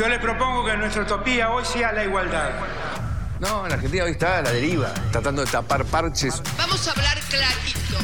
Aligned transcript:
Yo 0.00 0.08
les 0.08 0.18
propongo 0.18 0.64
que 0.64 0.74
nuestra 0.78 1.02
utopía 1.02 1.50
hoy 1.50 1.62
sea 1.62 1.92
la 1.92 2.02
igualdad. 2.02 2.52
No, 3.38 3.68
la 3.68 3.74
Argentina 3.74 4.04
hoy 4.04 4.12
está 4.12 4.38
a 4.38 4.42
la 4.42 4.50
deriva, 4.50 4.94
tratando 5.12 5.44
de 5.44 5.50
tapar 5.50 5.84
parches. 5.84 6.42
Vamos 6.56 6.88
a 6.88 6.92
hablar 6.92 7.20
clarito. 7.28 7.98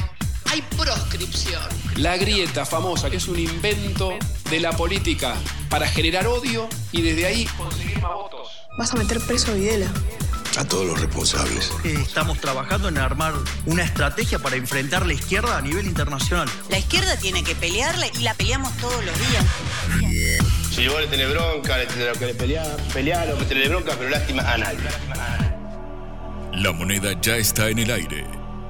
Hay 0.52 0.60
proscripción. 0.76 1.62
La 1.96 2.18
grieta 2.18 2.66
famosa, 2.66 3.08
que 3.08 3.16
es 3.16 3.26
un 3.28 3.38
invento 3.38 4.12
de 4.50 4.60
la 4.60 4.72
política 4.72 5.36
para 5.70 5.88
generar 5.88 6.26
odio 6.26 6.68
y 6.92 7.00
desde 7.00 7.24
ahí 7.28 7.46
conseguir 7.56 7.98
más 8.02 8.12
votos. 8.12 8.50
Vas 8.76 8.92
a 8.92 8.96
meter 8.98 9.18
preso 9.20 9.52
a 9.52 9.54
Videla. 9.54 9.86
A 10.58 10.66
todos 10.66 10.84
los 10.84 11.00
responsables. 11.00 11.72
Estamos 11.82 12.38
trabajando 12.42 12.88
en 12.88 12.98
armar 12.98 13.32
una 13.64 13.84
estrategia 13.84 14.38
para 14.38 14.56
enfrentar 14.56 15.06
la 15.06 15.14
izquierda 15.14 15.56
a 15.56 15.62
nivel 15.62 15.86
internacional. 15.86 16.48
La 16.68 16.78
izquierda 16.78 17.16
tiene 17.16 17.42
que 17.42 17.54
pelearla 17.54 18.06
y 18.08 18.18
la 18.18 18.34
peleamos 18.34 18.76
todos 18.76 19.02
los 19.02 19.18
días. 19.18 19.44
Si 20.76 20.86
vos 20.88 21.00
le 21.00 21.06
tenés 21.06 21.30
bronca, 21.30 21.78
le 21.78 21.86
tenés 21.86 22.18
que 22.18 22.34
pelear, 22.34 22.76
pelear 22.92 23.32
o 23.32 23.36
tenés 23.46 23.70
bronca, 23.70 23.94
pero 23.96 24.10
lástima 24.10 24.42
a 24.42 24.58
nadie. 24.58 24.78
La 26.52 26.70
moneda 26.72 27.18
ya 27.22 27.38
está 27.38 27.70
en 27.70 27.78
el 27.78 27.90
aire. 27.90 28.26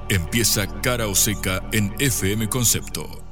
Empieza 0.08 0.68
cara 0.82 1.08
o 1.08 1.16
seca 1.16 1.60
en 1.72 1.92
FM 1.98 2.48
Concepto. 2.48 3.25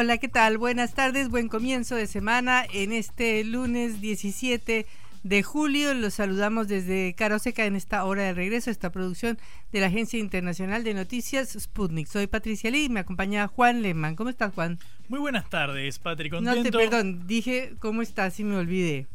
Hola, 0.00 0.18
¿qué 0.18 0.28
tal? 0.28 0.58
Buenas 0.58 0.94
tardes, 0.94 1.28
buen 1.28 1.48
comienzo 1.48 1.96
de 1.96 2.06
semana 2.06 2.64
en 2.72 2.92
este 2.92 3.42
lunes 3.42 4.00
17 4.00 4.86
de 5.24 5.42
julio. 5.42 5.92
Los 5.92 6.14
saludamos 6.14 6.68
desde 6.68 7.14
Caroseca 7.14 7.64
en 7.64 7.74
esta 7.74 8.04
hora 8.04 8.22
de 8.22 8.32
regreso, 8.32 8.70
esta 8.70 8.92
producción 8.92 9.40
de 9.72 9.80
la 9.80 9.86
Agencia 9.86 10.20
Internacional 10.20 10.84
de 10.84 10.94
Noticias 10.94 11.56
Sputnik. 11.58 12.06
Soy 12.06 12.28
Patricia 12.28 12.70
Lee 12.70 12.84
y 12.84 12.88
me 12.90 13.00
acompaña 13.00 13.48
Juan 13.48 13.82
Lehmann. 13.82 14.14
¿Cómo 14.14 14.30
estás, 14.30 14.54
Juan? 14.54 14.78
Muy 15.08 15.18
buenas 15.18 15.50
tardes, 15.50 15.98
Patri. 15.98 16.30
Contento. 16.30 16.54
No 16.54 16.62
te, 16.62 16.70
perdón, 16.70 17.26
dije 17.26 17.74
cómo 17.80 18.00
estás 18.00 18.38
y 18.38 18.44
me 18.44 18.54
olvidé. 18.54 19.08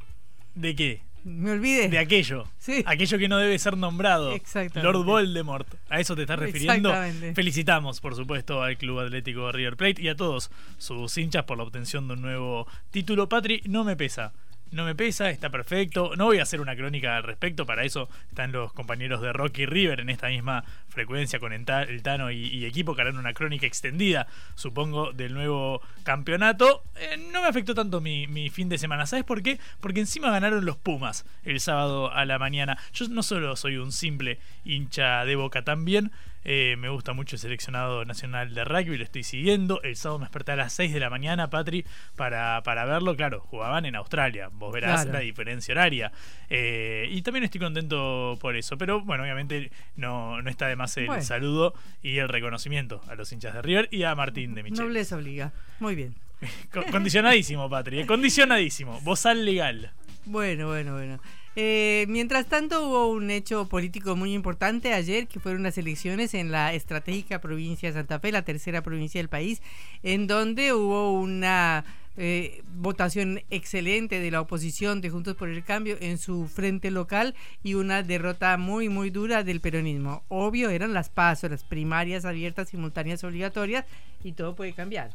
¿De 0.53 0.75
qué? 0.75 1.01
Me 1.23 1.51
olvidé. 1.51 1.89
De 1.89 1.99
aquello. 1.99 2.45
Sí. 2.57 2.83
Aquello 2.85 3.17
que 3.17 3.27
no 3.27 3.37
debe 3.37 3.57
ser 3.57 3.77
nombrado. 3.77 4.33
Exactamente. 4.33 4.81
Lord 4.83 5.05
Voldemort. 5.05 5.67
¿A 5.89 5.99
eso 5.99 6.15
te 6.15 6.21
estás 6.23 6.39
refiriendo? 6.39 6.89
Exactamente. 6.89 7.33
Felicitamos, 7.33 8.01
por 8.01 8.15
supuesto, 8.15 8.61
al 8.61 8.77
Club 8.77 8.99
Atlético 8.99 9.51
River 9.51 9.77
Plate 9.77 10.01
y 10.01 10.09
a 10.09 10.15
todos 10.15 10.51
sus 10.77 11.17
hinchas 11.17 11.43
por 11.43 11.57
la 11.57 11.63
obtención 11.63 12.07
de 12.07 12.15
un 12.15 12.21
nuevo 12.21 12.67
título. 12.91 13.29
Patri, 13.29 13.61
no 13.65 13.83
me 13.83 13.95
pesa 13.95 14.33
no 14.73 14.85
me 14.85 14.95
pesa, 14.95 15.29
está 15.29 15.49
perfecto. 15.49 16.15
No 16.15 16.25
voy 16.25 16.39
a 16.39 16.43
hacer 16.43 16.59
una 16.59 16.75
crónica 16.75 17.17
al 17.17 17.23
respecto, 17.23 17.65
para 17.65 17.83
eso 17.83 18.09
están 18.29 18.51
los 18.51 18.73
compañeros 18.73 19.21
de 19.21 19.31
Rocky 19.31 19.65
River 19.65 19.99
en 19.99 20.09
esta 20.09 20.27
misma 20.27 20.63
frecuencia 20.89 21.39
con 21.39 21.53
el 21.53 21.65
Tano 22.03 22.31
y, 22.31 22.65
equipo 22.65 22.95
que 22.95 23.01
harán 23.01 23.17
una 23.17 23.33
crónica 23.33 23.65
extendida, 23.65 24.27
supongo, 24.55 25.13
del 25.13 25.33
nuevo 25.33 25.81
campeonato. 26.03 26.83
Eh, 26.95 27.17
no 27.31 27.41
me 27.41 27.47
afectó 27.47 27.73
tanto 27.73 28.01
mi, 28.01 28.27
mi, 28.27 28.49
fin 28.49 28.69
de 28.69 28.77
semana, 28.77 29.05
¿sabes 29.05 29.25
por 29.25 29.41
qué? 29.41 29.59
Porque 29.79 29.99
encima 29.99 30.31
ganaron 30.31 30.65
los 30.65 30.77
Pumas 30.77 31.25
el 31.43 31.59
sábado 31.59 32.11
a 32.11 32.25
la 32.25 32.39
mañana. 32.39 32.77
Yo 32.93 33.07
no 33.09 33.23
solo 33.23 33.55
soy 33.55 33.77
un 33.77 33.91
simple 33.91 34.39
hincha 34.65 35.25
de 35.25 35.35
boca, 35.35 35.63
también 35.63 36.11
eh, 36.45 36.75
me 36.77 36.89
gusta 36.89 37.13
mucho 37.13 37.35
el 37.35 37.39
seleccionado 37.39 38.05
nacional 38.05 38.53
de 38.53 38.65
rugby, 38.65 38.97
lo 38.97 39.03
estoy 39.03 39.23
siguiendo. 39.23 39.81
El 39.81 39.95
sábado 39.95 40.19
me 40.19 40.25
desperté 40.25 40.53
a 40.53 40.55
las 40.55 40.73
6 40.73 40.93
de 40.93 40.99
la 40.99 41.09
mañana, 41.09 41.49
Patri, 41.49 41.85
para, 42.15 42.61
para 42.63 42.85
verlo. 42.85 43.15
Claro, 43.15 43.39
jugaban 43.41 43.85
en 43.85 43.95
Australia, 43.95 44.49
vos 44.51 44.73
verás 44.73 45.05
la 45.05 45.19
diferencia 45.19 45.73
horaria. 45.73 46.11
Eh, 46.49 47.07
y 47.09 47.21
también 47.21 47.43
estoy 47.45 47.61
contento 47.61 48.37
por 48.39 48.55
eso. 48.55 48.77
Pero 48.77 49.01
bueno, 49.01 49.23
obviamente 49.23 49.71
no, 49.95 50.41
no 50.41 50.49
está 50.49 50.67
de 50.67 50.75
más 50.75 50.95
el 50.97 51.21
saludo 51.21 51.73
y 52.01 52.17
el 52.17 52.29
reconocimiento 52.29 53.01
a 53.07 53.15
los 53.15 53.31
hinchas 53.31 53.53
de 53.53 53.61
River 53.61 53.87
y 53.91 54.03
a 54.03 54.15
Martín 54.15 54.53
de 54.55 54.63
Michel. 54.63 54.93
les 54.93 55.11
obliga. 55.11 55.51
Muy 55.79 55.95
bien. 55.95 56.15
condicionadísimo, 56.91 57.69
Patri, 57.69 58.01
eh, 58.01 58.05
condicionadísimo. 58.05 58.99
Bozal 59.01 59.45
legal. 59.45 59.91
Bueno, 60.25 60.67
bueno, 60.67 60.93
bueno. 60.93 61.19
Eh, 61.55 62.05
mientras 62.09 62.47
tanto, 62.47 62.87
hubo 62.87 63.07
un 63.09 63.29
hecho 63.29 63.67
político 63.67 64.15
muy 64.15 64.33
importante 64.33 64.93
ayer, 64.93 65.27
que 65.27 65.39
fueron 65.39 65.63
las 65.63 65.77
elecciones 65.77 66.33
en 66.33 66.51
la 66.51 66.73
estratégica 66.73 67.39
provincia 67.41 67.89
de 67.89 67.93
Santa 67.93 68.19
Fe, 68.19 68.31
la 68.31 68.41
tercera 68.41 68.81
provincia 68.81 69.19
del 69.19 69.29
país, 69.29 69.61
en 70.01 70.25
donde 70.25 70.73
hubo 70.73 71.11
una 71.13 71.85
eh, 72.17 72.63
votación 72.75 73.41
excelente 73.49 74.19
de 74.19 74.31
la 74.31 74.41
oposición 74.41 75.01
de 75.01 75.09
Juntos 75.09 75.35
por 75.35 75.49
el 75.49 75.63
Cambio 75.63 75.97
en 75.99 76.17
su 76.17 76.47
frente 76.47 76.91
local 76.91 77.35
y 77.63 77.75
una 77.75 78.03
derrota 78.03 78.57
muy, 78.57 78.89
muy 78.89 79.11
dura 79.11 79.43
del 79.43 79.61
peronismo. 79.61 80.23
Obvio, 80.29 80.71
eran 80.71 80.93
las 80.93 81.09
pasos, 81.09 81.51
las 81.51 81.63
primarias 81.63 82.25
abiertas, 82.25 82.69
simultáneas, 82.69 83.23
obligatorias, 83.23 83.85
y 84.23 84.31
todo 84.31 84.55
puede 84.55 84.73
cambiar. 84.73 85.11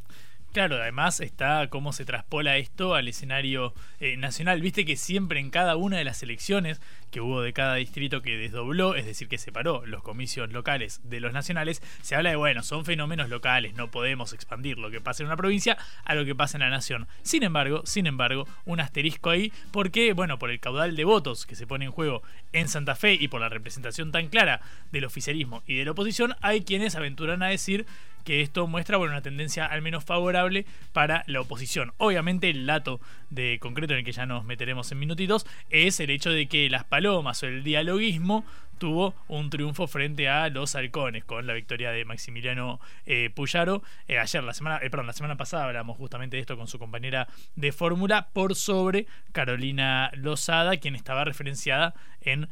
Claro, 0.58 0.74
además 0.82 1.20
está 1.20 1.68
cómo 1.70 1.92
se 1.92 2.04
traspola 2.04 2.56
esto 2.56 2.96
al 2.96 3.06
escenario 3.06 3.74
eh, 4.00 4.16
nacional. 4.16 4.60
Viste 4.60 4.84
que 4.84 4.96
siempre 4.96 5.38
en 5.38 5.50
cada 5.50 5.76
una 5.76 5.98
de 5.98 6.02
las 6.02 6.20
elecciones 6.24 6.80
que 7.12 7.20
hubo 7.20 7.42
de 7.42 7.52
cada 7.52 7.76
distrito 7.76 8.22
que 8.22 8.36
desdobló, 8.36 8.96
es 8.96 9.06
decir, 9.06 9.28
que 9.28 9.38
separó 9.38 9.86
los 9.86 10.02
comicios 10.02 10.52
locales 10.52 11.00
de 11.04 11.20
los 11.20 11.32
nacionales, 11.32 11.80
se 12.02 12.16
habla 12.16 12.30
de, 12.30 12.36
bueno, 12.36 12.64
son 12.64 12.84
fenómenos 12.84 13.28
locales, 13.28 13.74
no 13.74 13.92
podemos 13.92 14.32
expandir 14.32 14.78
lo 14.78 14.90
que 14.90 15.00
pasa 15.00 15.22
en 15.22 15.28
una 15.28 15.36
provincia 15.36 15.78
a 16.04 16.16
lo 16.16 16.24
que 16.24 16.34
pasa 16.34 16.56
en 16.56 16.62
la 16.62 16.70
nación. 16.70 17.06
Sin 17.22 17.44
embargo, 17.44 17.82
sin 17.86 18.08
embargo, 18.08 18.48
un 18.64 18.80
asterisco 18.80 19.30
ahí, 19.30 19.52
porque, 19.70 20.12
bueno, 20.12 20.40
por 20.40 20.50
el 20.50 20.58
caudal 20.58 20.96
de 20.96 21.04
votos 21.04 21.46
que 21.46 21.54
se 21.54 21.68
pone 21.68 21.84
en 21.84 21.92
juego 21.92 22.22
en 22.52 22.66
Santa 22.66 22.96
Fe 22.96 23.14
y 23.14 23.28
por 23.28 23.40
la 23.40 23.48
representación 23.48 24.10
tan 24.10 24.26
clara 24.26 24.60
del 24.90 25.04
oficialismo 25.04 25.62
y 25.68 25.76
de 25.76 25.84
la 25.84 25.92
oposición, 25.92 26.34
hay 26.40 26.62
quienes 26.62 26.96
aventuran 26.96 27.44
a 27.44 27.46
decir 27.48 27.86
que 28.28 28.42
esto 28.42 28.66
muestra 28.66 28.98
bueno, 28.98 29.14
una 29.14 29.22
tendencia 29.22 29.64
al 29.64 29.80
menos 29.80 30.04
favorable 30.04 30.66
para 30.92 31.24
la 31.28 31.40
oposición. 31.40 31.94
Obviamente 31.96 32.50
el 32.50 32.66
dato 32.66 33.00
de 33.30 33.58
concreto 33.58 33.94
en 33.94 34.00
el 34.00 34.04
que 34.04 34.12
ya 34.12 34.26
nos 34.26 34.44
meteremos 34.44 34.92
en 34.92 34.98
minutitos 34.98 35.46
es 35.70 35.98
el 35.98 36.10
hecho 36.10 36.28
de 36.28 36.46
que 36.46 36.68
las 36.68 36.84
palomas 36.84 37.42
o 37.42 37.46
el 37.46 37.64
dialoguismo 37.64 38.44
tuvo 38.78 39.14
un 39.28 39.50
triunfo 39.50 39.86
frente 39.86 40.28
a 40.28 40.48
los 40.48 40.74
halcones 40.74 41.24
con 41.24 41.46
la 41.46 41.52
victoria 41.52 41.90
de 41.90 42.04
Maximiliano 42.04 42.80
eh, 43.06 43.30
Puyaro. 43.34 43.82
Eh, 44.06 44.18
ayer, 44.18 44.42
la 44.42 44.54
semana, 44.54 44.78
eh, 44.78 44.90
perdón, 44.90 45.06
la 45.06 45.12
semana 45.12 45.36
pasada 45.36 45.64
hablamos 45.64 45.96
justamente 45.96 46.36
de 46.36 46.40
esto 46.40 46.56
con 46.56 46.68
su 46.68 46.78
compañera 46.78 47.28
de 47.56 47.72
fórmula 47.72 48.28
por 48.32 48.54
sobre 48.54 49.06
Carolina 49.32 50.10
Lozada, 50.14 50.76
quien 50.76 50.94
estaba 50.94 51.24
referenciada 51.24 51.94
en 52.20 52.48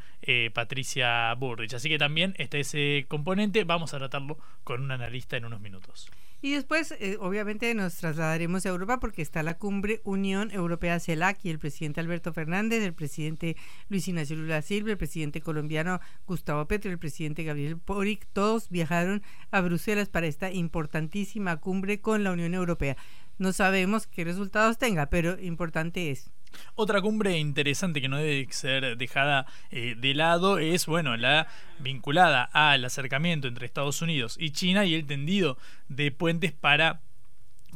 Patricia 0.52 1.32
Burrich. 1.34 1.74
Así 1.74 1.88
que 1.88 1.98
también 1.98 2.34
está 2.38 2.58
ese 2.58 3.06
componente. 3.08 3.64
Vamos 3.64 3.94
a 3.94 3.98
tratarlo 3.98 4.38
con 4.64 4.82
un 4.82 4.90
analista 4.90 5.36
en 5.36 5.44
unos 5.44 5.60
minutos. 5.60 6.10
Y 6.42 6.52
después, 6.52 6.94
eh, 7.00 7.16
obviamente, 7.18 7.72
nos 7.74 7.94
trasladaremos 7.96 8.66
a 8.66 8.68
Europa 8.68 9.00
porque 9.00 9.22
está 9.22 9.42
la 9.42 9.56
cumbre 9.56 10.02
Unión 10.04 10.50
Europea-CELAC 10.50 11.44
y 11.44 11.50
el 11.50 11.58
presidente 11.58 12.00
Alberto 12.00 12.32
Fernández, 12.32 12.82
el 12.82 12.92
presidente 12.92 13.56
Luis 13.88 14.06
Ignacio 14.06 14.36
Lula 14.36 14.60
Silva, 14.60 14.90
el 14.90 14.98
presidente 14.98 15.40
colombiano 15.40 16.00
Gustavo 16.26 16.66
Petro, 16.66 16.90
el 16.90 16.98
presidente 16.98 17.42
Gabriel 17.42 17.76
Boric, 17.76 18.26
todos 18.32 18.68
viajaron 18.68 19.22
a 19.50 19.60
Bruselas 19.62 20.10
para 20.10 20.26
esta 20.26 20.52
importantísima 20.52 21.56
cumbre 21.56 22.00
con 22.00 22.22
la 22.22 22.32
Unión 22.32 22.52
Europea. 22.54 22.96
No 23.38 23.52
sabemos 23.52 24.06
qué 24.06 24.24
resultados 24.24 24.78
tenga, 24.78 25.06
pero 25.06 25.40
importante 25.40 26.10
es. 26.10 26.30
Otra 26.74 27.00
cumbre 27.00 27.38
interesante 27.38 28.00
que 28.00 28.08
no 28.08 28.18
debe 28.18 28.46
ser 28.50 28.96
dejada 28.96 29.46
eh, 29.70 29.94
de 29.96 30.14
lado 30.14 30.58
es, 30.58 30.86
bueno, 30.86 31.16
la 31.16 31.48
vinculada 31.78 32.44
al 32.52 32.84
acercamiento 32.84 33.48
entre 33.48 33.66
Estados 33.66 34.02
Unidos 34.02 34.36
y 34.38 34.50
China 34.50 34.84
y 34.84 34.94
el 34.94 35.06
tendido 35.06 35.58
de 35.88 36.10
puentes 36.10 36.52
para 36.52 37.00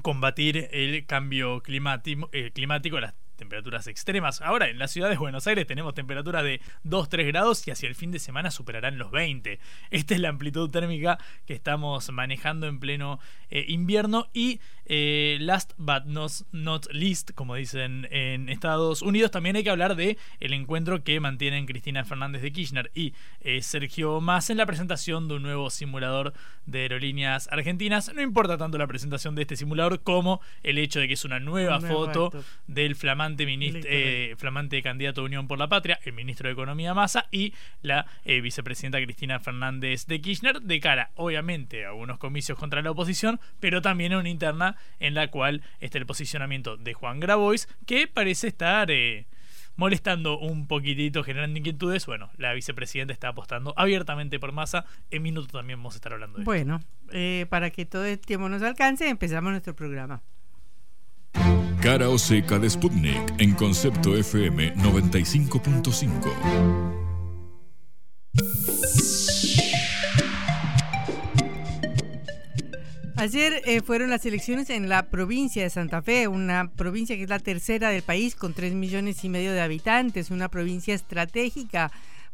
combatir 0.03 0.69
el 0.73 1.07
cambio 1.07 1.63
climático, 1.63 2.29
eh, 2.33 2.51
climático 2.53 2.99
temperaturas 3.41 3.87
extremas. 3.87 4.43
Ahora 4.43 4.69
en 4.69 4.79
la 4.79 4.87
ciudad 4.87 5.09
de 5.09 5.17
Buenos 5.17 5.47
Aires 5.47 5.67
tenemos 5.67 5.95
temperaturas 5.95 6.45
de 6.45 6.61
2-3 6.85 7.27
grados 7.27 7.67
y 7.67 7.71
hacia 7.71 7.89
el 7.89 7.95
fin 7.95 8.13
de 8.13 8.19
semana 8.19 8.51
superarán 8.51 8.99
los 8.99 9.11
20. 9.11 9.59
Esta 9.91 10.15
es 10.15 10.21
la 10.21 10.29
amplitud 10.29 10.71
térmica 10.71 11.19
que 11.47 11.55
estamos 11.55 12.13
manejando 12.13 12.69
en 12.69 12.79
pleno 12.79 13.19
eh, 13.49 13.65
invierno 13.69 14.29
y 14.35 14.61
eh, 14.85 15.39
last 15.41 15.73
but 15.79 16.05
not, 16.05 16.87
least, 16.93 17.33
como 17.35 17.55
dicen 17.55 18.07
en 18.11 18.49
Estados 18.49 19.03
Unidos, 19.03 19.31
también 19.31 19.57
hay 19.57 19.65
que 19.65 19.71
hablar 19.71 19.97
de 19.97 20.19
el 20.41 20.53
encuentro 20.53 21.03
que 21.03 21.19
mantienen 21.19 21.65
Cristina 21.65 22.05
Fernández 22.05 22.43
de 22.43 22.53
Kirchner 22.53 22.91
y 22.95 23.15
eh, 23.41 23.63
Sergio 23.63 24.21
Más 24.21 24.51
en 24.51 24.59
la 24.59 24.67
presentación 24.67 25.29
de 25.29 25.35
un 25.35 25.43
nuevo 25.43 25.71
simulador 25.71 26.35
de 26.67 26.81
aerolíneas 26.81 27.49
argentinas. 27.51 28.13
No 28.15 28.21
importa 28.21 28.59
tanto 28.59 28.77
la 28.77 28.87
presentación 28.87 29.35
de 29.35 29.43
este 29.43 29.57
simulador 29.57 30.03
como 30.03 30.41
el 30.63 30.77
hecho 30.77 31.01
de 31.01 31.09
que 31.09 31.15
es 31.15 31.25
una 31.25 31.41
nueva 31.41 31.81
foto 31.81 32.33
del 32.67 32.97
flamante 32.97 33.30
flamante, 33.37 33.81
eh, 33.85 34.37
flamante 34.37 34.83
candidato 34.83 35.21
de 35.21 35.27
Unión 35.27 35.49
por 35.49 35.59
la 35.59 35.69
Patria, 35.69 35.99
el 36.05 36.13
ministro 36.13 36.49
de 36.49 36.53
Economía 36.53 36.95
Massa 36.95 37.27
y 37.31 37.55
la 37.83 38.07
eh, 38.25 38.41
vicepresidenta 38.41 39.03
Cristina 39.03 39.41
Fernández 39.41 40.07
de 40.07 40.21
Kirchner, 40.21 40.61
de 40.61 40.81
cara, 40.81 41.11
obviamente, 41.15 41.87
a 41.87 41.93
unos 41.93 42.19
comicios 42.19 42.59
contra 42.59 42.83
la 42.83 42.91
oposición, 42.91 43.41
pero 43.61 43.83
también 43.83 44.13
a 44.13 44.19
una 44.19 44.29
interna 44.29 44.77
en 44.99 45.15
la 45.15 45.29
cual 45.29 45.63
está 45.81 45.99
el 45.99 46.07
posicionamiento 46.07 46.77
de 46.77 46.95
Juan 46.95 47.21
Grabois, 47.21 47.69
que 47.87 48.07
parece 48.07 48.49
estar 48.49 48.91
eh, 48.91 49.27
molestando 49.77 50.39
un 50.39 50.67
poquitito, 50.67 51.23
generando 51.25 51.59
inquietudes. 51.59 52.07
Bueno, 52.07 52.31
la 52.37 52.53
vicepresidenta 52.53 53.13
está 53.13 53.29
apostando 53.29 53.75
abiertamente 53.77 54.39
por 54.39 54.53
Massa. 54.53 54.85
En 55.11 55.23
minuto 55.23 55.59
también 55.59 55.79
vamos 55.79 55.95
a 55.95 55.97
estar 55.97 56.13
hablando 56.13 56.39
de 56.39 56.45
Bueno, 56.45 56.81
para 57.49 57.71
que 57.71 57.87
todo 57.87 58.05
el 58.05 58.19
tiempo 58.19 58.49
nos 58.49 58.63
alcance, 58.63 59.09
empezamos 59.09 59.51
nuestro 59.51 59.75
programa. 59.75 60.23
Cara 61.83 62.11
o 62.11 62.19
seca 62.19 62.59
de 62.59 62.69
Sputnik 62.69 63.37
en 63.39 63.55
concepto 63.55 64.15
FM 64.15 64.77
95.5. 64.77 66.13
Ayer 73.17 73.63
eh, 73.65 73.81
fueron 73.81 74.11
las 74.11 74.27
elecciones 74.27 74.69
en 74.69 74.91
la 74.91 75.09
provincia 75.09 75.63
de 75.63 75.71
Santa 75.71 76.03
Fe, 76.03 76.29
una 76.29 76.71
provincia 76.71 77.17
que 77.17 77.23
es 77.23 77.31
la 77.31 77.39
tercera 77.39 77.89
del 77.89 78.03
país 78.03 78.35
con 78.35 78.53
3 78.53 78.75
millones 78.75 79.25
y 79.25 79.31
medio 79.31 79.53
de 79.53 79.63
habitantes, 79.63 80.31
una 80.31 80.51
provincia 80.51 80.95
estratégica 80.95 81.91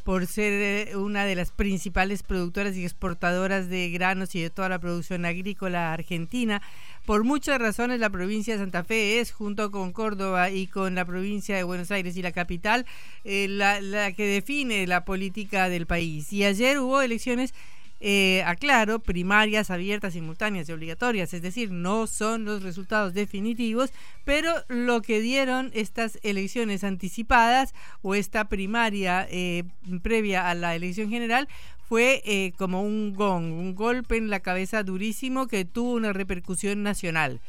por 0.06 0.28
ser 0.28 0.88
eh, 0.88 0.96
una 0.96 1.24
de 1.24 1.34
las 1.34 1.50
principales 1.50 2.22
productoras 2.22 2.76
y 2.76 2.84
exportadoras 2.84 3.68
de 3.68 3.90
granos 3.90 4.36
y 4.36 4.40
de 4.40 4.50
toda 4.50 4.68
la 4.68 4.78
producción 4.78 5.24
agrícola 5.24 5.92
argentina. 5.92 6.62
Por 7.06 7.22
muchas 7.22 7.60
razones 7.60 8.00
la 8.00 8.10
provincia 8.10 8.54
de 8.54 8.58
Santa 8.58 8.82
Fe 8.82 9.20
es, 9.20 9.30
junto 9.30 9.70
con 9.70 9.92
Córdoba 9.92 10.50
y 10.50 10.66
con 10.66 10.96
la 10.96 11.04
provincia 11.04 11.56
de 11.56 11.62
Buenos 11.62 11.92
Aires 11.92 12.16
y 12.16 12.22
la 12.22 12.32
capital, 12.32 12.84
eh, 13.22 13.46
la, 13.48 14.10
que 14.10 14.26
define 14.26 14.88
la 14.88 15.04
política 15.04 15.68
del 15.68 15.86
país. 15.86 16.32
Y 16.32 16.42
ayer 16.42 16.80
hubo 16.80 17.00
elecciones 17.00 17.54
eh, 18.00 18.42
aclaro, 18.44 18.98
primarias 18.98 19.70
abiertas, 19.70 20.14
simultáneas 20.14 20.68
y 20.68 20.72
obligatorias, 20.72 21.32
es 21.32 21.42
decir, 21.42 21.70
no 21.70 22.08
son 22.08 22.44
los 22.44 22.64
resultados 22.64 23.14
definitivos, 23.14 23.92
pero 24.24 24.52
lo 24.66 25.00
que 25.00 25.20
dieron 25.20 25.70
estas 25.74 26.18
elecciones 26.24 26.82
anticipadas 26.82 27.72
o 28.02 28.16
esta 28.16 28.48
primaria 28.48 29.28
eh, 29.30 29.62
previa 30.02 30.50
a 30.50 30.56
la 30.56 30.74
elección 30.74 31.08
general 31.08 31.48
fue 31.88 32.22
eh, 32.24 32.52
como 32.56 32.82
un 32.82 33.14
gong, 33.14 33.52
un 33.52 33.74
golpe 33.74 34.16
en 34.16 34.30
la 34.30 34.40
cabeza 34.40 34.82
durísimo 34.82 35.46
que 35.46 35.64
tuvo 35.64 35.92
una 35.92 36.12
repercusión 36.12 36.82
nacional. 36.82 37.40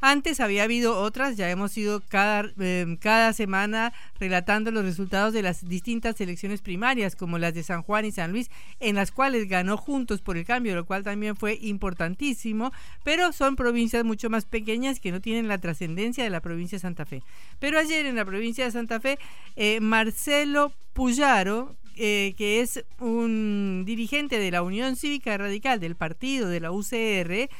Antes 0.00 0.38
había 0.38 0.62
habido 0.62 0.96
otras, 0.96 1.36
ya 1.36 1.50
hemos 1.50 1.76
ido 1.76 2.00
cada, 2.08 2.48
em, 2.60 2.96
cada 2.96 3.32
semana 3.32 3.92
relatando 4.20 4.70
los 4.70 4.84
resultados 4.84 5.34
de 5.34 5.42
las 5.42 5.68
distintas 5.68 6.20
elecciones 6.20 6.62
primarias, 6.62 7.16
como 7.16 7.36
las 7.36 7.52
de 7.52 7.64
San 7.64 7.82
Juan 7.82 8.04
y 8.04 8.12
San 8.12 8.30
Luis, 8.30 8.48
en 8.78 8.94
las 8.94 9.10
cuales 9.10 9.48
ganó 9.48 9.76
Juntos 9.76 10.20
por 10.20 10.36
el 10.36 10.44
Cambio, 10.44 10.76
lo 10.76 10.84
cual 10.84 11.02
también 11.02 11.34
fue 11.34 11.58
importantísimo, 11.60 12.72
pero 13.02 13.32
son 13.32 13.56
provincias 13.56 14.04
mucho 14.04 14.30
más 14.30 14.44
pequeñas 14.44 15.00
que 15.00 15.10
no 15.10 15.20
tienen 15.20 15.48
la 15.48 15.58
trascendencia 15.58 16.22
de 16.22 16.30
la 16.30 16.40
provincia 16.40 16.76
de 16.76 16.82
Santa 16.82 17.04
Fe. 17.04 17.24
Pero 17.58 17.78
ayer 17.78 18.06
en 18.06 18.14
la 18.14 18.24
provincia 18.24 18.64
de 18.64 18.70
Santa 18.70 19.00
Fe, 19.00 19.18
eh, 19.56 19.80
Marcelo 19.80 20.72
Puyaro, 20.92 21.76
eh, 22.00 22.34
que 22.36 22.60
es 22.60 22.84
un 23.00 23.82
dirigente 23.84 24.38
de 24.38 24.52
la 24.52 24.62
Unión 24.62 24.94
Cívica 24.94 25.36
Radical 25.36 25.80
del 25.80 25.96
partido 25.96 26.48
de 26.48 26.60
la 26.60 26.70
UCR, 26.70 27.50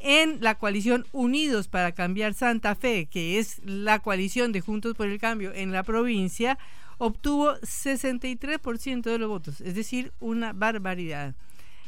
en 0.00 0.38
la 0.42 0.56
coalición 0.56 1.06
Unidos 1.12 1.68
para 1.68 1.92
Cambiar 1.92 2.34
Santa 2.34 2.74
Fe, 2.74 3.06
que 3.06 3.38
es 3.38 3.60
la 3.64 4.00
coalición 4.00 4.52
de 4.52 4.60
Juntos 4.60 4.94
por 4.94 5.06
el 5.06 5.18
Cambio 5.18 5.50
en 5.54 5.72
la 5.72 5.82
provincia, 5.82 6.58
obtuvo 6.98 7.54
63% 7.60 9.02
de 9.02 9.18
los 9.18 9.30
votos, 9.30 9.62
es 9.62 9.74
decir, 9.74 10.12
una 10.20 10.52
barbaridad. 10.52 11.34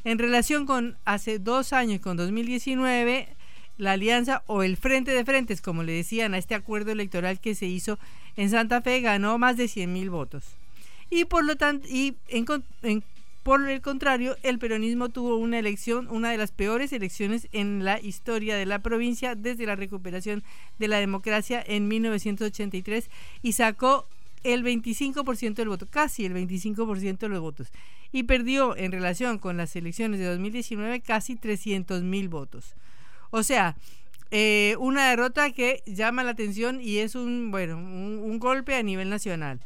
En 0.05 0.19
relación 0.19 0.65
con 0.65 0.97
hace 1.05 1.39
dos 1.39 1.75
años, 1.75 2.01
con 2.01 2.17
2019, 2.17 3.29
la 3.77 3.93
alianza 3.93 4.43
o 4.47 4.63
el 4.63 4.79
frente 4.79 5.11
de 5.11 5.27
frentes, 5.27 5.61
como 5.61 5.83
le 5.83 5.93
decían 5.93 6.33
a 6.33 6.39
este 6.39 6.55
acuerdo 6.55 6.91
electoral 6.91 7.39
que 7.39 7.55
se 7.55 7.67
hizo 7.67 7.99
en 8.37 8.49
Santa 8.49 8.81
Fe, 8.81 9.03
ganó 9.03 9.37
más 9.37 9.59
de 9.59 9.69
100 9.69 9.93
mil 9.93 10.09
votos 10.09 10.57
y 11.11 11.25
por 11.25 11.45
lo 11.45 11.57
tanto 11.57 11.87
y 11.89 12.17
en, 12.29 12.45
por 13.43 13.69
el 13.69 13.81
contrario 13.81 14.37
el 14.43 14.59
peronismo 14.59 15.09
tuvo 15.09 15.37
una 15.37 15.59
elección 15.59 16.09
una 16.11 16.31
de 16.31 16.37
las 16.37 16.53
peores 16.53 16.93
elecciones 16.93 17.49
en 17.53 17.85
la 17.85 18.01
historia 18.01 18.57
de 18.57 18.67
la 18.67 18.81
provincia 18.81 19.35
desde 19.35 19.67
la 19.67 19.77
recuperación 19.77 20.43
de 20.79 20.89
la 20.89 20.99
democracia 20.99 21.63
en 21.67 21.89
1983 21.89 23.09
y 23.43 23.53
sacó 23.53 24.07
el 24.45 24.65
25% 24.65 25.55
del 25.55 25.69
voto, 25.69 25.87
casi 25.87 26.25
el 26.25 26.35
25% 26.35 27.19
de 27.19 27.29
los 27.29 27.41
votos, 27.41 27.69
y 28.13 28.25
perdió 28.25 28.77
en 28.77 28.93
relación 28.93 29.39
con 29.39 29.57
las 29.57 29.75
elecciones 29.77 30.21
de 30.21 30.27
2019 30.27 31.01
casi 31.01 31.37
300 31.37 32.03
mil 32.03 32.29
votos. 32.29 32.75
O 33.31 33.43
sea, 33.43 33.77
eh, 34.31 34.77
una 34.79 35.11
derrota 35.11 35.51
que 35.51 35.83
llama 35.87 36.25
la 36.25 36.31
atención 36.31 36.81
y 36.81 36.99
es 36.99 37.15
un, 37.15 37.51
bueno, 37.51 37.77
un 37.79 38.39
golpe 38.39 38.75
a 38.75 38.83
nivel 38.83 39.11
nacional. 39.11 39.61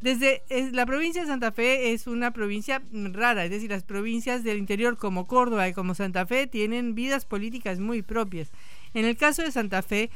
Desde 0.00 0.42
la 0.72 0.86
provincia 0.86 1.22
de 1.22 1.26
Santa 1.26 1.50
Fe 1.50 1.92
es 1.92 2.06
una 2.06 2.30
provincia 2.30 2.80
rara, 2.92 3.44
es 3.44 3.50
decir, 3.50 3.70
las 3.70 3.82
provincias 3.82 4.44
del 4.44 4.58
interior 4.58 4.96
como 4.96 5.26
Córdoba 5.26 5.68
y 5.68 5.72
como 5.72 5.94
Santa 5.94 6.24
Fe 6.24 6.46
tienen 6.46 6.94
vidas 6.94 7.24
políticas 7.24 7.80
muy 7.80 8.02
propias. 8.02 8.50
En 8.94 9.04
el 9.04 9.16
caso 9.16 9.42
de 9.42 9.50
Santa 9.50 9.82
Fe, 9.82 10.10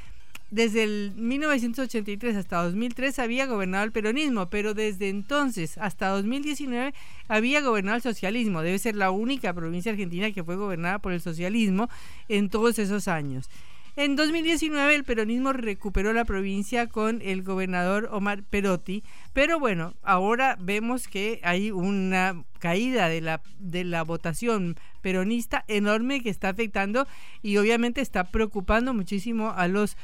desde 0.53 0.85
el 0.85 1.15
1983 1.17 2.37
hasta 2.37 2.63
2003 2.63 3.19
había 3.19 3.47
gobernado 3.47 3.85
el 3.85 3.91
peronismo, 3.91 4.51
pero 4.51 4.75
desde 4.75 5.09
entonces 5.09 5.79
hasta 5.79 6.09
2019 6.09 6.95
había 7.27 7.61
gobernado 7.63 7.97
el 7.97 8.03
socialismo. 8.03 8.63
Debe 8.63 8.79
ser 8.79 8.95
la 8.95 9.11
única 9.11 9.53
provincia 9.53 9.91
argentina 9.91 10.31
que 10.31 10.45
fue 10.45 10.57
gobernada 10.57 11.01
por 11.01 11.13
el 11.13 11.21
socialismo 11.21 11.89
en 12.29 12.51
todos 12.51 12.79
esos 12.79 13.09
años. 13.09 13.49
En 13.95 14.17
2019 14.17 14.95
el 14.95 15.05
peronismo 15.05 15.53
recuperó 15.53 16.15
la 16.15 16.25
provincia 16.25 16.87
con 16.87 17.21
el 17.21 17.43
gobernador 17.43 18.09
Omar 18.11 18.43
Perotti, 18.43 19.05
pero 19.35 19.61
bueno, 19.61 19.93
ahora 20.03 20.57
vemos 20.59 21.09
que 21.09 21.41
hay 21.43 21.71
una 21.71 22.43
caída 22.59 23.11
de 23.11 23.21
la, 23.21 23.43
de 23.59 23.85
la 23.85 24.03
votación 24.03 24.77
peronista 25.03 25.67
enorme 25.69 26.23
que 26.23 26.31
está 26.31 26.49
afectando 26.49 27.07
y 27.43 27.59
obviamente 27.59 28.01
está 28.01 28.25
preocupando 28.25 28.95
muchísimo 28.95 29.51
a 29.51 29.69
los 29.69 29.99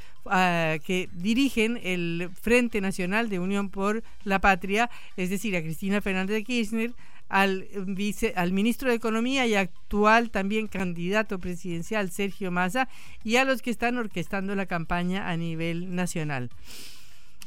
que 0.85 1.09
dirigen 1.15 1.81
el 1.83 2.29
Frente 2.39 2.83
Nacional 2.83 3.31
de 3.31 3.39
Unión 3.39 3.71
por 3.71 4.03
la 4.25 4.39
Patria, 4.39 4.91
es 5.17 5.31
decir, 5.31 5.57
a 5.57 5.63
Cristina 5.63 6.03
Fernández 6.03 6.35
de 6.35 6.45
Kirchner, 6.45 6.93
al, 7.29 7.69
vice, 7.87 8.33
al 8.37 8.53
ministro 8.53 8.89
de 8.89 8.97
Economía 8.97 9.47
y 9.47 9.55
actual 9.55 10.31
también 10.31 10.67
candidato 10.67 11.39
presidencial 11.39 12.11
Sergio 12.11 12.51
Massa 12.51 12.89
y 13.25 13.37
a 13.37 13.45
los 13.45 13.63
que 13.63 13.71
están 13.71 13.99
orquestando 13.99 14.55
la 14.55 14.67
campaña 14.67 15.29
a 15.29 15.37
nivel 15.37 15.95
nacional. 15.95 16.51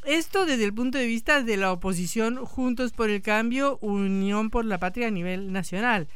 Esto 0.06 0.46
desde 0.46 0.66
el 0.66 0.74
punto 0.74 0.98
de 0.98 1.06
vista 1.06 1.44
de 1.44 1.58
la 1.58 1.72
oposición 1.72 2.38
Juntos 2.38 2.92
por 2.92 3.10
el 3.10 3.22
Cambio, 3.22 3.78
Unión 3.82 4.50
por 4.50 4.66
la 4.66 4.80
Patria 4.80 5.08
a 5.08 5.12
nivel 5.12 5.52
nacional. 5.52 6.08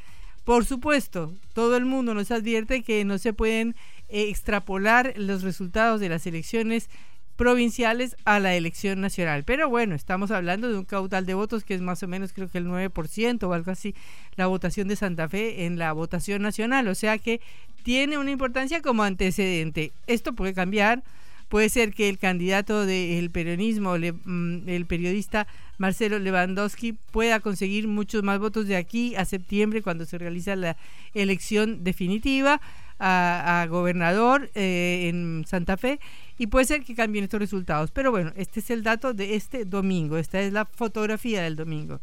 Por 0.44 0.66
supuesto, 0.66 1.34
todo 1.54 1.75
el 1.78 1.86
mundo 1.86 2.13
nos 2.13 2.32
advierte 2.32 2.84
que 2.84 3.04
no 3.06 3.18
se 3.18 3.34
pueden 3.34 3.75
eh, 4.10 4.30
extrapolar 4.30 5.13
los 5.18 5.44
resultados 5.44 6.00
de 6.00 6.10
las 6.10 6.25
elecciones 6.28 6.90
provinciales 7.36 8.15
a 8.25 8.39
la 8.39 8.56
elección 8.56 9.01
nacional. 9.01 9.44
Pero 9.44 9.70
bueno, 9.70 9.96
estamos 9.96 10.32
hablando 10.32 10.70
de 10.70 10.77
un 10.77 10.86
caudal 10.86 11.25
de 11.25 11.34
votos 11.34 11.63
que 11.63 11.74
es 11.74 11.82
más 11.82 12.01
o 12.04 12.08
menos 12.08 12.34
creo 12.34 12.50
que 12.50 12.58
el 12.58 12.68
9% 12.68 13.44
o 13.44 13.54
algo 13.54 13.72
así, 13.72 13.94
la 14.36 14.48
votación 14.48 14.88
de 14.88 14.96
Santa 14.96 15.27
Fe 15.27 15.65
en 15.65 15.77
la 15.77 15.92
votación 15.94 16.42
nacional. 16.42 16.88
O 16.88 16.96
sea 16.96 17.18
que 17.18 17.42
tiene 17.84 18.18
una 18.18 18.32
importancia 18.32 18.82
como 18.82 19.04
antecedente. 19.04 19.92
Esto 20.08 20.34
puede 20.34 20.54
cambiar. 20.54 21.04
Puede 21.50 21.70
ser 21.70 21.94
que 21.94 22.10
el 22.10 22.18
candidato 22.18 22.88
del 22.88 23.30
peronismo, 23.30 23.96
mm, 23.98 24.68
el 24.68 24.86
periodista 24.88 25.46
Marcelo 25.77 26.18
Lewandowski, 26.18 26.94
pueda 26.94 27.39
conseguir 27.39 27.88
muchos 27.88 28.24
más 28.24 28.39
votos 28.39 28.68
de 28.68 28.75
aquí 28.75 29.15
a 29.15 29.25
septiembre 29.25 29.84
cuando 29.84 30.06
se 30.06 30.18
realiza 30.18 30.56
la 30.56 30.75
elección 31.13 31.84
definitiva 31.84 32.60
a, 33.00 33.68
gobernador 33.70 34.50
eh, 34.56 35.08
en 35.10 35.46
Santa 35.48 35.77
Fe 35.77 36.00
y 36.38 36.48
puede 36.48 36.65
ser 36.65 36.84
que 36.84 36.96
cambien 36.96 37.24
estos 37.24 37.39
resultados. 37.39 37.92
Pero 37.92 38.12
bueno, 38.12 38.32
este 38.36 38.60
es 38.60 38.70
el 38.70 38.84
dato 38.84 39.13
de 39.13 39.36
este 39.36 39.65
domingo, 39.65 40.18
esta 40.18 40.42
es 40.42 40.54
la 40.54 40.65
fotografía 40.65 41.44
del 41.44 41.56
domingo. 41.56 42.01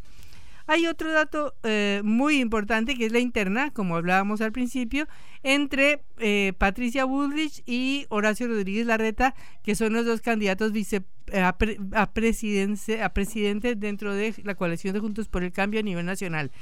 Hay 0.67 0.87
otro 0.87 1.13
dato 1.13 1.55
eh, 1.65 2.01
muy 2.05 2.39
importante 2.39 2.95
que 2.95 3.07
es 3.07 3.13
la 3.13 3.19
interna, 3.19 3.73
como 3.73 3.97
hablábamos 3.97 4.41
al 4.41 4.53
principio, 4.53 5.09
entre 5.43 6.03
eh, 6.19 6.53
Patricia 6.57 7.05
Bullrich 7.05 7.63
y 7.67 8.07
Horacio 8.11 8.47
Rodríguez 8.47 8.87
Larreta, 8.87 9.35
que 9.65 9.75
son 9.75 9.93
los 9.93 10.07
dos 10.07 10.21
candidatos 10.21 10.73
vice, 10.73 11.03
a, 11.35 11.57
a, 11.93 12.03
a 12.03 12.13
presidente 13.13 13.75
dentro 13.75 14.15
de 14.15 14.35
la 14.45 14.55
coalición 14.55 14.95
de 14.95 15.01
Juntos 15.01 15.29
por 15.29 15.43
el 15.43 15.53
Cambio 15.53 15.81
a 15.81 15.83
nivel 15.83 16.07
nacional. 16.07 16.53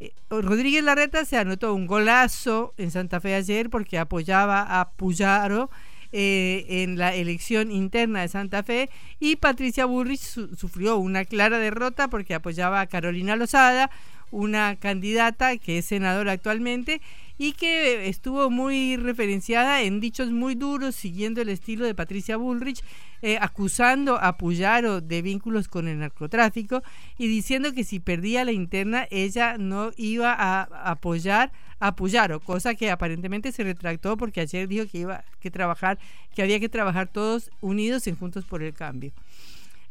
Eh, 0.00 0.12
Rodríguez 0.30 0.82
Larreta 0.82 1.24
se 1.24 1.36
anotó 1.36 1.74
un 1.74 1.86
golazo 1.86 2.74
en 2.78 2.90
Santa 2.90 3.20
Fe 3.20 3.34
ayer 3.34 3.70
porque 3.70 3.98
apoyaba 3.98 4.80
a 4.80 4.90
Puyaro 4.92 5.70
eh, 6.16 6.64
en 6.68 6.96
la 6.96 7.12
elección 7.12 7.72
interna 7.72 8.20
de 8.20 8.28
Santa 8.28 8.62
Fe 8.62 8.88
y 9.18 9.34
Patricia 9.34 9.84
Burrich 9.84 10.20
sufrió 10.20 10.96
una 10.96 11.24
clara 11.24 11.58
derrota 11.58 12.06
porque 12.06 12.34
apoyaba 12.34 12.80
a 12.80 12.86
Carolina 12.86 13.34
Lozada, 13.34 13.90
una 14.30 14.76
candidata 14.76 15.56
que 15.56 15.78
es 15.78 15.86
senadora 15.86 16.30
actualmente 16.30 17.00
y 17.36 17.50
que 17.54 18.08
estuvo 18.08 18.48
muy 18.48 18.96
referenciada 18.96 19.82
en 19.82 19.98
dichos 19.98 20.30
muy 20.30 20.54
duros, 20.54 20.94
siguiendo 20.94 21.42
el 21.42 21.48
estilo 21.48 21.84
de 21.84 21.96
Patricia 21.96 22.36
Bullrich, 22.36 22.84
eh, 23.20 23.38
acusando 23.40 24.16
a 24.16 24.36
Puyaro 24.36 25.00
de 25.00 25.20
vínculos 25.20 25.66
con 25.66 25.88
el 25.88 25.98
narcotráfico 25.98 26.84
y 27.18 27.26
diciendo 27.26 27.72
que 27.72 27.82
si 27.82 27.98
perdía 27.98 28.44
la 28.44 28.52
interna 28.52 29.08
ella 29.10 29.58
no 29.58 29.90
iba 29.96 30.32
a 30.32 30.92
apoyar 30.92 31.50
a 31.80 31.94
Puyaro, 31.96 32.40
cosa 32.40 32.74
que 32.74 32.90
aparentemente 32.90 33.52
se 33.52 33.64
retractó 33.64 34.16
porque 34.16 34.40
ayer 34.40 34.68
dijo 34.68 34.86
que 34.86 34.98
iba 34.98 35.24
que 35.40 35.50
trabajar, 35.50 35.98
que 36.34 36.42
había 36.42 36.60
que 36.60 36.68
trabajar 36.68 37.08
todos 37.08 37.50
unidos 37.60 38.06
en 38.06 38.16
Juntos 38.16 38.44
por 38.44 38.62
el 38.62 38.74
Cambio. 38.74 39.12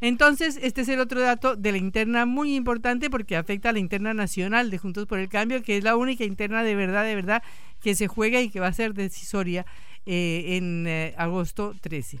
Entonces, 0.00 0.58
este 0.60 0.82
es 0.82 0.88
el 0.88 1.00
otro 1.00 1.20
dato 1.20 1.56
de 1.56 1.72
la 1.72 1.78
interna 1.78 2.26
muy 2.26 2.54
importante 2.56 3.08
porque 3.08 3.36
afecta 3.36 3.70
a 3.70 3.72
la 3.72 3.78
interna 3.78 4.12
nacional 4.12 4.70
de 4.70 4.78
Juntos 4.78 5.06
por 5.06 5.18
el 5.18 5.28
Cambio, 5.28 5.62
que 5.62 5.76
es 5.76 5.84
la 5.84 5.96
única 5.96 6.24
interna 6.24 6.62
de 6.62 6.74
verdad, 6.74 7.04
de 7.04 7.14
verdad, 7.14 7.42
que 7.82 7.94
se 7.94 8.06
juega 8.06 8.40
y 8.40 8.50
que 8.50 8.60
va 8.60 8.66
a 8.66 8.72
ser 8.72 8.92
decisoria 8.92 9.64
eh, 10.04 10.56
en 10.56 10.86
eh, 10.86 11.14
agosto 11.16 11.74
13. 11.80 12.18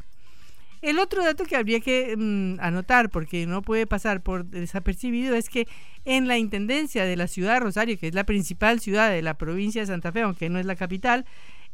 El 0.84 0.98
otro 0.98 1.24
dato 1.24 1.44
que 1.46 1.56
habría 1.56 1.80
que 1.80 2.14
mm, 2.14 2.60
anotar, 2.60 3.08
porque 3.08 3.46
no 3.46 3.62
puede 3.62 3.86
pasar 3.86 4.20
por 4.20 4.44
desapercibido, 4.44 5.34
es 5.34 5.48
que 5.48 5.66
en 6.04 6.28
la 6.28 6.36
intendencia 6.36 7.06
de 7.06 7.16
la 7.16 7.26
ciudad 7.26 7.54
de 7.54 7.60
Rosario, 7.60 7.98
que 7.98 8.08
es 8.08 8.14
la 8.14 8.24
principal 8.24 8.80
ciudad 8.80 9.10
de 9.10 9.22
la 9.22 9.32
provincia 9.32 9.80
de 9.80 9.86
Santa 9.86 10.12
Fe, 10.12 10.20
aunque 10.20 10.50
no 10.50 10.58
es 10.58 10.66
la 10.66 10.76
capital, 10.76 11.24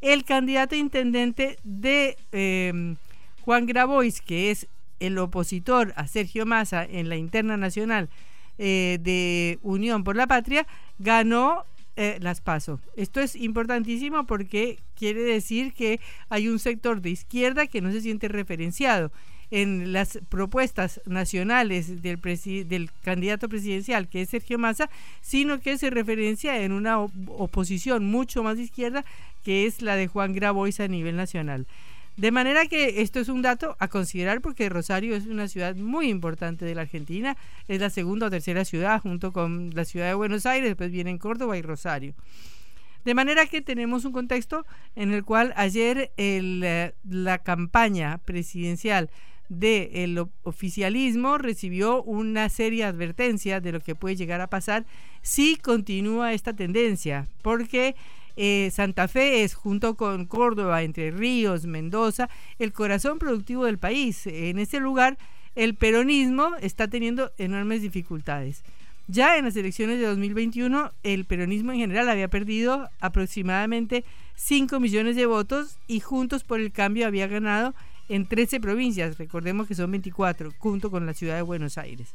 el 0.00 0.23
candidato 0.23 0.76
intendente 0.76 1.59
de 1.64 2.17
eh, 2.31 2.95
Juan 3.40 3.67
Grabois, 3.67 4.21
que 4.21 4.52
es 4.52 4.69
el 5.00 5.19
opositor 5.19 5.93
a 5.97 6.07
Sergio 6.07 6.47
Massa 6.47 6.85
en 6.85 7.09
la 7.09 7.17
interna 7.17 7.57
nacional 7.57 8.11
eh, 8.59 8.99
de 9.00 9.59
Unión 9.62 10.05
por 10.05 10.14
la 10.14 10.29
Patria, 10.29 10.69
ganó 11.00 11.64
eh, 11.97 12.18
las 12.20 12.40
PASO. 12.40 12.80
Esto 12.97 13.20
es 13.20 13.37
importantísimo 13.37 14.26
porque 14.26 14.78
quiere 14.97 15.23
decir 15.23 15.73
que 15.73 16.00
hay 16.28 16.49
un 16.49 16.59
sector 16.59 17.00
de 17.00 17.11
izquierda 17.11 17.66
que 17.66 17.80
no 17.80 17.90
se 17.92 18.00
siente 18.00 18.28
referenciado 18.28 19.11
en 19.50 19.92
las 19.92 20.18
propuestas 20.28 21.00
nacionales 21.06 22.02
del, 22.02 22.20
del 22.68 22.90
candidato 23.02 23.49
presidencial, 23.49 24.09
que 24.09 24.23
es 24.23 24.30
Sergio 24.30 24.59
Massa, 24.59 24.88
sino 25.20 25.61
que 25.61 25.76
se 25.76 25.90
referencia 25.90 26.62
en 26.62 26.73
una 26.73 27.00
oposición 27.00 28.04
mucho 28.06 28.42
más 28.42 28.59
izquierda, 28.59 29.04
que 29.42 29.66
es 29.66 29.82
la 29.82 29.97
de 29.97 30.06
Juan 30.06 30.32
Grabois 30.32 30.78
a 30.80 30.88
nivel 30.88 31.16
nacional. 31.16 31.66
De 32.20 32.32
manera 32.32 32.66
que 32.66 33.00
esto 33.00 33.18
es 33.18 33.30
un 33.30 33.40
dato 33.40 33.76
a 33.78 33.88
considerar 33.88 34.42
porque 34.42 34.68
Rosario 34.68 35.16
es 35.16 35.24
una 35.24 35.48
ciudad 35.48 35.74
muy 35.74 36.10
importante 36.10 36.66
de 36.66 36.74
la 36.74 36.82
Argentina, 36.82 37.34
es 37.66 37.80
la 37.80 37.88
segunda 37.88 38.26
o 38.26 38.30
tercera 38.30 38.66
ciudad 38.66 39.00
junto 39.00 39.32
con 39.32 39.70
la 39.72 39.86
ciudad 39.86 40.08
de 40.08 40.12
Buenos 40.12 40.44
Aires, 40.44 40.68
después 40.68 40.90
vienen 40.90 41.16
Córdoba 41.16 41.56
y 41.56 41.62
Rosario. 41.62 42.12
De 43.06 43.14
manera 43.14 43.46
que 43.46 43.62
tenemos 43.62 44.04
un 44.04 44.12
contexto 44.12 44.66
en 44.96 45.14
el 45.14 45.24
cual 45.24 45.54
ayer 45.56 46.12
eh, 46.18 46.92
la 47.08 47.38
campaña 47.38 48.18
presidencial 48.18 49.08
del 49.48 50.22
oficialismo 50.42 51.38
recibió 51.38 52.02
una 52.02 52.50
seria 52.50 52.88
advertencia 52.88 53.62
de 53.62 53.72
lo 53.72 53.80
que 53.80 53.94
puede 53.94 54.16
llegar 54.16 54.42
a 54.42 54.50
pasar 54.50 54.84
si 55.22 55.56
continúa 55.56 56.34
esta 56.34 56.52
tendencia, 56.52 57.28
porque 57.40 57.96
eh, 58.37 58.70
Santa 58.72 59.08
Fe 59.08 59.42
es, 59.42 59.54
junto 59.54 59.94
con 59.94 60.26
Córdoba, 60.26 60.82
Entre 60.82 61.10
Ríos, 61.10 61.66
Mendoza, 61.66 62.28
el 62.58 62.72
corazón 62.72 63.18
productivo 63.18 63.64
del 63.64 63.78
país. 63.78 64.26
En 64.26 64.58
ese 64.58 64.80
lugar, 64.80 65.18
el 65.54 65.75
peronismo 65.75 66.54
está 66.60 66.88
teniendo 66.88 67.32
enormes 67.38 67.82
dificultades. 67.82 68.62
Ya 69.08 69.37
en 69.37 69.44
las 69.44 69.56
elecciones 69.56 69.99
de 69.99 70.06
2021, 70.06 70.92
el 71.02 71.25
peronismo 71.25 71.72
en 71.72 71.78
general 71.78 72.08
había 72.08 72.28
perdido 72.28 72.88
aproximadamente 73.00 74.04
5 74.37 74.78
millones 74.78 75.16
de 75.16 75.26
votos 75.26 75.78
y 75.88 75.99
Juntos 75.99 76.44
por 76.44 76.60
el 76.60 76.70
Cambio 76.70 77.06
había 77.06 77.26
ganado 77.26 77.75
en 78.08 78.26
13 78.26 78.60
provincias, 78.60 79.18
recordemos 79.18 79.68
que 79.68 79.75
son 79.75 79.90
24, 79.90 80.52
junto 80.58 80.90
con 80.90 81.06
la 81.06 81.14
ciudad 81.14 81.37
de 81.37 81.42
Buenos 81.42 81.78
Aires. 81.78 82.14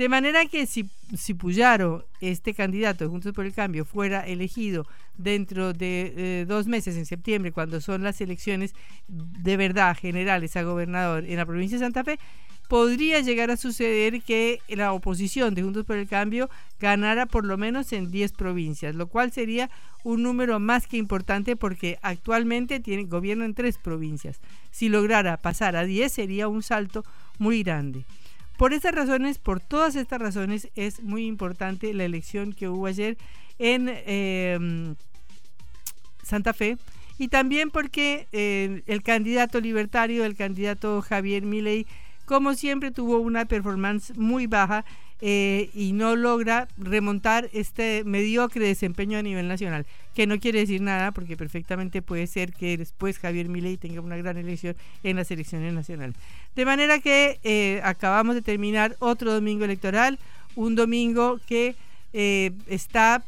De 0.00 0.08
manera 0.08 0.46
que 0.46 0.64
si, 0.64 0.88
si 1.14 1.34
Puyaro, 1.34 2.06
este 2.22 2.54
candidato 2.54 3.04
de 3.04 3.10
Juntos 3.10 3.34
por 3.34 3.44
el 3.44 3.52
Cambio, 3.52 3.84
fuera 3.84 4.26
elegido 4.26 4.86
dentro 5.18 5.74
de 5.74 6.14
eh, 6.16 6.44
dos 6.48 6.66
meses, 6.66 6.96
en 6.96 7.04
septiembre, 7.04 7.52
cuando 7.52 7.82
son 7.82 8.02
las 8.02 8.18
elecciones 8.22 8.74
de 9.08 9.58
verdad 9.58 9.94
generales 9.94 10.56
a 10.56 10.62
gobernador 10.62 11.26
en 11.26 11.36
la 11.36 11.44
provincia 11.44 11.76
de 11.76 11.84
Santa 11.84 12.02
Fe, 12.02 12.18
podría 12.66 13.20
llegar 13.20 13.50
a 13.50 13.58
suceder 13.58 14.22
que 14.22 14.60
la 14.68 14.94
oposición 14.94 15.54
de 15.54 15.64
Juntos 15.64 15.84
por 15.84 15.96
el 15.96 16.08
Cambio 16.08 16.48
ganara 16.80 17.26
por 17.26 17.44
lo 17.44 17.58
menos 17.58 17.92
en 17.92 18.10
10 18.10 18.32
provincias, 18.32 18.94
lo 18.94 19.06
cual 19.06 19.32
sería 19.32 19.68
un 20.02 20.22
número 20.22 20.58
más 20.60 20.86
que 20.86 20.96
importante 20.96 21.56
porque 21.56 21.98
actualmente 22.00 22.80
tiene, 22.80 23.04
gobierno 23.04 23.44
en 23.44 23.52
tres 23.52 23.76
provincias. 23.76 24.40
Si 24.70 24.88
lograra 24.88 25.36
pasar 25.36 25.76
a 25.76 25.84
10 25.84 26.10
sería 26.10 26.48
un 26.48 26.62
salto 26.62 27.04
muy 27.38 27.62
grande. 27.62 28.06
Por 28.60 28.74
estas 28.74 28.94
razones, 28.94 29.38
por 29.38 29.58
todas 29.58 29.96
estas 29.96 30.20
razones, 30.20 30.68
es 30.76 31.02
muy 31.02 31.24
importante 31.24 31.94
la 31.94 32.04
elección 32.04 32.52
que 32.52 32.68
hubo 32.68 32.84
ayer 32.84 33.16
en 33.58 33.88
em, 34.04 34.96
Santa 36.22 36.52
Fe. 36.52 36.76
Y 37.16 37.28
también 37.28 37.70
porque 37.70 38.26
eh, 38.32 38.82
el 38.84 39.02
candidato 39.02 39.62
libertario, 39.62 40.26
el 40.26 40.36
candidato 40.36 41.00
Javier 41.00 41.42
Milei, 41.42 41.86
como 42.30 42.54
siempre 42.54 42.92
tuvo 42.92 43.18
una 43.18 43.44
performance 43.44 44.16
muy 44.16 44.46
baja 44.46 44.84
eh, 45.20 45.68
y 45.74 45.92
no 45.92 46.14
logra 46.14 46.68
remontar 46.78 47.50
este 47.52 48.04
mediocre 48.04 48.64
desempeño 48.64 49.18
a 49.18 49.22
nivel 49.22 49.48
nacional, 49.48 49.84
que 50.14 50.28
no 50.28 50.38
quiere 50.38 50.60
decir 50.60 50.80
nada 50.80 51.10
porque 51.10 51.36
perfectamente 51.36 52.02
puede 52.02 52.28
ser 52.28 52.52
que 52.52 52.78
después 52.78 53.18
Javier 53.18 53.48
Milei 53.48 53.78
tenga 53.78 54.00
una 54.00 54.16
gran 54.16 54.36
elección 54.36 54.76
en 55.02 55.16
las 55.16 55.28
elecciones 55.32 55.74
nacionales. 55.74 56.14
De 56.54 56.64
manera 56.64 57.00
que 57.00 57.40
eh, 57.42 57.80
acabamos 57.82 58.36
de 58.36 58.42
terminar 58.42 58.94
otro 59.00 59.34
domingo 59.34 59.64
electoral, 59.64 60.16
un 60.54 60.76
domingo 60.76 61.40
que 61.48 61.74
eh, 62.12 62.52
está 62.68 63.24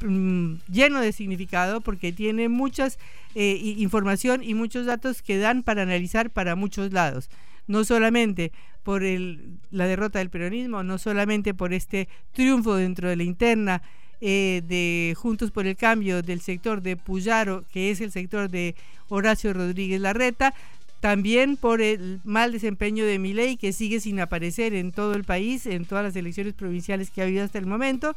mm, 0.00 0.54
lleno 0.70 1.00
de 1.00 1.10
significado 1.10 1.80
porque 1.80 2.12
tiene 2.12 2.48
muchas 2.48 3.00
información 3.32 4.42
y 4.42 4.54
muchos 4.54 4.86
datos 4.86 5.22
que 5.22 5.38
dan 5.38 5.62
para 5.62 5.82
analizar 5.82 6.30
para 6.30 6.56
muchos 6.56 6.92
lados 6.92 7.30
no 7.70 7.84
solamente 7.84 8.50
por 8.82 9.02
la 9.02 9.86
derrota 9.86 10.18
del 10.18 10.28
peronismo, 10.28 10.82
no 10.82 10.98
solamente 10.98 11.54
por 11.54 11.72
este 11.72 12.08
triunfo 12.32 12.74
dentro 12.74 13.08
de 13.08 13.14
la 13.14 13.22
interna 13.22 13.80
eh, 14.20 14.62
de 14.66 15.14
Juntos 15.16 15.52
por 15.52 15.68
el 15.68 15.76
Cambio 15.76 16.20
del 16.20 16.40
sector 16.40 16.82
de 16.82 16.96
Puyaro, 16.96 17.64
que 17.72 17.92
es 17.92 18.00
el 18.00 18.10
sector 18.10 18.50
de 18.50 18.74
Horacio 19.08 19.52
Rodríguez 19.52 20.00
Larreta, 20.00 20.52
también 20.98 21.56
por 21.56 21.80
el 21.80 22.20
mal 22.24 22.50
desempeño 22.50 23.06
de 23.06 23.20
Milei, 23.20 23.56
que 23.56 23.72
sigue 23.72 24.00
sin 24.00 24.18
aparecer 24.18 24.74
en 24.74 24.90
todo 24.90 25.14
el 25.14 25.22
país, 25.22 25.64
en 25.66 25.84
todas 25.84 26.04
las 26.04 26.16
elecciones 26.16 26.54
provinciales 26.54 27.10
que 27.10 27.20
ha 27.20 27.24
habido 27.24 27.44
hasta 27.44 27.58
el 27.58 27.66
momento, 27.66 28.16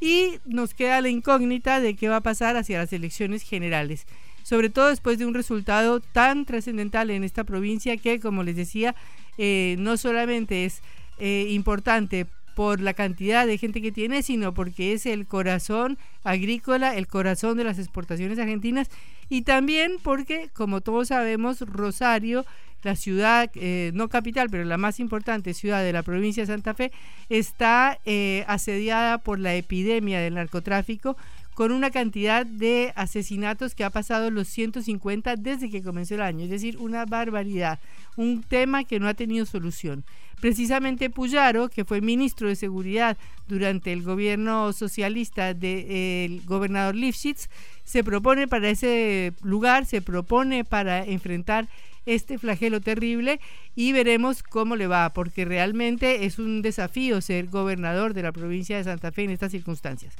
y 0.00 0.38
nos 0.46 0.72
queda 0.72 1.02
la 1.02 1.10
incógnita 1.10 1.80
de 1.80 1.94
qué 1.94 2.08
va 2.08 2.16
a 2.16 2.22
pasar 2.22 2.56
hacia 2.56 2.78
las 2.78 2.92
elecciones 2.94 3.42
generales 3.42 4.06
sobre 4.44 4.70
todo 4.70 4.88
después 4.88 5.18
de 5.18 5.26
un 5.26 5.34
resultado 5.34 5.98
tan 6.00 6.44
trascendental 6.44 7.10
en 7.10 7.24
esta 7.24 7.42
provincia 7.42 7.96
que, 7.96 8.20
como 8.20 8.44
les 8.44 8.54
decía, 8.54 8.94
eh, 9.38 9.74
no 9.78 9.96
solamente 9.96 10.66
es 10.66 10.82
eh, 11.18 11.46
importante 11.50 12.26
por 12.54 12.80
la 12.80 12.94
cantidad 12.94 13.46
de 13.46 13.58
gente 13.58 13.82
que 13.82 13.90
tiene, 13.90 14.22
sino 14.22 14.54
porque 14.54 14.92
es 14.92 15.06
el 15.06 15.26
corazón 15.26 15.98
agrícola, 16.22 16.94
el 16.94 17.08
corazón 17.08 17.56
de 17.56 17.64
las 17.64 17.80
exportaciones 17.80 18.38
argentinas 18.38 18.90
y 19.28 19.42
también 19.42 19.94
porque, 20.02 20.50
como 20.52 20.82
todos 20.82 21.08
sabemos, 21.08 21.60
Rosario, 21.62 22.44
la 22.82 22.96
ciudad, 22.96 23.50
eh, 23.54 23.92
no 23.94 24.08
capital, 24.08 24.50
pero 24.50 24.64
la 24.64 24.76
más 24.76 25.00
importante 25.00 25.54
ciudad 25.54 25.82
de 25.82 25.94
la 25.94 26.02
provincia 26.02 26.42
de 26.42 26.48
Santa 26.48 26.74
Fe, 26.74 26.92
está 27.30 27.98
asediada 28.46 29.16
por 29.18 29.38
la 29.38 29.54
epidemia 29.54 30.20
del 30.20 30.34
narcotráfico, 30.34 31.16
con 31.54 31.72
una 31.72 31.90
cantidad 31.90 32.44
de 32.44 32.92
asesinatos 32.96 33.74
que 33.74 33.84
ha 33.84 33.90
pasado 33.90 34.30
los 34.30 34.48
150 34.48 35.36
desde 35.36 35.70
que 35.70 35.82
comenzó 35.82 36.16
el 36.16 36.22
año, 36.22 36.44
es 36.44 36.50
decir, 36.50 36.76
una 36.78 37.06
barbaridad, 37.06 37.78
un 38.16 38.42
tema 38.42 38.84
que 38.84 39.00
no 39.00 39.08
ha 39.08 39.14
tenido 39.14 39.46
solución. 39.46 40.04
Precisamente 40.40 41.10
Puyaro, 41.10 41.68
que 41.68 41.84
fue 41.84 42.00
ministro 42.00 42.48
de 42.48 42.56
Seguridad 42.56 43.16
durante 43.48 43.92
el 43.92 44.02
gobierno 44.02 44.72
socialista 44.72 45.54
del 45.54 46.42
gobernador 46.44 46.94
Lifshitz, 46.94 47.48
se 47.84 48.04
propone 48.04 48.48
para 48.48 48.68
ese 48.68 49.32
lugar, 49.42 49.86
se 49.86 50.02
propone 50.02 50.64
para 50.64 51.04
enfrentar 51.04 51.68
este 52.04 52.36
flagelo 52.36 52.80
terrible 52.80 53.40
y 53.74 53.92
veremos 53.92 54.42
cómo 54.42 54.76
le 54.76 54.86
va, 54.86 55.10
porque 55.14 55.44
realmente 55.44 56.26
es 56.26 56.38
un 56.38 56.60
desafío 56.60 57.20
ser 57.20 57.46
gobernador 57.46 58.12
de 58.12 58.22
la 58.22 58.32
provincia 58.32 58.76
de 58.76 58.84
Santa 58.84 59.12
Fe 59.12 59.24
en 59.24 59.30
estas 59.30 59.52
circunstancias. 59.52 60.14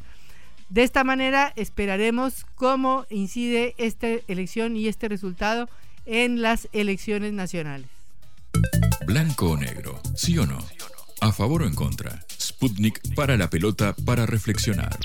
De 0.68 0.83
esta 0.83 1.04
manera 1.04 1.52
esperaremos 1.56 2.47
cómo 2.54 3.06
incide 3.11 3.75
esta 3.78 4.09
elección 4.28 4.76
y 4.76 4.88
este 4.88 5.09
resultado 5.09 5.68
en 6.06 6.42
las 6.42 6.68
elecciones 6.73 7.33
nacionales. 7.33 7.88
Blanco 9.06 9.50
o 9.50 9.56
negro, 9.56 10.00
sí 10.16 10.38
o 10.38 10.47
no. 10.47 10.59
A 11.21 11.33
favor 11.33 11.62
o 11.62 11.66
en 11.66 11.75
contra. 11.75 12.25
Sputnik 12.40 13.14
para 13.14 13.37
la 13.37 13.49
pelota 13.49 13.94
para 14.04 14.26
reflexionar. 14.26 14.99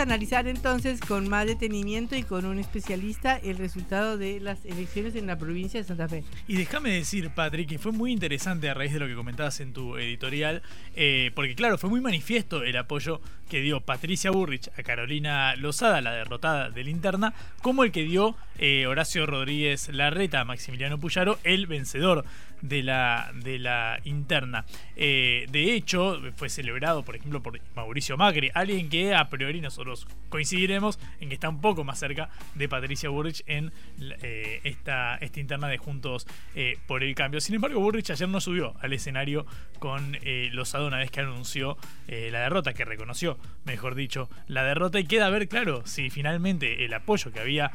Analizar 0.00 0.46
entonces 0.48 1.00
con 1.00 1.28
más 1.28 1.46
detenimiento 1.46 2.16
y 2.16 2.22
con 2.22 2.44
un 2.46 2.58
especialista 2.58 3.36
el 3.36 3.58
resultado 3.58 4.18
de 4.18 4.40
las 4.40 4.64
elecciones 4.64 5.14
en 5.14 5.26
la 5.26 5.38
provincia 5.38 5.80
de 5.80 5.84
Santa 5.84 6.08
Fe. 6.08 6.24
Y 6.48 6.56
déjame 6.56 6.90
decir, 6.90 7.30
Patrick, 7.30 7.68
que 7.68 7.78
fue 7.78 7.92
muy 7.92 8.12
interesante 8.12 8.68
a 8.68 8.74
raíz 8.74 8.92
de 8.92 9.00
lo 9.00 9.06
que 9.06 9.14
comentabas 9.14 9.60
en 9.60 9.72
tu 9.72 9.96
editorial, 9.96 10.62
eh, 10.96 11.30
porque 11.34 11.54
claro, 11.54 11.78
fue 11.78 11.90
muy 11.90 12.00
manifiesto 12.00 12.62
el 12.62 12.76
apoyo 12.76 13.20
que 13.48 13.60
dio 13.60 13.80
Patricia 13.80 14.30
Burrich 14.30 14.70
a 14.78 14.82
Carolina 14.82 15.56
Lozada, 15.56 16.00
la 16.00 16.12
derrotada 16.12 16.70
de 16.70 16.84
la 16.84 16.90
interna, 16.90 17.34
como 17.62 17.84
el 17.84 17.92
que 17.92 18.04
dio 18.04 18.36
eh, 18.58 18.86
Horacio 18.86 19.26
Rodríguez 19.26 19.88
Larreta 19.88 20.40
a 20.40 20.44
Maximiliano 20.44 20.98
Puyaro, 20.98 21.38
el 21.42 21.66
vencedor 21.66 22.24
de 22.62 22.82
la, 22.82 23.32
de 23.34 23.58
la 23.58 24.00
interna. 24.04 24.64
Eh, 24.96 25.46
de 25.50 25.74
hecho, 25.74 26.20
fue 26.36 26.48
celebrado, 26.48 27.04
por 27.04 27.16
ejemplo, 27.16 27.42
por 27.42 27.60
Mauricio 27.74 28.16
Macri, 28.16 28.50
alguien 28.54 28.88
que 28.88 29.14
a 29.14 29.28
priori 29.28 29.60
nosotros 29.60 29.89
coincidiremos 30.28 30.98
en 31.20 31.28
que 31.28 31.34
está 31.34 31.48
un 31.48 31.60
poco 31.60 31.84
más 31.84 31.98
cerca 31.98 32.30
de 32.54 32.68
Patricia 32.68 33.08
Burrich 33.08 33.42
en 33.46 33.72
eh, 34.00 34.60
esta, 34.64 35.16
esta 35.16 35.40
interna 35.40 35.68
de 35.68 35.78
Juntos 35.78 36.26
eh, 36.54 36.78
por 36.86 37.02
el 37.02 37.14
Cambio. 37.14 37.40
Sin 37.40 37.54
embargo, 37.54 37.80
Burrich 37.80 38.10
ayer 38.10 38.28
no 38.28 38.40
subió 38.40 38.74
al 38.80 38.92
escenario 38.92 39.46
con 39.78 40.18
Lozado 40.52 40.86
una 40.86 40.98
vez 40.98 41.10
que 41.10 41.20
anunció 41.20 41.78
la 42.06 42.40
derrota, 42.40 42.74
que 42.74 42.84
reconoció, 42.84 43.38
mejor 43.64 43.94
dicho, 43.94 44.28
la 44.46 44.62
derrota 44.62 45.00
y 45.00 45.04
queda 45.04 45.30
ver 45.30 45.48
claro 45.48 45.86
si 45.86 46.10
finalmente 46.10 46.84
el 46.84 46.92
apoyo 46.92 47.32
que 47.32 47.40
había 47.40 47.72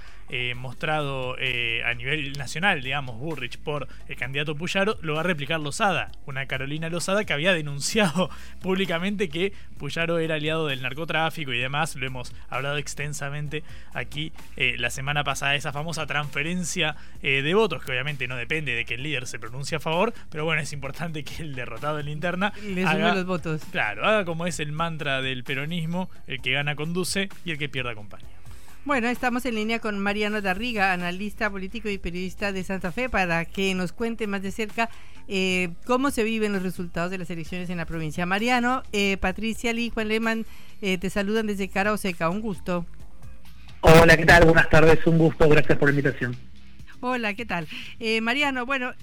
mostrado 0.55 1.33
a 1.33 1.93
nivel 1.95 2.33
nacional, 2.33 2.83
digamos, 2.83 3.17
Burrich 3.17 3.57
por 3.57 3.87
el 4.07 4.15
candidato 4.15 4.55
Puya 4.55 4.75
lo 5.01 5.15
va 5.15 5.21
a 5.21 5.23
replicar 5.23 5.59
Lozada, 5.59 6.11
una 6.25 6.45
Carolina 6.47 6.89
Lozada 6.89 7.23
que 7.23 7.33
había 7.33 7.53
denunciado 7.53 8.29
públicamente 8.61 9.29
que 9.29 9.53
Puyaro 9.77 10.19
era 10.19 10.35
aliado 10.35 10.67
del 10.67 10.81
narcotráfico 10.81 11.53
y 11.53 11.59
demás. 11.59 11.94
Lo 11.95 12.05
hemos 12.05 12.33
hablado 12.49 12.77
extensamente 12.77 13.63
aquí 13.93 14.31
eh, 14.57 14.75
la 14.77 14.89
semana 14.89 15.23
pasada, 15.23 15.55
esa 15.55 15.71
famosa 15.71 16.05
transferencia 16.05 16.95
eh, 17.21 17.41
de 17.41 17.53
votos, 17.53 17.83
que 17.83 17.91
obviamente 17.91 18.27
no 18.27 18.35
depende 18.35 18.73
de 18.73 18.85
que 18.85 18.95
el 18.95 19.03
líder 19.03 19.27
se 19.27 19.39
pronuncie 19.39 19.77
a 19.77 19.79
favor, 19.79 20.13
pero 20.29 20.45
bueno, 20.45 20.61
es 20.61 20.73
importante 20.73 21.23
que 21.23 21.43
el 21.43 21.55
derrotado 21.55 21.99
en 21.99 22.05
la 22.05 22.11
interna 22.11 22.53
le 22.63 22.85
haga, 22.85 23.15
los 23.15 23.25
votos. 23.25 23.61
Claro, 23.71 24.05
haga 24.05 24.25
como 24.25 24.45
es 24.45 24.59
el 24.59 24.71
mantra 24.71 25.21
del 25.21 25.43
peronismo, 25.43 26.09
el 26.27 26.41
que 26.41 26.51
gana 26.51 26.75
conduce 26.75 27.29
y 27.43 27.51
el 27.51 27.57
que 27.57 27.69
pierda 27.69 27.91
acompaña. 27.91 28.34
Bueno, 28.85 29.07
estamos 29.07 29.43
en 29.47 29.55
línea 29.55 29.79
con 29.79 29.97
Mariano 29.97 30.43
Darriga, 30.43 30.93
analista 30.93 31.49
político 31.49 31.89
y 31.89 31.97
periodista 31.97 32.51
de 32.51 32.63
Santa 32.63 32.91
Fe, 32.91 33.09
para 33.09 33.43
que 33.45 33.73
nos 33.73 33.93
cuente 33.93 34.27
más 34.27 34.43
de 34.43 34.51
cerca 34.51 34.91
eh, 35.27 35.69
cómo 35.87 36.11
se 36.11 36.23
viven 36.23 36.53
los 36.53 36.61
resultados 36.61 37.09
de 37.09 37.17
las 37.17 37.31
elecciones 37.31 37.71
en 37.71 37.77
la 37.77 37.87
provincia. 37.87 38.27
Mariano, 38.27 38.83
eh, 38.91 39.17
Patricia 39.17 39.73
Lee, 39.73 39.89
Juan 39.89 40.07
Lehmann, 40.09 40.45
eh, 40.83 40.99
te 40.99 41.09
saludan 41.09 41.47
desde 41.47 41.67
Cara 41.67 41.93
Oseca. 41.93 42.29
Un 42.29 42.41
gusto. 42.41 42.85
Hola, 43.81 44.15
¿qué 44.17 44.25
tal? 44.27 44.45
Buenas 44.45 44.69
tardes, 44.69 44.99
un 45.07 45.17
gusto. 45.17 45.49
Gracias 45.49 45.79
por 45.79 45.89
la 45.89 45.97
invitación. 45.97 46.35
Hola, 46.99 47.33
¿qué 47.33 47.47
tal? 47.47 47.67
Mariano, 48.21 48.67
bueno, 48.67 48.93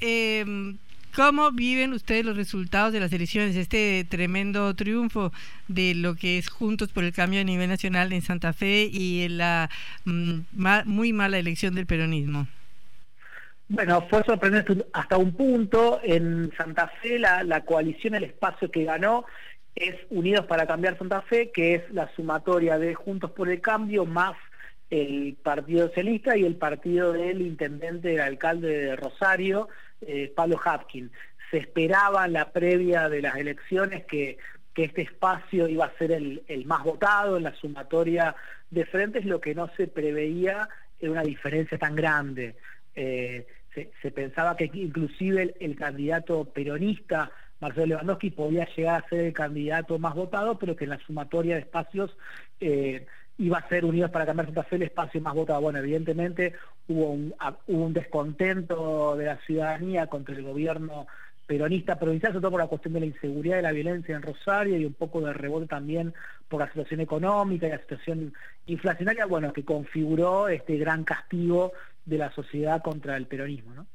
¿Cómo 1.14 1.52
viven 1.52 1.92
ustedes 1.92 2.24
los 2.24 2.36
resultados 2.36 2.92
de 2.92 3.00
las 3.00 3.12
elecciones? 3.12 3.54
Este 3.56 4.06
tremendo 4.08 4.74
triunfo 4.74 5.30
de 5.68 5.94
lo 5.94 6.14
que 6.14 6.38
es 6.38 6.48
Juntos 6.48 6.90
por 6.90 7.04
el 7.04 7.12
Cambio 7.12 7.40
a 7.40 7.44
nivel 7.44 7.68
nacional 7.68 8.12
en 8.14 8.22
Santa 8.22 8.54
Fe 8.54 8.88
y 8.90 9.28
la 9.28 9.68
mm, 10.06 10.40
muy 10.86 11.12
mala 11.12 11.38
elección 11.38 11.74
del 11.74 11.86
peronismo. 11.86 12.46
Bueno, 13.68 14.06
fue 14.08 14.22
sorprendente 14.24 14.86
hasta 14.94 15.18
un 15.18 15.32
punto. 15.32 16.00
En 16.02 16.50
Santa 16.56 16.90
Fe 17.02 17.18
la, 17.18 17.42
la 17.44 17.62
coalición, 17.62 18.14
el 18.14 18.24
espacio 18.24 18.70
que 18.70 18.84
ganó 18.84 19.26
es 19.74 19.94
Unidos 20.08 20.46
para 20.46 20.66
Cambiar 20.66 20.96
Santa 20.96 21.20
Fe, 21.22 21.50
que 21.52 21.74
es 21.74 21.82
la 21.92 22.10
sumatoria 22.16 22.78
de 22.78 22.94
Juntos 22.94 23.30
por 23.32 23.50
el 23.50 23.60
Cambio 23.60 24.06
más 24.06 24.34
el 24.92 25.38
Partido 25.42 25.88
Socialista 25.88 26.36
y 26.36 26.44
el 26.44 26.56
partido 26.56 27.14
del 27.14 27.40
intendente, 27.40 28.08
del 28.08 28.20
alcalde 28.20 28.68
de 28.68 28.96
Rosario, 28.96 29.70
eh, 30.06 30.32
Pablo 30.34 30.60
Hapkin. 30.62 31.10
Se 31.50 31.58
esperaba 31.58 32.26
en 32.26 32.34
la 32.34 32.50
previa 32.50 33.08
de 33.08 33.22
las 33.22 33.36
elecciones 33.36 34.04
que, 34.04 34.38
este 34.74 35.02
espacio 35.02 35.68
iba 35.68 35.84
a 35.84 35.98
ser 35.98 36.12
el, 36.12 36.64
más 36.64 36.82
votado 36.82 37.36
en 37.36 37.42
la 37.42 37.54
sumatoria 37.54 38.34
de 38.70 38.86
frentes, 38.86 39.26
lo 39.26 39.38
que 39.38 39.54
no 39.54 39.70
se 39.76 39.86
preveía 39.86 40.66
era 40.98 41.12
una 41.12 41.22
diferencia 41.22 41.76
tan 41.76 41.94
grande. 41.94 42.56
Eh, 42.94 43.46
se, 43.74 44.10
pensaba 44.10 44.56
que 44.56 44.70
inclusive 44.72 45.54
el, 45.60 45.76
candidato 45.76 46.44
peronista, 46.44 47.30
Marcelo 47.60 47.86
Lewandowski, 47.86 48.30
podía 48.30 48.66
llegar 48.74 49.02
a 49.02 49.08
ser 49.08 49.20
el 49.20 49.32
candidato 49.32 49.98
más 49.98 50.14
votado, 50.14 50.58
pero 50.58 50.74
que 50.74 50.84
en 50.84 50.90
la 50.90 51.00
sumatoria 51.00 51.56
de 51.56 51.60
espacios 51.60 52.16
eh, 52.60 53.06
iba 53.38 53.58
a 53.58 53.68
ser 53.68 53.84
Unidos 53.84 54.10
para 54.10 54.26
Cambiar 54.26 54.46
Santa 54.46 54.64
Fe 54.64 54.76
el 54.76 54.82
espacio 54.82 55.20
más 55.20 55.34
votado. 55.34 55.60
Bueno, 55.60 55.78
evidentemente 55.78 56.54
hubo 56.88 57.10
un, 57.66 57.92
descontento 57.92 59.16
de 59.16 59.26
la 59.26 59.36
ciudadanía 59.38 60.06
contra 60.06 60.34
el 60.34 60.42
gobierno 60.42 61.06
peronista 61.46 61.98
provincial, 61.98 62.32
sobre 62.32 62.42
todo 62.42 62.50
por 62.52 62.60
la 62.60 62.66
cuestión 62.68 62.94
de 62.94 63.00
la 63.00 63.06
inseguridad 63.06 63.58
y 63.58 63.62
la 63.62 63.72
violencia 63.72 64.14
en 64.14 64.22
Rosario 64.22 64.76
y 64.78 64.84
un 64.84 64.94
poco 64.94 65.20
de 65.20 65.32
rebote 65.32 65.66
también 65.66 66.14
por 66.48 66.60
la 66.60 66.68
situación 66.68 67.00
económica 67.00 67.66
y 67.66 67.70
la 67.70 67.78
situación 67.78 68.32
inflacionaria, 68.66 69.26
bueno, 69.26 69.52
que 69.52 69.64
configuró 69.64 70.48
este 70.48 70.76
gran 70.76 71.04
castigo 71.04 71.72
de 72.04 72.18
la 72.18 72.32
sociedad 72.32 72.82
contra 72.82 73.16
el 73.16 73.26
peronismo, 73.26 73.74
¿no? 73.74 73.86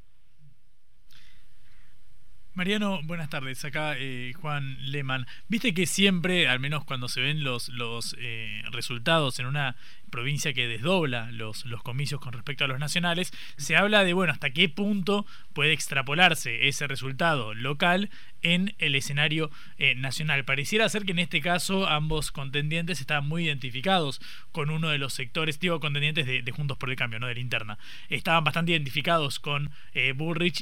Mariano, 2.57 3.01
buenas 3.03 3.29
tardes. 3.29 3.63
Acá 3.65 3.93
eh, 3.99 4.33
Juan 4.41 4.79
Lehmann. 4.81 5.27
Viste 5.47 5.75
que 5.75 5.85
siempre, 5.85 6.47
al 6.47 6.59
menos 6.59 6.85
cuando 6.85 7.07
se 7.07 7.21
ven 7.21 7.43
los, 7.43 7.69
los 7.69 8.15
eh, 8.17 8.63
resultados 8.71 9.37
en 9.37 9.45
una 9.45 9.75
provincia 10.09 10.53
que 10.53 10.67
desdobla 10.67 11.29
los, 11.31 11.67
los 11.67 11.83
comicios 11.83 12.19
con 12.19 12.33
respecto 12.33 12.63
a 12.63 12.67
los 12.67 12.79
nacionales, 12.79 13.31
se 13.57 13.75
habla 13.75 14.03
de, 14.03 14.13
bueno, 14.13 14.33
hasta 14.33 14.49
qué 14.49 14.69
punto 14.69 15.27
puede 15.53 15.71
extrapolarse 15.71 16.67
ese 16.67 16.87
resultado 16.87 17.53
local 17.53 18.09
en 18.41 18.75
el 18.79 18.95
escenario 18.95 19.49
eh, 19.77 19.95
nacional. 19.95 20.45
Pareciera 20.45 20.89
ser 20.89 21.05
que 21.05 21.11
en 21.11 21.19
este 21.19 21.41
caso 21.41 21.87
ambos 21.87 22.31
contendientes 22.31 23.01
estaban 23.01 23.27
muy 23.27 23.45
identificados 23.45 24.21
con 24.51 24.69
uno 24.69 24.89
de 24.89 24.97
los 24.97 25.13
sectores, 25.13 25.59
digo, 25.59 25.79
contendientes 25.79 26.25
de, 26.25 26.47
Juntos 26.51 26.77
por 26.77 26.89
el 26.89 26.95
Cambio, 26.95 27.19
no 27.19 27.27
de 27.27 27.35
la 27.35 27.39
interna. 27.39 27.77
Estaban 28.09 28.43
bastante 28.43 28.71
identificados 28.71 29.39
con 29.39 29.71
eh, 29.93 30.13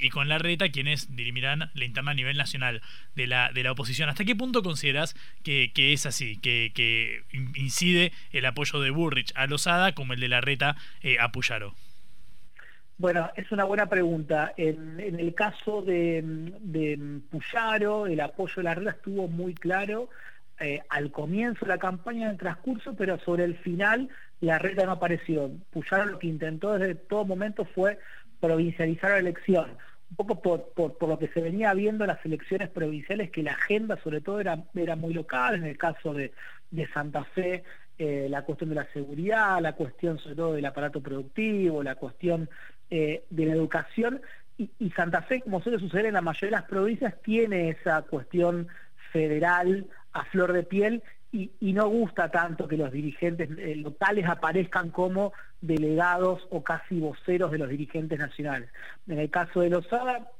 y 0.02 0.10
con 0.10 0.28
Larreta, 0.28 0.70
quienes 0.70 1.16
dirimirán 1.16 1.72
la 1.74 1.86
interna 1.86 2.12
a 2.12 2.14
nivel 2.14 2.38
nacional 2.38 2.82
de 3.16 3.28
la, 3.28 3.52
de 3.52 3.64
la 3.64 3.72
oposición. 3.72 4.10
¿Hasta 4.10 4.26
qué 4.26 4.36
punto 4.36 4.64
consideras 4.64 5.16
que, 5.44 5.72
es 5.76 6.06
así, 6.06 6.38
que, 6.38 6.72
que 6.74 7.24
incide 7.56 8.12
el 8.32 8.46
apoyo 8.46 8.80
de 8.80 8.90
Burrich 8.90 9.32
a 9.36 9.48
Lozada 9.48 9.94
como 9.94 10.14
el 10.14 10.20
de 10.20 10.28
la 10.28 10.42
reta 10.42 10.76
eh, 11.02 11.18
a 11.20 11.32
Puyaro? 11.32 11.76
Bueno, 12.98 13.30
es 13.36 13.52
una 13.52 13.66
buena 13.66 13.88
pregunta. 13.88 14.54
En, 14.56 15.00
el 15.00 15.34
caso 15.34 15.82
de, 15.82 17.22
Puyaro, 17.30 18.08
el 18.08 18.22
apoyo 18.22 18.56
de 18.58 18.64
la 18.64 18.76
reta 18.76 18.92
estuvo 18.92 19.28
muy 19.28 19.54
claro 19.54 20.10
eh, 20.60 20.82
al 20.90 21.12
comienzo 21.12 21.66
de 21.66 21.70
la 21.70 21.78
campaña, 21.78 22.26
en 22.26 22.32
el 22.32 22.38
transcurso, 22.38 22.96
pero 22.96 23.20
sobre 23.20 23.44
el 23.44 23.58
final 23.58 24.08
la 24.40 24.60
reta 24.60 24.86
no 24.86 24.94
apareció. 24.94 25.52
Puyaro 25.72 26.06
lo 26.06 26.20
que 26.20 26.28
intentó 26.28 26.78
desde 26.78 26.96
todo 26.96 27.26
momento 27.26 27.66
fue 27.66 28.00
provincializar 28.40 29.12
la 29.12 29.18
elección. 29.20 29.78
Un 30.12 30.16
poco 30.16 30.42
por, 30.42 31.10
lo 31.10 31.20
que 31.20 31.28
se 31.30 31.42
venía 31.42 31.74
viendo 31.74 32.06
en 32.06 32.10
las 32.10 32.26
elecciones 32.26 32.70
provinciales, 32.70 33.30
que 33.30 33.44
la 33.44 33.54
agenda 33.54 33.98
sobre 34.04 34.22
todo 34.22 34.40
era, 34.40 34.56
muy 34.96 35.14
local, 35.14 35.56
en 35.56 35.66
el 35.66 35.78
caso 35.78 36.14
de, 36.14 36.32
de 36.72 36.88
Santa 36.88 37.26
Fe 37.26 37.64
eh, 37.98 38.28
la 38.30 38.42
cuestión 38.42 38.70
de 38.70 38.76
la 38.76 38.92
seguridad, 38.92 39.62
la 39.62 39.74
cuestión 39.74 40.20
sobre 40.20 40.36
todo 40.36 40.54
del 40.54 40.66
aparato 40.66 41.02
productivo, 41.02 41.82
la 41.82 41.96
cuestión 41.96 42.50
eh, 42.90 43.24
de 43.30 43.46
la 43.46 43.54
educación. 43.54 44.22
Y, 44.58 44.90
Santa 44.92 45.22
Fe, 45.22 45.42
como 45.42 45.62
suele 45.62 45.80
suceder 45.80 46.06
en 46.06 46.14
la 46.14 46.22
mayoría 46.22 46.58
de 46.58 46.62
las 46.62 46.70
provincias, 46.70 47.22
tiene 47.22 47.70
esa 47.70 48.04
cuestión 48.04 48.70
federal 49.12 49.86
a 50.14 50.24
flor 50.26 50.54
de 50.54 50.64
piel 50.64 51.04
y, 51.34 51.74
no 51.74 51.90
gusta 51.90 52.32
tanto 52.32 52.66
que 52.66 52.78
los 52.78 52.92
dirigentes 52.92 53.50
eh, 53.58 53.76
locales 53.76 54.26
aparezcan 54.28 54.90
como 54.92 55.34
delegados 55.60 56.48
o 56.50 56.64
casi 56.64 57.00
voceros 57.02 57.52
de 57.52 57.58
los 57.58 57.68
dirigentes 57.68 58.18
nacionales. 58.18 58.70
En 59.08 59.20
el 59.20 59.30
caso 59.30 59.60
de 59.60 59.70
Lozada, 59.70 60.32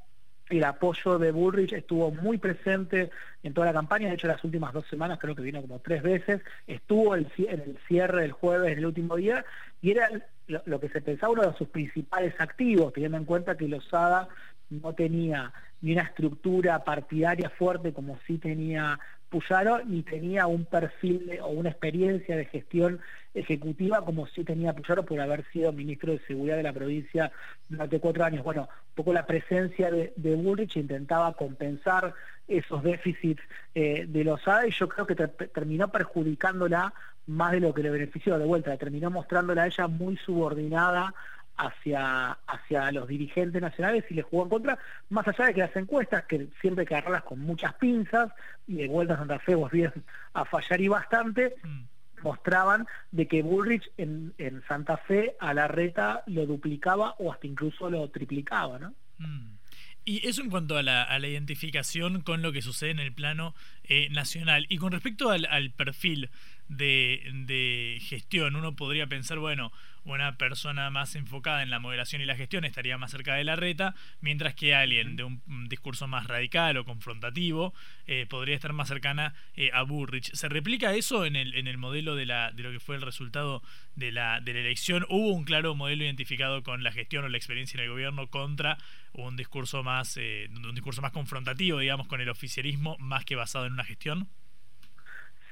el 0.48 0.64
apoyo 0.64 1.18
de 1.18 1.32
Bullrich 1.32 1.72
estuvo 1.72 2.10
muy 2.10 2.38
presente 2.38 3.10
en 3.42 3.52
toda 3.52 3.66
la 3.66 3.72
campaña, 3.72 4.08
de 4.08 4.14
hecho 4.14 4.28
las 4.28 4.42
últimas 4.44 4.72
dos 4.72 4.86
semanas 4.88 5.18
creo 5.20 5.34
que 5.34 5.42
vino 5.42 5.60
como 5.60 5.80
tres 5.80 6.02
veces, 6.02 6.40
estuvo 6.66 7.16
en 7.16 7.26
el 7.48 7.78
cierre 7.88 8.22
del 8.22 8.32
jueves, 8.32 8.72
en 8.72 8.78
el 8.78 8.86
último 8.86 9.16
día, 9.16 9.44
y 9.82 9.90
era 9.90 10.08
lo, 10.48 10.80
que 10.80 10.88
se 10.88 11.00
pensaba 11.00 11.32
uno 11.32 11.50
de 11.50 11.56
sus 11.56 11.68
principales 11.68 12.34
activos, 12.38 12.92
teniendo 12.92 13.18
en 13.18 13.24
cuenta 13.24 13.56
que 13.56 13.68
Lozada 13.68 14.28
no 14.70 14.92
tenía 14.94 15.52
ni 15.80 15.92
una 15.92 16.02
estructura 16.02 16.82
partidaria 16.84 17.50
fuerte 17.50 17.92
como 17.92 18.18
sí 18.26 18.38
tenía 18.38 18.98
Puyaro, 19.28 19.84
ni 19.84 20.02
tenía 20.02 20.46
un 20.46 20.64
perfil 20.64 21.38
o 21.42 21.48
una 21.48 21.70
experiencia 21.70 22.36
de 22.36 22.44
gestión 22.44 23.00
ejecutiva 23.34 24.04
como 24.04 24.26
sí 24.28 24.44
tenía 24.44 24.72
Puyaro 24.72 25.04
por 25.04 25.20
haber 25.20 25.44
sido 25.52 25.72
ministro 25.72 26.12
de 26.12 26.20
Seguridad 26.20 26.56
de 26.56 26.62
la 26.62 26.72
provincia 26.72 27.32
durante 27.68 28.00
cuatro 28.00 28.24
años. 28.24 28.44
Bueno, 28.44 28.62
un 28.62 28.94
poco 28.94 29.12
la 29.12 29.26
presencia 29.26 29.90
de, 29.90 30.12
de 30.16 30.66
intentaba 30.74 31.32
compensar 31.34 32.14
esos 32.48 32.82
déficits 32.82 33.42
eh, 33.74 34.06
de 34.08 34.24
Lozada 34.24 34.66
y 34.66 34.70
yo 34.70 34.88
creo 34.88 35.06
que 35.06 35.16
terminó 35.16 35.88
perjudicándola 35.88 36.94
más 37.26 37.52
de 37.52 37.60
lo 37.60 37.74
que 37.74 37.82
le 37.82 37.90
benefició 37.90 38.38
de 38.38 38.44
vuelta, 38.44 38.76
terminó 38.76 39.10
mostrándola 39.10 39.64
a 39.64 39.66
ella 39.66 39.88
muy 39.88 40.16
subordinada 40.18 41.14
hacia, 41.56 42.32
hacia 42.46 42.92
los 42.92 43.08
dirigentes 43.08 43.60
nacionales 43.60 44.04
y 44.10 44.14
le 44.14 44.22
jugó 44.22 44.44
en 44.44 44.48
contra, 44.50 44.78
más 45.10 45.26
allá 45.26 45.46
de 45.46 45.54
que 45.54 45.60
las 45.60 45.76
encuestas, 45.76 46.24
que 46.24 46.48
siempre 46.60 46.82
hay 46.82 46.86
que 46.86 46.94
agarrarlas 46.94 47.24
con 47.24 47.40
muchas 47.40 47.74
pinzas, 47.74 48.30
y 48.66 48.76
de 48.76 48.88
vuelta 48.88 49.14
a 49.14 49.18
Santa 49.18 49.38
Fe 49.38 49.54
vos 49.54 49.70
bien 49.70 49.92
a 50.34 50.44
fallar 50.44 50.80
y 50.80 50.88
bastante, 50.88 51.56
mm. 51.62 52.22
mostraban 52.22 52.86
de 53.10 53.26
que 53.26 53.42
Bullrich 53.42 53.90
en, 53.96 54.34
en, 54.38 54.62
Santa 54.68 54.96
Fe 54.96 55.36
a 55.40 55.54
la 55.54 55.68
reta 55.68 56.22
lo 56.26 56.46
duplicaba 56.46 57.14
o 57.18 57.32
hasta 57.32 57.46
incluso 57.46 57.90
lo 57.90 58.08
triplicaba, 58.10 58.78
¿no? 58.78 58.94
Mm. 59.18 59.56
Y 60.08 60.24
eso 60.28 60.40
en 60.40 60.50
cuanto 60.50 60.76
a 60.76 60.84
la, 60.84 61.02
a 61.02 61.18
la, 61.18 61.26
identificación 61.26 62.20
con 62.20 62.40
lo 62.40 62.52
que 62.52 62.62
sucede 62.62 62.92
en 62.92 63.00
el 63.00 63.12
plano 63.12 63.56
eh, 63.88 64.08
nacional. 64.10 64.66
Y 64.68 64.78
con 64.78 64.92
respecto 64.92 65.30
al, 65.30 65.46
al 65.46 65.70
perfil 65.70 66.30
de, 66.68 67.22
de, 67.46 67.98
gestión, 68.00 68.56
uno 68.56 68.74
podría 68.74 69.06
pensar, 69.06 69.38
bueno, 69.38 69.72
una 70.04 70.36
persona 70.38 70.88
más 70.90 71.16
enfocada 71.16 71.62
en 71.62 71.70
la 71.70 71.80
moderación 71.80 72.22
y 72.22 72.26
la 72.26 72.36
gestión 72.36 72.64
estaría 72.64 72.96
más 72.96 73.10
cerca 73.10 73.34
de 73.34 73.44
la 73.44 73.56
reta, 73.56 73.94
mientras 74.20 74.54
que 74.54 74.74
alguien 74.74 75.16
de 75.16 75.24
un, 75.24 75.42
discurso 75.68 76.06
más 76.06 76.26
radical 76.26 76.76
o 76.76 76.84
confrontativo 76.84 77.74
eh, 78.06 78.24
podría 78.28 78.54
estar 78.54 78.72
más 78.72 78.88
cercana 78.88 79.34
eh, 79.56 79.70
a 79.72 79.82
Burrich. 79.82 80.32
¿Se 80.32 80.48
replica 80.48 80.94
eso 80.94 81.24
en 81.24 81.34
el, 81.34 81.54
en 81.54 81.66
el 81.66 81.76
modelo 81.76 82.14
de, 82.14 82.24
la, 82.24 82.52
de 82.52 82.62
lo 82.62 82.70
que 82.70 82.78
fue 82.78 82.94
el 82.94 83.02
resultado 83.02 83.62
de 83.96 84.12
la, 84.12 84.40
de 84.40 84.54
la 84.54 84.60
elección? 84.60 85.04
¿Hubo 85.08 85.32
un 85.32 85.44
claro 85.44 85.74
modelo 85.74 86.04
identificado 86.04 86.62
con 86.62 86.84
la 86.84 86.92
gestión 86.92 87.24
o 87.24 87.28
la 87.28 87.36
experiencia 87.36 87.78
en 87.78 87.84
el 87.84 87.90
gobierno 87.90 88.28
contra 88.28 88.78
un 89.12 89.36
discurso 89.36 89.82
más, 89.82 90.16
eh, 90.18 90.48
un 90.50 90.74
discurso 90.74 91.02
más 91.02 91.12
confrontativo, 91.12 91.78
digamos, 91.78 92.06
con 92.06 92.20
el 92.20 92.28
oficialismo, 92.28 92.96
más 92.98 93.24
que 93.24 93.34
basado 93.34 93.66
en 93.66 93.75
una 93.76 93.84
gestión? 93.84 94.28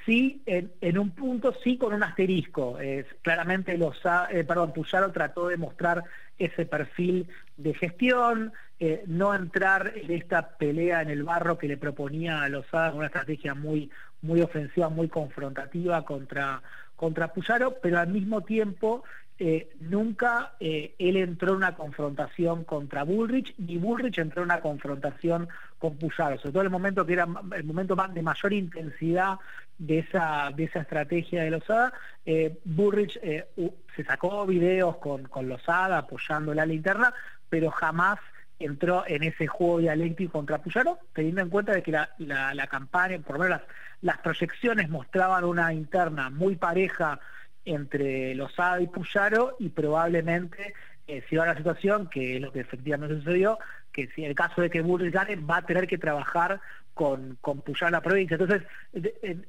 sí, 0.04 0.42
en, 0.46 0.98
un 0.98 1.10
punto 1.10 1.54
sí 1.62 1.78
con 1.78 1.94
un 1.94 2.02
asterisco. 2.02 2.78
claramente 3.22 3.78
los, 3.78 3.96
eh, 4.30 4.44
perdón, 4.44 4.72
Puyaro 4.72 5.10
trató 5.12 5.48
de 5.48 5.56
mostrar 5.56 6.04
ese 6.38 6.66
perfil 6.66 7.26
de 7.56 7.74
gestión, 7.74 8.52
eh, 8.80 9.04
no 9.06 9.34
entrar 9.34 9.92
en 9.94 10.10
esta 10.10 10.56
pelea 10.56 11.02
en 11.02 11.10
el 11.10 11.22
barro 11.22 11.56
que 11.56 11.68
le 11.68 11.76
proponía 11.76 12.42
a 12.42 12.48
Lozada 12.48 12.90
con 12.90 12.98
una 12.98 13.06
estrategia 13.06 13.54
muy, 13.54 13.90
muy 14.20 14.40
ofensiva, 14.40 14.88
muy 14.88 15.08
confrontativa 15.08 16.04
contra, 16.04 16.60
contra 16.96 17.32
Puyaro, 17.32 17.76
pero 17.80 17.98
al 17.98 18.08
mismo 18.08 18.42
tiempo 18.42 19.04
eh, 19.38 19.70
nunca 19.80 20.52
eh, 20.60 20.94
él 20.98 21.16
entró 21.16 21.50
en 21.50 21.56
una 21.56 21.74
confrontación 21.74 22.64
contra 22.64 23.02
Bullrich, 23.02 23.54
ni 23.58 23.78
Bullrich 23.78 24.18
entró 24.18 24.42
en 24.42 24.50
una 24.50 24.60
confrontación 24.60 25.48
con 25.84 25.98
Puyaro, 25.98 26.38
sobre 26.38 26.52
todo 26.52 26.62
el 26.62 26.70
momento 26.70 27.04
que 27.04 27.12
era 27.12 27.28
el 27.54 27.64
momento 27.64 27.94
de 27.94 28.22
mayor 28.22 28.54
intensidad 28.54 29.36
de 29.76 29.98
esa, 29.98 30.50
de 30.56 30.64
esa 30.64 30.80
estrategia 30.80 31.42
de 31.42 31.50
Lozada, 31.50 31.92
eh, 32.24 32.58
Bullrich 32.64 33.20
se 33.20 34.04
sacó 34.04 34.46
videos 34.46 34.96
con, 34.96 35.24
con 35.24 35.46
Lozada 35.46 35.98
apoyando 35.98 36.54
la 36.54 36.64
linterna, 36.64 37.12
pero 37.50 37.70
jamás 37.70 38.18
entró 38.58 39.04
en 39.06 39.24
ese 39.24 39.46
juego 39.46 39.80
dialéctico 39.80 40.32
contra 40.32 40.62
Puyaro, 40.62 41.00
teniendo 41.12 41.42
en 41.42 41.50
cuenta 41.50 41.72
de 41.72 41.82
que 41.82 41.92
la, 41.92 42.08
la, 42.16 42.66
campaña, 42.66 43.18
por 43.18 43.36
lo 43.36 43.44
menos 43.44 43.60
las, 44.00 44.18
proyecciones 44.20 44.88
mostraban 44.88 45.44
una 45.44 45.74
interna 45.74 46.30
muy 46.30 46.56
pareja 46.56 47.20
entre 47.66 48.34
Lozada 48.34 48.80
y 48.80 48.86
Puyaro 48.86 49.56
y 49.58 49.68
probablemente 49.68 50.72
eh, 51.06 51.22
si 51.28 51.36
va 51.36 51.44
la 51.44 51.58
situación, 51.58 52.08
que 52.08 52.36
es 52.36 52.40
lo 52.40 52.52
que 52.52 52.60
efectivamente 52.60 53.16
sucedió, 53.16 53.58
que 53.94 54.08
si 54.08 54.24
en 54.24 54.30
el 54.30 54.34
caso 54.34 54.60
de 54.60 54.68
que 54.68 54.82
Bullrich 54.82 55.14
gane, 55.14 55.36
va 55.36 55.58
a 55.58 55.62
tener 55.62 55.86
que 55.86 55.96
trabajar 55.96 56.60
con, 56.94 57.38
con 57.40 57.60
Puyaro 57.60 57.88
en 57.88 57.92
la 57.92 58.00
provincia. 58.00 58.36
Entonces, 58.36 58.62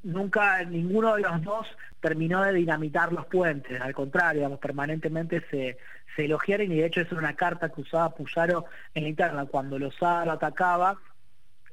nunca 0.03 0.63
ninguno 0.63 1.15
de 1.15 1.23
los 1.23 1.43
dos 1.43 1.67
terminó 1.99 2.43
de 2.43 2.53
dinamitar 2.53 3.12
los 3.12 3.25
puentes, 3.25 3.81
al 3.81 3.93
contrario, 3.93 4.41
digamos, 4.41 4.60
permanentemente 4.60 5.43
se, 5.49 5.77
elogiaron 6.17 6.71
y 6.71 6.77
de 6.77 6.86
hecho 6.86 7.01
es 7.01 7.12
una 7.12 7.36
carta 7.36 7.69
que 7.69 7.81
usaba 7.81 8.15
Puyaro 8.15 8.65
en 8.93 9.03
la 9.03 9.10
interna. 9.10 9.45
Cuando 9.47 9.77
Lozada 9.77 10.25
lo 10.25 10.31
atacaba, 10.34 10.97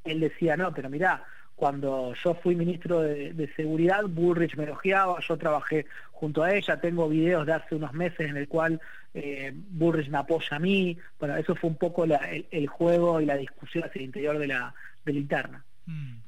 él 0.02 0.18
decía, 0.18 0.56
no, 0.56 0.74
pero 0.74 0.90
mirá, 0.90 1.22
cuando 1.54 2.12
yo 2.14 2.34
fui 2.34 2.56
ministro 2.56 3.02
de, 3.02 3.52
Seguridad, 3.54 4.02
Bullrich 4.08 4.56
me 4.56 4.64
elogiaba, 4.64 5.20
yo 5.20 5.36
trabajé 5.36 5.86
junto 6.22 6.44
a 6.44 6.54
ella, 6.54 6.80
tengo 6.80 7.08
videos 7.08 7.44
de 7.44 7.52
hace 7.52 7.74
unos 7.74 7.92
meses 7.94 8.30
en 8.30 8.36
el 8.36 8.46
cual 8.46 8.80
eh, 9.12 9.50
Bullrich 9.52 10.08
me 10.08 10.18
apoya 10.18 10.56
a 10.56 10.60
mí, 10.60 10.96
bueno, 11.18 11.34
eso 11.36 11.56
fue 11.56 11.68
un 11.68 11.74
poco 11.74 12.04
el, 12.04 12.66
juego 12.68 13.20
y 13.20 13.26
la 13.26 13.36
discusión 13.36 13.82
hacia 13.82 13.98
el 13.98 14.04
interior 14.04 14.38
de 14.38 14.46
la, 14.46 14.72
de 15.04 15.14
interna. 15.14 15.64
Mm. 15.86 16.18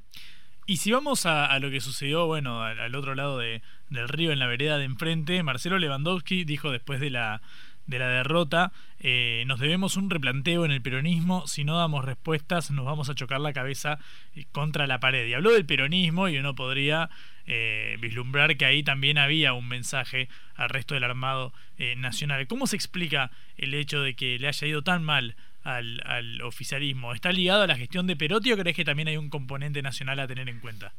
Y 0.65 0.77
si 0.77 0.91
vamos 0.91 1.25
a, 1.25 1.57
lo 1.59 1.71
que 1.71 1.79
sucedió, 1.79 2.27
bueno, 2.27 2.61
al, 2.61 2.93
otro 2.93 3.15
lado 3.15 3.37
del 3.37 3.61
río, 4.09 4.33
en 4.33 4.39
la 4.39 4.47
vereda 4.47 4.77
de 4.77 4.83
enfrente, 4.83 5.41
Marcelo 5.43 5.79
Lewandowski 5.79 6.43
dijo 6.43 6.71
después 6.71 6.99
de 6.99 7.11
la 7.11 7.41
de 7.87 7.99
la 7.99 8.07
derrota, 8.07 8.71
eh, 8.99 9.43
nos 9.47 9.59
debemos 9.59 9.97
un 9.97 10.09
replanteo 10.09 10.65
en 10.65 10.71
el 10.71 10.81
peronismo, 10.81 11.47
si 11.47 11.63
no 11.63 11.77
damos 11.77 12.03
respuestas 12.05 12.71
nos 12.71 12.85
vamos 12.85 13.09
a 13.09 13.15
chocar 13.15 13.39
la 13.39 13.53
cabeza 13.53 13.99
eh, 14.35 14.45
contra 14.51 14.87
la 14.87 14.99
pared. 14.99 15.27
Y 15.27 15.33
habló 15.33 15.51
del 15.51 15.65
peronismo 15.65 16.27
y 16.27 16.37
uno 16.37 16.55
podría 16.55 17.09
eh, 17.45 17.97
vislumbrar 17.99 18.57
que 18.57 18.65
ahí 18.65 18.83
también 18.83 19.17
había 19.17 19.53
un 19.53 19.67
mensaje 19.67 20.29
al 20.55 20.69
resto 20.69 20.93
del 20.93 21.03
armado 21.03 21.53
nacional. 21.97 22.47
¿Cómo 22.47 22.67
se 22.67 22.77
explica 22.77 23.31
el 23.57 23.73
hecho 23.73 24.01
de 24.01 24.15
que 24.15 24.39
le 24.39 24.47
haya 24.47 24.67
ido 24.67 24.81
tan 24.81 25.03
mal 25.03 25.35
al, 25.63 26.01
al 26.05 26.41
oficialismo? 26.41 27.13
¿Está 27.13 27.31
ligado 27.31 27.63
a 27.63 27.67
la 27.67 27.75
gestión 27.75 28.07
de 28.07 28.15
Perotti 28.15 28.53
o 28.53 28.57
crees 28.57 28.75
que 28.75 28.85
también 28.85 29.09
hay 29.09 29.17
un 29.17 29.29
componente 29.29 29.81
nacional 29.81 30.19
a 30.19 30.27
tener 30.27 30.47
en 30.47 30.59
cuenta? 30.59 30.93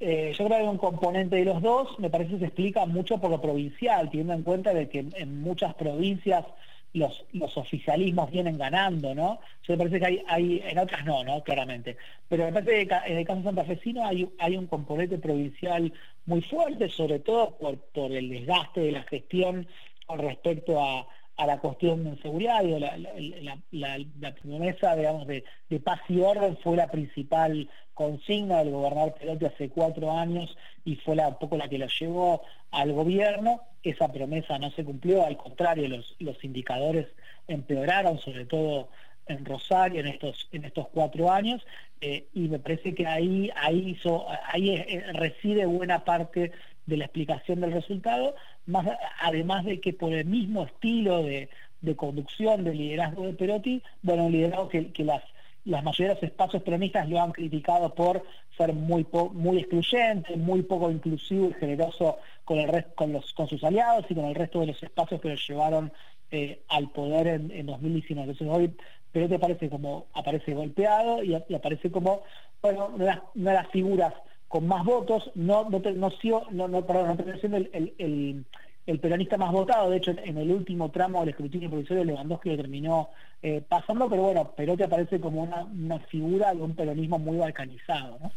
Eh, 0.00 0.34
yo 0.36 0.46
creo 0.46 0.58
que 0.58 0.68
un 0.68 0.78
componente 0.78 1.36
de 1.36 1.44
los 1.44 1.60
dos, 1.60 1.98
me 1.98 2.08
parece 2.08 2.32
que 2.32 2.38
se 2.38 2.44
explica 2.46 2.86
mucho 2.86 3.18
por 3.18 3.30
lo 3.30 3.40
provincial, 3.40 4.08
teniendo 4.08 4.32
en 4.32 4.42
cuenta 4.42 4.72
de 4.72 4.88
que 4.88 5.04
en 5.12 5.42
muchas 5.42 5.74
provincias 5.74 6.46
los, 6.94 7.24
los 7.32 7.54
oficialismos 7.58 8.30
vienen 8.30 8.56
ganando, 8.56 9.14
¿no? 9.14 9.40
Yo 9.62 9.74
me 9.74 9.78
parece 9.78 10.00
que 10.00 10.06
hay, 10.06 10.22
hay, 10.26 10.62
en 10.64 10.78
otras 10.78 11.04
no, 11.04 11.22
¿no? 11.22 11.42
Claramente. 11.44 11.98
Pero 12.28 12.44
me 12.46 12.52
parece 12.52 12.88
que 12.88 12.94
en 13.06 13.18
el 13.18 13.26
caso 13.26 13.42
santafesino 13.42 14.04
hay, 14.04 14.28
hay 14.38 14.56
un 14.56 14.66
componente 14.66 15.18
provincial 15.18 15.92
muy 16.24 16.40
fuerte, 16.40 16.88
sobre 16.88 17.18
todo 17.18 17.56
por, 17.58 17.76
por 17.78 18.10
el 18.10 18.30
desgaste 18.30 18.80
de 18.80 18.92
la 18.92 19.02
gestión 19.02 19.68
con 20.06 20.18
respecto 20.18 20.82
a, 20.82 21.06
a 21.40 21.46
la 21.46 21.58
cuestión 21.58 22.04
de 22.04 22.20
seguridad, 22.20 22.62
la, 22.62 23.98
la, 24.20 24.34
promesa 24.34 24.94
digamos, 24.94 25.26
de, 25.26 25.42
paz 25.82 26.00
y 26.10 26.20
orden 26.20 26.58
fue 26.58 26.76
la 26.76 26.90
principal 26.90 27.66
consigna 27.94 28.58
del 28.58 28.72
gobernador 28.72 29.14
Perotti 29.14 29.46
hace 29.46 29.70
cuatro 29.70 30.12
años 30.12 30.54
y 30.84 30.96
fue 30.96 31.16
la, 31.16 31.28
un 31.28 31.38
poco 31.38 31.56
la 31.56 31.68
que 31.68 31.78
lo 31.78 31.86
llevó 31.86 32.42
al 32.70 32.92
gobierno. 32.92 33.62
Esa 33.82 34.12
promesa 34.12 34.58
no 34.58 34.70
se 34.72 34.84
cumplió, 34.84 35.24
al 35.24 35.38
contrario, 35.38 35.88
los, 35.88 36.14
los 36.18 36.44
indicadores 36.44 37.06
empeoraron, 37.48 38.18
sobre 38.18 38.44
todo 38.44 38.90
en 39.26 39.44
Rosario 39.46 40.00
en 40.00 40.08
estos, 40.08 40.46
en 40.52 40.66
estos 40.66 40.88
cuatro 40.88 41.30
años, 41.30 41.64
eh, 42.02 42.26
y 42.34 42.48
me 42.48 42.58
parece 42.58 42.94
que 42.94 43.06
ahí, 43.06 43.50
ahí, 43.56 43.90
hizo, 43.90 44.26
ahí 44.44 44.70
eh, 44.70 45.04
reside 45.14 45.64
buena 45.64 46.04
parte 46.04 46.52
de 46.90 46.96
la 46.98 47.04
explicación 47.04 47.60
del 47.60 47.72
resultado, 47.72 48.34
más, 48.66 48.86
además 49.20 49.64
de 49.64 49.80
que 49.80 49.94
por 49.94 50.12
el 50.12 50.26
mismo 50.26 50.64
estilo 50.64 51.22
de, 51.22 51.48
conducción 51.96 52.64
del 52.64 52.76
liderazgo 52.76 53.24
de 53.24 53.32
Perotti, 53.32 53.82
bueno, 54.02 54.26
un 54.26 54.32
liderazgo 54.32 54.68
que, 54.68 54.92
las, 54.98 55.22
las 55.64 55.82
mayoría 55.82 56.14
de 56.14 56.26
espacios 56.26 56.62
peronistas 56.62 57.08
lo 57.08 57.22
han 57.22 57.32
criticado 57.32 57.94
por 57.94 58.22
ser 58.56 58.74
muy 58.74 59.06
muy 59.32 59.58
excluyente, 59.58 60.36
muy 60.36 60.62
poco 60.62 60.90
inclusivo 60.90 61.48
y 61.48 61.54
generoso 61.54 62.18
con 62.44 62.58
el 62.58 62.84
con 62.94 63.12
los 63.12 63.32
con 63.32 63.48
sus 63.48 63.64
aliados 63.64 64.04
y 64.10 64.14
con 64.14 64.26
el 64.26 64.34
resto 64.34 64.60
de 64.60 64.66
los 64.66 64.82
espacios 64.82 65.20
que 65.22 65.30
lo 65.30 65.36
llevaron 65.36 65.90
eh, 66.30 66.60
al 66.68 66.90
poder 66.90 67.26
en, 67.28 67.50
en 67.50 67.66
2019. 67.66 68.32
Entonces 68.32 68.56
hoy 68.56 68.74
Perotti 69.12 69.34
aparece 69.34 69.70
como 69.70 70.06
aparece 70.12 70.52
golpeado 70.52 71.22
y, 71.22 71.34
aparece 71.34 71.90
como 71.90 72.22
bueno 72.60 72.90
una 72.94 73.22
de 73.34 73.52
las 73.54 73.68
figuras 73.68 74.12
con 74.50 74.66
más 74.66 74.84
votos, 74.84 75.30
no, 75.36 75.70
no, 75.70 75.78
no 75.78 76.10
siendo 76.10 77.56
el 77.56 78.98
peronista 79.00 79.36
más 79.36 79.52
votado, 79.52 79.90
de 79.90 79.98
hecho 79.98 80.10
en 80.10 80.36
el 80.38 80.50
último 80.50 80.90
tramo 80.90 81.20
del 81.20 81.28
escrutinio 81.28 81.70
provisorio 81.70 82.02
Lewandowski 82.02 82.50
lo 82.50 82.56
terminó 82.56 83.10
eh, 83.42 83.62
pasando, 83.66 84.10
pero 84.10 84.22
bueno, 84.22 84.50
Perotti 84.56 84.82
aparece 84.82 85.20
como 85.20 85.44
una, 85.44 85.62
una 85.62 86.00
figura 86.00 86.52
de 86.52 86.62
un 86.62 86.74
peronismo 86.74 87.20
muy 87.20 87.36
balcanizado, 87.36 88.18
¿no? 88.20 88.32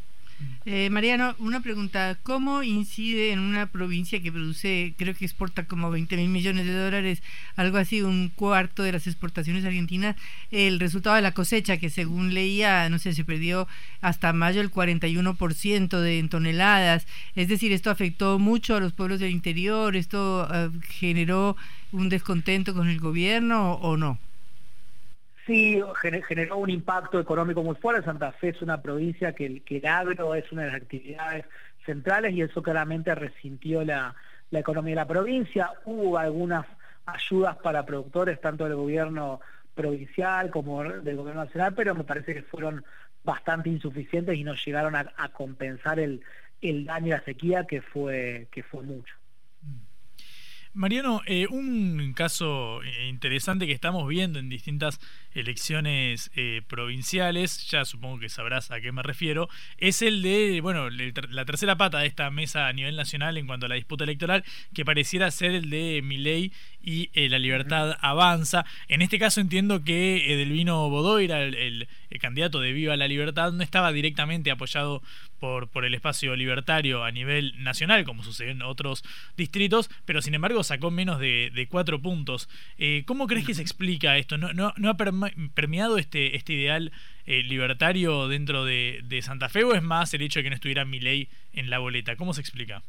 Eh, 0.66 0.90
Mariano, 0.90 1.36
una 1.40 1.62
pregunta. 1.62 2.18
¿Cómo 2.24 2.64
incide 2.64 3.32
en 3.32 3.40
una 3.40 3.68
provincia 3.68 4.22
que 4.22 4.32
produce, 4.32 4.94
creo 4.98 5.14
que 5.14 5.26
exporta 5.26 5.66
como 5.66 5.92
20 5.92 6.16
mil 6.16 6.30
millones 6.30 6.66
de 6.66 6.74
dólares, 6.74 7.22
algo 7.58 7.78
así, 7.78 8.02
un 8.02 8.30
cuarto 8.30 8.84
de 8.84 8.94
las 8.94 9.06
exportaciones 9.06 9.66
argentinas, 9.66 10.16
el 10.52 10.80
resultado 10.80 11.18
de 11.18 11.22
la 11.22 11.34
cosecha, 11.34 11.78
que 11.78 11.90
según 11.90 12.34
leía, 12.34 12.90
no 12.90 12.98
sé, 12.98 13.14
se 13.14 13.26
perdió 13.26 13.68
hasta 14.02 14.32
mayo 14.32 14.62
el 14.62 14.72
41% 14.72 16.00
de 16.00 16.20
en 16.20 16.30
toneladas? 16.30 17.08
Es 17.36 17.50
decir, 17.50 17.74
esto 17.74 17.90
afectó 17.90 18.40
mucho 18.40 18.76
a 18.76 18.80
los 18.80 18.94
pueblos 18.94 19.20
del 19.20 19.32
interior, 19.32 19.96
esto 19.98 20.48
eh, 20.54 20.70
generó 20.88 21.58
un 21.92 22.08
descontento 22.08 22.74
con 22.74 22.88
el 22.88 23.00
gobierno 23.00 23.74
o 23.74 23.98
no? 23.98 24.18
Sí, 25.46 25.82
generó 26.28 26.58
un 26.58 26.70
impacto 26.70 27.20
económico 27.20 27.64
muy 27.64 27.76
fuerte. 27.76 28.06
Santa 28.06 28.32
Fe 28.32 28.50
es 28.50 28.62
una 28.62 28.82
provincia 28.82 29.34
que, 29.34 29.62
el 29.66 29.86
agro 29.86 30.36
es 30.36 30.50
una 30.52 30.64
de 30.64 30.68
las 30.70 30.82
actividades 30.82 31.46
centrales 31.86 32.34
y 32.34 32.42
eso 32.42 32.64
claramente 32.64 33.14
resintió 33.14 33.84
la, 33.84 34.16
economía 34.52 34.92
de 34.92 35.02
la 35.02 35.08
provincia. 35.08 35.72
Hubo 35.84 36.18
algunas 36.18 36.66
ayudas 37.06 37.58
para 37.58 37.86
productores, 37.86 38.40
tanto 38.40 38.64
del 38.64 38.76
gobierno 38.76 39.42
provincial 39.76 40.50
como 40.50 40.84
del 40.84 41.18
gobierno 41.18 41.44
nacional, 41.44 41.74
pero 41.76 41.94
me 41.96 42.04
parece 42.04 42.34
que 42.34 42.44
fueron 42.44 42.86
bastante 43.24 43.70
insuficientes 43.70 44.38
y 44.38 44.44
no 44.44 44.54
llegaron 44.54 44.96
a, 44.96 45.30
compensar 45.34 46.00
el, 46.00 46.22
el 46.62 46.86
daño 46.86 47.08
de 47.08 47.18
la 47.18 47.24
sequía 47.24 47.66
que 47.66 47.82
fue, 47.82 48.48
que 48.52 48.64
fue 48.64 48.84
mucho. 48.84 49.16
Mariano, 50.76 51.22
eh, 51.28 51.46
un 51.52 52.14
caso 52.14 52.82
eh, 52.82 53.08
interesante 53.08 53.68
que 53.68 53.74
estamos 53.74 54.08
viendo 54.08 54.40
en 54.40 54.50
distintas 54.50 55.00
elecciones 55.36 56.32
eh, 56.36 56.64
provinciales, 56.68 57.68
ya 57.70 57.86
supongo 57.86 58.20
que 58.20 58.28
sabrás 58.28 58.72
a 58.72 58.82
qué 58.82 58.92
me 58.92 59.04
refiero, 59.04 59.50
es 59.78 60.02
el 60.02 60.24
de, 60.24 60.62
bueno, 60.62 60.90
la 60.90 61.46
tercera 61.46 61.78
pata 61.78 62.00
de 62.00 62.08
esta 62.08 62.32
mesa 62.32 62.68
a 62.68 62.74
nivel 62.74 62.96
nacional 62.96 63.38
en 63.38 63.46
cuanto 63.46 63.68
a 63.68 63.70
la 63.70 63.76
disputa 63.76 64.04
electoral, 64.04 64.44
que 64.74 64.84
pareciera 64.84 65.30
ser 65.30 65.52
el 65.52 65.70
de 65.70 66.02
Milei 66.04 66.52
y 66.84 67.10
La 67.30 67.40
Libertad 67.40 67.98
Avanza. 68.02 68.66
En 68.88 69.02
este 69.02 69.18
caso 69.18 69.42
entiendo 69.42 69.84
que 69.84 70.34
Edelvino 70.34 70.90
Bodoira, 70.90 71.42
el, 71.42 71.56
el, 71.56 71.88
el 72.10 72.20
candidato 72.20 72.60
de 72.60 72.74
Viva 72.74 72.98
la 72.98 73.08
Libertad, 73.08 73.52
no 73.54 73.64
estaba 73.64 73.92
directamente 73.92 74.52
apoyado 74.52 75.02
por, 75.40 75.68
por 75.68 75.84
el 75.84 75.94
espacio 75.94 76.36
libertario 76.36 77.04
a 77.04 77.12
nivel 77.12 77.54
nacional, 77.62 78.06
como 78.06 78.24
sucedió 78.24 78.52
en 78.52 78.62
otros 78.62 79.04
distritos, 79.36 79.90
pero 80.06 80.22
sin 80.22 80.36
embargo 80.36 80.64
sacó 80.64 80.92
menos 80.92 81.20
de, 81.20 81.68
cuatro 81.70 82.02
puntos. 82.02 82.48
Eh, 82.78 83.04
¿Cómo 83.06 83.28
crees 83.28 83.46
que 83.46 83.54
se 83.54 83.62
explica 83.62 84.18
esto? 84.18 84.38
¿No, 84.38 84.54
no, 84.54 84.74
no 84.78 84.90
ha 84.90 84.96
permeado 84.96 85.98
este, 85.98 86.36
este 86.36 86.54
ideal 86.54 86.92
eh, 87.26 87.44
libertario 87.44 88.28
dentro 88.28 88.64
de, 88.64 89.02
de, 89.04 89.22
Santa 89.22 89.50
Fe 89.50 89.64
o 89.64 89.74
es 89.74 89.84
más 89.84 90.14
el 90.14 90.22
hecho 90.22 90.40
de 90.40 90.44
que 90.44 90.50
no 90.50 90.56
estuviera 90.56 90.86
ley 90.86 91.28
en 91.54 91.70
la 91.70 91.80
boleta? 91.80 92.16
¿Cómo 92.16 92.34
se 92.34 92.42
explica? 92.42 92.84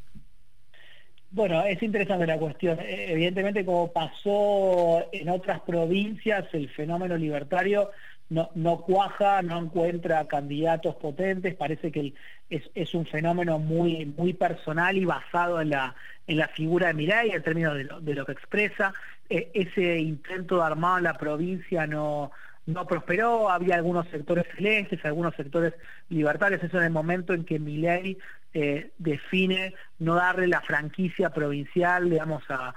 Bueno, 1.35 1.65
es 1.65 1.83
interesante 1.83 2.29
la 2.29 2.39
cuestión. 2.39 2.79
E, 2.79 3.13
evidentemente, 3.13 3.65
como 3.65 3.93
pasó 3.93 5.05
en 5.13 5.29
otras 5.29 5.61
provincias, 5.63 6.45
el 6.53 6.69
fenómeno 6.71 7.17
libertario 7.17 7.91
no, 8.31 8.51
no 8.55 8.83
cuaja, 8.83 9.43
no 9.43 9.59
encuentra 9.59 10.29
candidatos 10.29 10.95
potentes, 10.95 11.57
parece 11.57 11.91
que 11.91 12.15
es, 12.49 12.95
un 12.95 13.05
fenómeno 13.07 13.59
muy, 13.59 14.07
muy 14.17 14.33
personal 14.33 14.97
y 14.97 15.05
basado 15.05 15.61
en 15.61 15.71
la, 15.71 15.97
en 16.29 16.37
la 16.37 16.47
figura 16.47 16.87
de 16.87 16.95
Milay 16.95 17.31
en 17.31 17.43
términos 17.43 17.75
de 17.75 18.15
lo, 18.15 18.25
que 18.25 18.33
expresa. 18.33 18.95
E, 19.29 19.51
ese 19.55 19.99
intento 19.99 20.59
de 20.59 20.63
armar 20.63 21.03
la 21.03 21.15
provincia 21.15 21.85
no, 21.89 22.31
no 22.67 22.87
prosperó, 22.87 23.51
había 23.51 23.75
algunos 23.75 24.07
sectores 24.07 24.47
celestes, 24.55 25.05
algunos 25.05 25.35
sectores 25.35 25.75
libertarios, 26.11 26.63
eso 26.63 26.79
en 26.79 26.85
el 26.85 26.93
momento 26.93 27.35
en 27.35 27.45
que 27.45 27.59
Milei 27.59 28.19
eh, 28.55 28.93
define 28.99 29.75
no 29.99 30.15
darle 30.15 30.47
la 30.47 30.61
franquicia 30.61 31.31
provincial, 31.31 32.09
digamos, 32.09 32.45
a, 32.49 32.73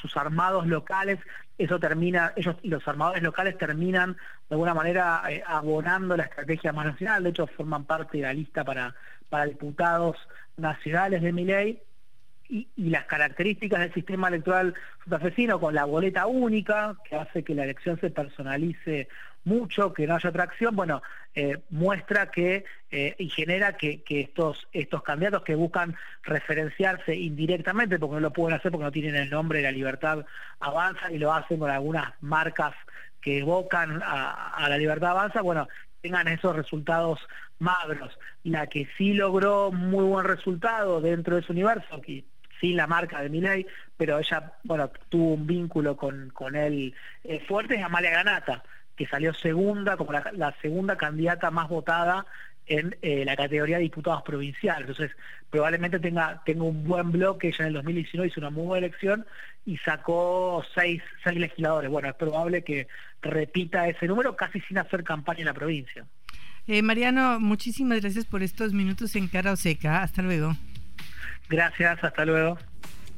sus 0.00 0.16
armados 0.16 0.66
locales, 0.66 1.18
eso 1.58 1.80
termina, 1.80 2.32
ellos, 2.36 2.54
los 2.62 2.86
armadores 2.86 3.22
locales 3.22 3.58
terminan 3.58 4.12
de 4.12 4.54
alguna 4.54 4.74
manera 4.74 5.22
eh, 5.28 5.42
abonando 5.44 6.16
la 6.16 6.24
estrategia 6.24 6.72
más 6.72 6.86
nacional, 6.86 7.24
de 7.24 7.30
hecho 7.30 7.46
forman 7.48 7.84
parte 7.84 8.18
de 8.18 8.24
la 8.24 8.34
lista 8.34 8.62
para, 8.62 8.94
para 9.28 9.46
diputados 9.46 10.16
nacionales 10.56 11.22
de 11.22 11.32
Milei, 11.32 11.82
y, 12.48 12.68
las 12.76 13.06
características 13.06 13.80
del 13.80 13.92
sistema 13.92 14.28
electoral 14.28 14.74
santafesino 15.00 15.58
con 15.58 15.74
la 15.74 15.84
boleta 15.84 16.26
única, 16.26 16.94
que 17.08 17.16
hace 17.16 17.42
que 17.42 17.54
la 17.54 17.64
elección 17.64 17.98
se 18.00 18.10
personalice 18.10 19.08
mucho, 19.46 19.94
que 19.94 20.06
no 20.06 20.16
haya 20.16 20.28
atracción, 20.28 20.76
bueno, 20.76 21.02
eh, 21.34 21.58
muestra 21.70 22.30
que 22.30 22.64
eh, 22.90 23.14
y 23.18 23.30
genera 23.30 23.76
que, 23.76 24.02
estos, 24.08 24.68
estos 24.72 25.02
candidatos 25.02 25.44
que 25.44 25.54
buscan 25.54 25.96
referenciarse 26.24 27.14
indirectamente, 27.14 27.98
porque 27.98 28.16
no 28.16 28.20
lo 28.20 28.32
pueden 28.32 28.58
hacer 28.58 28.72
porque 28.72 28.84
no 28.84 28.92
tienen 28.92 29.14
el 29.14 29.30
nombre 29.30 29.60
de 29.60 29.64
la 29.64 29.72
libertad, 29.72 30.26
avanzan 30.60 31.14
y 31.14 31.18
lo 31.18 31.32
hacen 31.32 31.58
con 31.58 31.70
algunas 31.70 32.12
marcas 32.20 32.74
que 33.20 33.38
evocan 33.38 34.02
a, 34.02 34.50
a 34.50 34.68
la 34.68 34.78
libertad 34.78 35.10
avanza, 35.10 35.40
bueno, 35.42 35.68
tengan 36.00 36.28
esos 36.28 36.54
resultados 36.54 37.20
magros. 37.58 38.18
La 38.42 38.66
que 38.66 38.88
sí 38.98 39.14
logró 39.14 39.70
muy 39.72 40.04
buen 40.04 40.26
resultado 40.26 41.00
dentro 41.00 41.36
de 41.36 41.42
su 41.42 41.52
universo, 41.52 42.00
que 42.00 42.24
sin 42.60 42.76
la 42.76 42.86
marca 42.86 43.20
de 43.20 43.28
Miley, 43.28 43.66
pero 43.96 44.18
ella, 44.18 44.52
bueno, 44.64 44.90
tuvo 45.08 45.34
un 45.34 45.46
vínculo 45.46 45.96
con, 45.96 46.30
con 46.30 46.56
él 46.56 46.94
eh, 47.24 47.40
fuerte, 47.46 47.76
es 47.76 47.82
Amalia 47.82 48.10
Granata, 48.10 48.62
que 48.96 49.06
salió 49.06 49.34
segunda, 49.34 49.96
como 49.96 50.12
la, 50.12 50.54
segunda 50.62 50.96
candidata 50.96 51.50
más 51.50 51.68
votada 51.68 52.26
en 52.66 52.96
eh, 53.02 53.24
la 53.24 53.36
categoría 53.36 53.76
de 53.76 53.82
diputados 53.82 54.22
provinciales. 54.22 54.88
Entonces, 54.88 55.16
probablemente 55.50 56.00
tenga, 56.00 56.42
tenga 56.44 56.64
un 56.64 56.84
buen 56.84 57.12
bloque, 57.12 57.48
ella 57.48 57.60
en 57.60 57.66
el 57.66 57.74
2019 57.74 58.28
hizo 58.28 58.40
una 58.40 58.50
muy 58.50 58.64
buena 58.64 58.86
elección 58.86 59.26
y 59.64 59.76
sacó 59.78 60.64
seis, 60.74 61.02
seis 61.22 61.38
legisladores. 61.38 61.90
Bueno, 61.90 62.08
es 62.08 62.14
probable 62.14 62.62
que 62.62 62.88
repita 63.22 63.88
ese 63.88 64.06
número 64.06 64.34
casi 64.34 64.60
sin 64.62 64.78
hacer 64.78 65.04
campaña 65.04 65.40
en 65.40 65.46
la 65.46 65.54
provincia. 65.54 66.04
Eh, 66.66 66.82
Mariano, 66.82 67.38
muchísimas 67.38 68.00
gracias 68.00 68.24
por 68.24 68.42
estos 68.42 68.72
minutos 68.72 69.14
en 69.14 69.28
Cara 69.28 69.52
o 69.52 69.56
Seca. 69.56 70.02
Hasta 70.02 70.22
luego. 70.22 70.56
Gracias, 71.48 72.02
hasta 72.02 72.24
luego. 72.24 72.58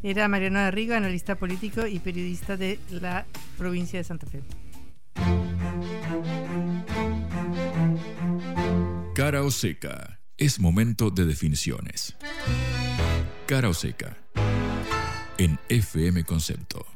Era 0.02 0.28
Mariano 0.28 0.58
Arrigo, 0.58 0.94
analista 0.94 1.36
político 1.36 1.86
y 1.86 1.98
periodista 1.98 2.56
de 2.56 2.78
la 2.90 3.24
provincia 3.56 3.98
de 3.98 4.04
Santa 4.04 4.26
Fe. 4.26 4.42
Cara 9.14 9.42
o 9.42 9.50
seca. 9.50 10.20
Es 10.36 10.60
momento 10.60 11.10
de 11.10 11.24
definiciones. 11.24 12.16
Cara 13.46 13.68
o 13.68 13.74
seca. 13.74 14.16
En 15.36 15.58
FM 15.68 16.24
Concepto. 16.24 16.86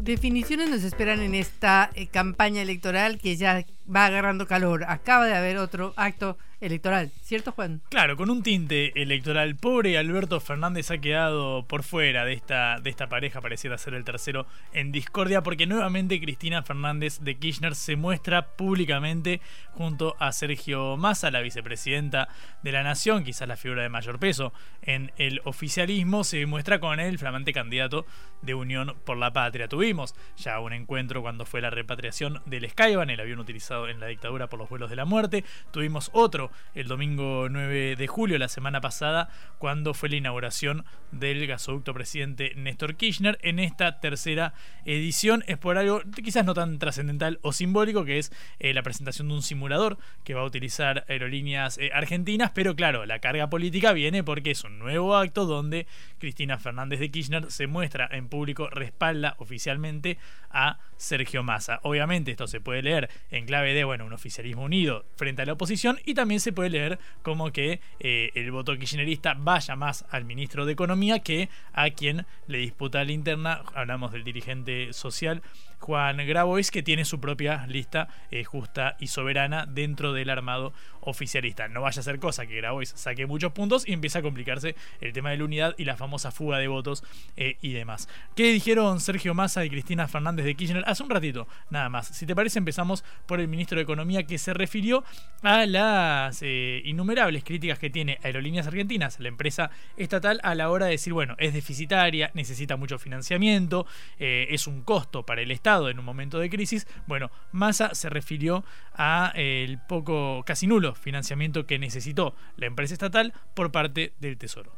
Definiciones 0.00 0.70
nos 0.70 0.84
esperan 0.84 1.20
en 1.20 1.34
esta 1.34 1.90
eh, 1.94 2.06
campaña 2.06 2.62
electoral 2.62 3.18
que 3.18 3.36
ya 3.36 3.66
va 3.94 4.06
agarrando 4.06 4.46
calor. 4.46 4.84
Acaba 4.88 5.26
de 5.26 5.34
haber 5.34 5.58
otro 5.58 5.94
acto 5.96 6.38
electoral, 6.60 7.12
¿cierto 7.22 7.52
Juan? 7.52 7.80
Claro, 7.88 8.16
con 8.16 8.30
un 8.30 8.42
tinte 8.42 9.00
electoral. 9.00 9.56
Pobre 9.56 9.96
Alberto 9.96 10.40
Fernández 10.40 10.90
ha 10.90 10.98
quedado 10.98 11.64
por 11.66 11.84
fuera 11.84 12.24
de 12.24 12.32
esta, 12.32 12.80
de 12.80 12.90
esta 12.90 13.08
pareja, 13.08 13.40
pareciera 13.40 13.78
ser 13.78 13.94
el 13.94 14.04
tercero 14.04 14.46
en 14.72 14.90
discordia, 14.90 15.42
porque 15.42 15.66
nuevamente 15.66 16.20
Cristina 16.20 16.62
Fernández 16.62 17.20
de 17.20 17.36
Kirchner 17.36 17.74
se 17.74 17.96
muestra 17.96 18.56
públicamente 18.56 19.40
junto 19.72 20.16
a 20.18 20.32
Sergio 20.32 20.96
Massa, 20.96 21.30
la 21.30 21.40
vicepresidenta 21.40 22.28
de 22.62 22.72
la 22.72 22.82
Nación, 22.82 23.22
quizás 23.22 23.46
la 23.46 23.56
figura 23.56 23.82
de 23.82 23.88
mayor 23.88 24.18
peso 24.18 24.52
en 24.82 25.12
el 25.16 25.40
oficialismo, 25.44 26.24
se 26.24 26.44
muestra 26.46 26.80
con 26.80 26.98
el 26.98 27.18
flamante 27.18 27.52
candidato 27.52 28.04
de 28.42 28.54
Unión 28.54 28.96
por 29.04 29.16
la 29.16 29.32
Patria. 29.32 29.68
Tuvimos 29.68 30.14
ya 30.36 30.58
un 30.58 30.72
encuentro 30.72 31.22
cuando 31.22 31.46
fue 31.46 31.60
la 31.60 31.70
repatriación 31.70 32.42
del 32.46 32.68
Skyban, 32.68 33.10
el 33.10 33.20
avión 33.20 33.38
utilizado 33.38 33.77
en 33.86 34.00
la 34.00 34.06
dictadura 34.06 34.48
por 34.48 34.58
los 34.58 34.68
vuelos 34.68 34.90
de 34.90 34.96
la 34.96 35.04
muerte. 35.04 35.44
Tuvimos 35.70 36.10
otro 36.12 36.50
el 36.74 36.88
domingo 36.88 37.48
9 37.48 37.94
de 37.94 38.06
julio, 38.08 38.38
la 38.38 38.48
semana 38.48 38.80
pasada, 38.80 39.28
cuando 39.58 39.94
fue 39.94 40.08
la 40.08 40.16
inauguración 40.16 40.84
del 41.12 41.46
gasoducto 41.46 41.94
presidente 41.94 42.52
Néstor 42.56 42.96
Kirchner. 42.96 43.38
En 43.42 43.58
esta 43.58 44.00
tercera 44.00 44.54
edición 44.84 45.44
es 45.46 45.58
por 45.58 45.78
algo 45.78 46.02
quizás 46.24 46.44
no 46.44 46.54
tan 46.54 46.78
trascendental 46.78 47.38
o 47.42 47.52
simbólico, 47.52 48.04
que 48.04 48.18
es 48.18 48.32
eh, 48.58 48.74
la 48.74 48.82
presentación 48.82 49.28
de 49.28 49.34
un 49.34 49.42
simulador 49.42 49.98
que 50.24 50.34
va 50.34 50.40
a 50.40 50.44
utilizar 50.44 51.04
aerolíneas 51.08 51.78
eh, 51.78 51.90
argentinas, 51.92 52.50
pero 52.54 52.74
claro, 52.74 53.06
la 53.06 53.18
carga 53.18 53.50
política 53.50 53.92
viene 53.92 54.24
porque 54.24 54.52
es 54.52 54.64
un 54.64 54.78
nuevo 54.78 55.16
acto 55.16 55.46
donde 55.46 55.86
Cristina 56.18 56.58
Fernández 56.58 57.00
de 57.00 57.10
Kirchner 57.10 57.50
se 57.50 57.66
muestra 57.66 58.08
en 58.10 58.28
público, 58.28 58.68
respalda 58.70 59.34
oficialmente 59.38 60.18
a 60.50 60.78
Sergio 60.96 61.42
Massa. 61.42 61.80
Obviamente 61.82 62.30
esto 62.30 62.46
se 62.46 62.60
puede 62.60 62.82
leer 62.82 63.10
en 63.30 63.46
clave 63.46 63.67
de, 63.74 63.84
bueno, 63.84 64.04
un 64.04 64.12
oficialismo 64.12 64.62
unido 64.62 65.04
frente 65.16 65.42
a 65.42 65.46
la 65.46 65.52
oposición 65.52 65.98
y 66.04 66.14
también 66.14 66.40
se 66.40 66.52
puede 66.52 66.70
leer 66.70 66.98
como 67.22 67.52
que 67.52 67.80
eh, 68.00 68.30
el 68.34 68.50
voto 68.50 68.76
kirchnerista 68.76 69.34
vaya 69.34 69.76
más 69.76 70.04
al 70.10 70.24
ministro 70.24 70.66
de 70.66 70.72
Economía 70.72 71.20
que 71.20 71.48
a 71.72 71.90
quien 71.90 72.26
le 72.46 72.58
disputa 72.58 73.04
la 73.04 73.12
interna. 73.12 73.62
Hablamos 73.74 74.12
del 74.12 74.24
dirigente 74.24 74.92
social 74.92 75.42
Juan 75.78 76.18
Grabois, 76.18 76.70
que 76.70 76.82
tiene 76.82 77.04
su 77.04 77.20
propia 77.20 77.66
lista 77.66 78.08
eh, 78.30 78.44
justa 78.44 78.96
y 78.98 79.06
soberana 79.06 79.66
dentro 79.66 80.12
del 80.12 80.30
armado 80.30 80.72
oficialista. 81.00 81.68
No 81.68 81.82
vaya 81.82 82.00
a 82.00 82.02
ser 82.02 82.18
cosa 82.18 82.46
que 82.46 82.56
Grabois 82.56 82.92
saque 82.94 83.26
muchos 83.26 83.52
puntos 83.52 83.88
y 83.88 83.92
empieza 83.92 84.18
a 84.18 84.22
complicarse 84.22 84.74
el 85.00 85.12
tema 85.12 85.30
de 85.30 85.38
la 85.38 85.44
unidad 85.44 85.74
y 85.78 85.84
la 85.84 85.96
famosa 85.96 86.30
fuga 86.30 86.58
de 86.58 86.68
votos 86.68 87.04
eh, 87.36 87.56
y 87.62 87.72
demás. 87.72 88.08
¿Qué 88.34 88.52
dijeron 88.52 89.00
Sergio 89.00 89.34
Massa 89.34 89.64
y 89.64 89.70
Cristina 89.70 90.08
Fernández 90.08 90.44
de 90.44 90.54
Kirchner 90.54 90.84
hace 90.86 91.02
un 91.02 91.10
ratito? 91.10 91.46
Nada 91.70 91.88
más. 91.88 92.08
Si 92.08 92.26
te 92.26 92.34
parece, 92.34 92.58
empezamos 92.58 93.04
por 93.26 93.40
el 93.40 93.48
ministro 93.48 93.76
de 93.76 93.84
Economía 93.84 94.24
que 94.24 94.36
se 94.36 94.52
refirió 94.52 95.04
a 95.42 95.64
las 95.64 96.42
eh, 96.42 96.82
innumerables 96.84 97.44
críticas 97.44 97.78
que 97.78 97.88
tiene 97.88 98.18
Aerolíneas 98.22 98.66
Argentinas, 98.66 99.20
la 99.20 99.28
empresa 99.28 99.70
estatal, 99.96 100.40
a 100.42 100.54
la 100.54 100.70
hora 100.70 100.86
de 100.86 100.92
decir, 100.92 101.12
bueno, 101.12 101.34
es 101.38 101.54
deficitaria, 101.54 102.30
necesita 102.34 102.76
mucho 102.76 102.98
financiamiento, 102.98 103.86
es 104.18 104.66
un 104.66 104.82
costo 104.82 105.24
para 105.24 105.42
el 105.42 105.50
Estado 105.50 105.67
en 105.68 105.98
un 105.98 106.04
momento 106.04 106.38
de 106.38 106.48
crisis, 106.48 106.86
bueno, 107.06 107.30
Massa 107.52 107.94
se 107.94 108.08
refirió 108.08 108.64
a 108.94 109.32
eh, 109.34 109.64
el 109.68 109.78
poco, 109.78 110.42
casi 110.46 110.66
nulo 110.66 110.94
financiamiento 110.94 111.66
que 111.66 111.78
necesitó 111.78 112.34
la 112.56 112.66
empresa 112.66 112.94
estatal 112.94 113.34
por 113.54 113.70
parte 113.70 114.14
del 114.18 114.38
Tesoro. 114.38 114.72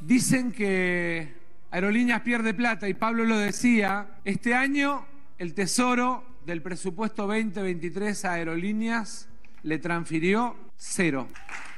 Dicen 0.00 0.52
que 0.52 1.34
Aerolíneas 1.72 2.20
pierde 2.20 2.54
plata 2.54 2.88
y 2.88 2.94
Pablo 2.94 3.24
lo 3.24 3.36
decía, 3.36 4.20
este 4.24 4.54
año 4.54 5.06
el 5.38 5.54
Tesoro 5.54 6.24
del 6.46 6.62
presupuesto 6.62 7.26
2023 7.26 8.24
a 8.24 8.32
Aerolíneas 8.34 9.28
le 9.64 9.78
transfirió 9.78 10.56
cero. 10.76 11.28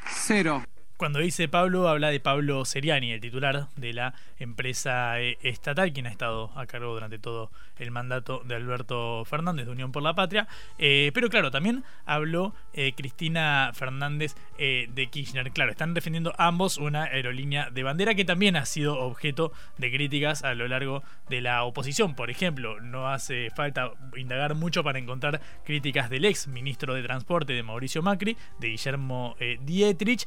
Cero. 0.06 0.62
Cuando 1.00 1.20
dice 1.20 1.48
Pablo, 1.48 1.88
habla 1.88 2.10
de 2.10 2.20
Pablo 2.20 2.62
Seriani, 2.66 3.12
el 3.12 3.22
titular 3.22 3.68
de 3.74 3.94
la 3.94 4.12
empresa 4.38 5.18
eh, 5.18 5.38
estatal, 5.40 5.94
quien 5.94 6.06
ha 6.06 6.10
estado 6.10 6.50
a 6.54 6.66
cargo 6.66 6.92
durante 6.92 7.18
todo 7.18 7.50
el 7.78 7.90
mandato 7.90 8.42
de 8.44 8.54
Alberto 8.54 9.24
Fernández 9.24 9.64
de 9.64 9.72
Unión 9.72 9.92
por 9.92 10.02
la 10.02 10.12
Patria. 10.12 10.46
Eh, 10.76 11.10
pero 11.14 11.30
claro, 11.30 11.50
también 11.50 11.84
habló 12.04 12.54
eh, 12.74 12.92
Cristina 12.94 13.70
Fernández 13.72 14.34
de 14.58 15.08
Kirchner. 15.10 15.52
Claro, 15.52 15.70
están 15.70 15.94
defendiendo 15.94 16.34
ambos 16.36 16.76
una 16.76 17.04
aerolínea 17.04 17.70
de 17.70 17.82
bandera 17.82 18.14
que 18.14 18.26
también 18.26 18.56
ha 18.56 18.66
sido 18.66 19.00
objeto 19.00 19.52
de 19.78 19.90
críticas 19.90 20.44
a 20.44 20.52
lo 20.52 20.68
largo 20.68 21.02
de 21.30 21.40
la 21.40 21.64
oposición. 21.64 22.14
Por 22.14 22.28
ejemplo, 22.28 22.78
no 22.82 23.08
hace 23.08 23.48
falta 23.56 23.92
indagar 24.16 24.54
mucho 24.54 24.84
para 24.84 24.98
encontrar 24.98 25.40
críticas 25.64 26.10
del 26.10 26.26
ex 26.26 26.46
ministro 26.46 26.92
de 26.92 27.02
Transporte 27.02 27.54
de 27.54 27.62
Mauricio 27.62 28.02
Macri, 28.02 28.36
de 28.58 28.68
Guillermo 28.68 29.34
Dietrich 29.62 30.26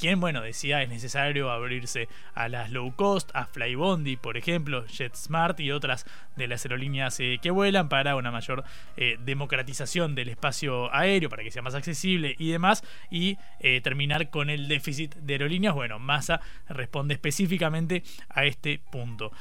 quien, 0.00 0.18
bueno, 0.18 0.40
decía 0.40 0.82
es 0.82 0.88
necesario 0.88 1.50
abrirse 1.50 2.08
a 2.34 2.48
las 2.48 2.70
low 2.70 2.96
cost, 2.96 3.30
a 3.34 3.44
Flybondi, 3.44 4.16
por 4.16 4.38
ejemplo, 4.38 4.86
JetSmart 4.86 5.60
y 5.60 5.72
otras 5.72 6.06
de 6.36 6.48
las 6.48 6.64
aerolíneas 6.64 7.20
eh, 7.20 7.38
que 7.42 7.50
vuelan 7.50 7.90
para 7.90 8.16
una 8.16 8.30
mayor 8.30 8.64
eh, 8.96 9.18
democratización 9.22 10.14
del 10.14 10.30
espacio 10.30 10.92
aéreo, 10.94 11.28
para 11.28 11.42
que 11.42 11.50
sea 11.50 11.60
más 11.60 11.74
accesible 11.74 12.34
y 12.38 12.50
demás, 12.50 12.82
y 13.10 13.36
eh, 13.60 13.82
terminar 13.82 14.30
con 14.30 14.48
el 14.48 14.68
déficit 14.68 15.14
de 15.16 15.34
aerolíneas. 15.34 15.74
Bueno, 15.74 15.98
Massa 15.98 16.40
responde 16.68 17.12
específicamente 17.12 18.02
a 18.30 18.46
este 18.46 18.80
punto. 18.90 19.32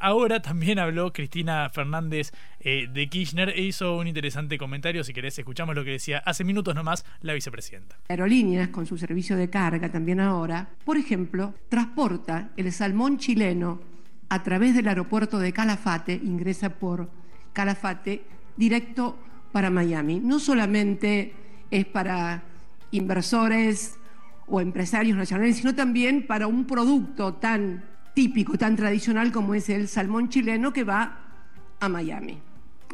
ahora 0.00 0.42
también 0.42 0.80
habló 0.80 1.12
Cristina 1.12 1.70
Fernández 1.70 2.32
de 2.64 3.08
Kirchner 3.10 3.50
e 3.50 3.62
hizo 3.62 3.96
un 3.98 4.06
interesante 4.06 4.56
comentario, 4.56 5.04
si 5.04 5.12
querés 5.12 5.38
escuchamos 5.38 5.74
lo 5.74 5.84
que 5.84 5.90
decía 5.90 6.22
hace 6.24 6.44
minutos 6.44 6.74
nomás 6.74 7.04
la 7.20 7.34
vicepresidenta. 7.34 7.98
Aerolíneas 8.08 8.68
con 8.68 8.86
su 8.86 8.96
servicio 8.96 9.36
de 9.36 9.50
carga 9.50 9.90
también 9.90 10.18
ahora, 10.18 10.70
por 10.84 10.96
ejemplo, 10.96 11.54
transporta 11.68 12.52
el 12.56 12.72
salmón 12.72 13.18
chileno 13.18 13.80
a 14.30 14.42
través 14.42 14.74
del 14.74 14.88
aeropuerto 14.88 15.38
de 15.38 15.52
Calafate, 15.52 16.14
ingresa 16.14 16.70
por 16.70 17.10
Calafate, 17.52 18.24
directo 18.56 19.18
para 19.52 19.68
Miami. 19.68 20.20
No 20.20 20.38
solamente 20.38 21.34
es 21.70 21.84
para 21.84 22.42
inversores 22.92 23.98
o 24.46 24.60
empresarios 24.60 25.16
nacionales, 25.16 25.58
sino 25.58 25.74
también 25.74 26.26
para 26.26 26.46
un 26.46 26.66
producto 26.66 27.34
tan 27.34 27.84
típico, 28.14 28.56
tan 28.56 28.74
tradicional 28.74 29.32
como 29.32 29.54
es 29.54 29.68
el 29.68 29.86
salmón 29.88 30.28
chileno 30.30 30.72
que 30.72 30.84
va 30.84 31.18
a 31.80 31.88
Miami. 31.88 32.40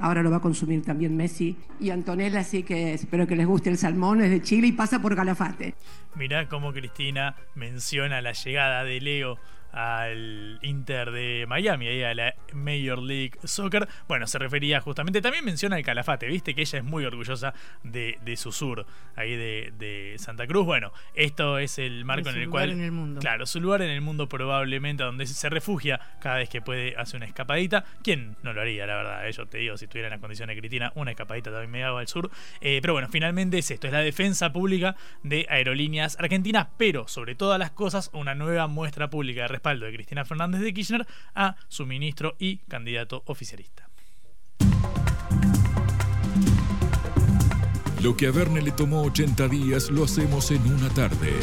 Ahora 0.00 0.22
lo 0.22 0.30
va 0.30 0.38
a 0.38 0.40
consumir 0.40 0.82
también 0.82 1.16
Messi 1.16 1.56
y 1.78 1.90
Antonella, 1.90 2.40
así 2.40 2.62
que 2.62 2.94
espero 2.94 3.26
que 3.26 3.36
les 3.36 3.46
guste 3.46 3.68
el 3.68 3.76
salmón, 3.76 4.22
es 4.22 4.30
de 4.30 4.42
Chile 4.42 4.68
y 4.68 4.72
pasa 4.72 5.00
por 5.02 5.14
Calafate. 5.14 5.74
Mirá 6.16 6.48
cómo 6.48 6.72
Cristina 6.72 7.36
menciona 7.54 8.22
la 8.22 8.32
llegada 8.32 8.82
de 8.84 9.00
Leo 9.00 9.38
al 9.72 10.58
Inter 10.62 11.10
de 11.10 11.44
Miami, 11.48 11.88
ahí 11.88 12.02
a 12.02 12.14
la 12.14 12.34
Major 12.52 13.00
League 13.00 13.32
Soccer. 13.44 13.88
Bueno, 14.08 14.26
se 14.26 14.38
refería 14.38 14.80
justamente, 14.80 15.20
también 15.20 15.44
menciona 15.44 15.78
el 15.78 15.84
Calafate, 15.84 16.26
viste 16.26 16.54
que 16.54 16.62
ella 16.62 16.78
es 16.78 16.84
muy 16.84 17.04
orgullosa 17.04 17.54
de, 17.82 18.18
su 18.36 18.52
sur, 18.52 18.86
ahí 19.16 19.36
de, 19.36 20.14
Santa 20.18 20.46
Cruz. 20.46 20.66
Bueno, 20.66 20.92
esto 21.14 21.58
es 21.58 21.78
el 21.78 22.04
marco 22.04 22.30
en 22.30 22.36
el 22.36 22.48
cual... 22.48 22.70
En 22.70 22.80
el 22.80 22.92
mundo. 22.92 23.20
Claro, 23.20 23.46
su 23.46 23.60
lugar 23.60 23.82
en 23.82 23.90
el 23.90 24.00
mundo 24.00 24.28
probablemente 24.28 25.02
donde 25.02 25.26
se 25.26 25.48
refugia 25.48 26.00
cada 26.20 26.36
vez 26.36 26.48
que 26.48 26.60
puede 26.60 26.96
hacer 26.96 27.16
una 27.16 27.26
escapadita. 27.26 27.84
¿Quién 28.02 28.36
no 28.42 28.52
lo 28.52 28.60
haría, 28.60 28.86
la 28.86 28.96
verdad? 28.96 29.28
Yo 29.30 29.46
te 29.46 29.58
digo, 29.58 29.76
si 29.76 29.84
estuviera 29.84 30.08
en 30.08 30.12
la 30.12 30.20
condición 30.20 30.48
de 30.48 30.56
Cristina, 30.56 30.92
una 30.94 31.12
escapadita 31.12 31.50
también 31.50 31.70
me 31.70 31.84
hago 31.84 31.98
al 31.98 32.08
sur. 32.08 32.30
Eh, 32.60 32.80
pero 32.82 32.92
bueno, 32.92 33.08
finalmente 33.10 33.58
es 33.58 33.70
esto, 33.70 33.86
es 33.86 33.92
la 33.92 34.00
defensa 34.00 34.52
pública 34.52 34.96
de 35.22 35.46
aerolíneas 35.48 36.18
argentinas, 36.18 36.68
pero 36.76 37.08
sobre 37.08 37.34
todas 37.34 37.58
las 37.58 37.70
cosas, 37.70 38.10
una 38.12 38.34
nueva 38.34 38.66
muestra 38.66 39.10
pública 39.10 39.42
de 39.42 39.48
respaldo 39.60 39.84
de 39.84 39.92
Cristina 39.92 40.24
Fernández 40.24 40.62
de 40.62 40.72
Kirchner 40.72 41.06
a 41.34 41.54
su 41.68 41.84
ministro 41.84 42.34
y 42.38 42.58
candidato 42.68 43.22
oficialista. 43.26 43.90
Lo 48.02 48.16
que 48.16 48.28
a 48.28 48.30
Verne 48.30 48.62
le 48.62 48.72
tomó 48.72 49.02
80 49.02 49.48
días 49.48 49.90
lo 49.90 50.04
hacemos 50.04 50.50
en 50.50 50.62
una 50.72 50.88
tarde. 50.88 51.34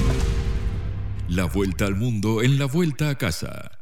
La 1.29 1.45
vuelta 1.45 1.85
al 1.85 1.95
mundo 1.95 2.41
en 2.41 2.57
la 2.57 2.65
vuelta 2.65 3.09
a 3.09 3.15
casa. 3.19 3.76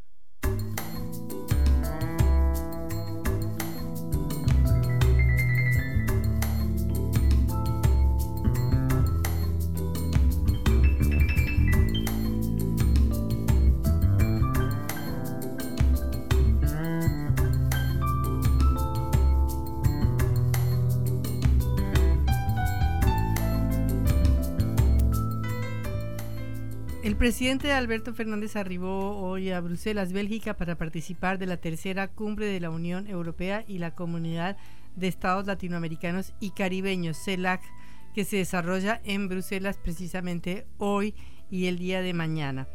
El 27.16 27.20
presidente 27.20 27.72
Alberto 27.72 28.14
Fernández 28.14 28.58
arribó 28.58 29.18
hoy 29.22 29.50
a 29.50 29.62
Bruselas, 29.62 30.12
Bélgica, 30.12 30.58
para 30.58 30.76
participar 30.78 31.40
de 31.40 31.46
la 31.46 31.56
tercera 31.56 32.10
cumbre 32.10 32.46
de 32.46 32.60
la 32.60 32.70
Unión 32.70 33.08
Europea 33.08 33.64
y 33.70 33.78
la 33.78 33.96
Comunidad 33.96 34.58
de 34.98 35.08
Estados 35.08 35.48
Latinoamericanos 35.48 36.34
y 36.42 36.50
Caribeños, 36.50 37.18
CELAC, 37.24 37.62
que 38.14 38.26
se 38.26 38.36
desarrolla 38.36 39.00
en 39.06 39.30
Bruselas 39.30 39.78
precisamente 39.82 40.68
hoy 40.78 41.16
y 41.50 41.68
el 41.68 41.78
día 41.80 42.02
de 42.02 42.14
mañana. 42.14 42.68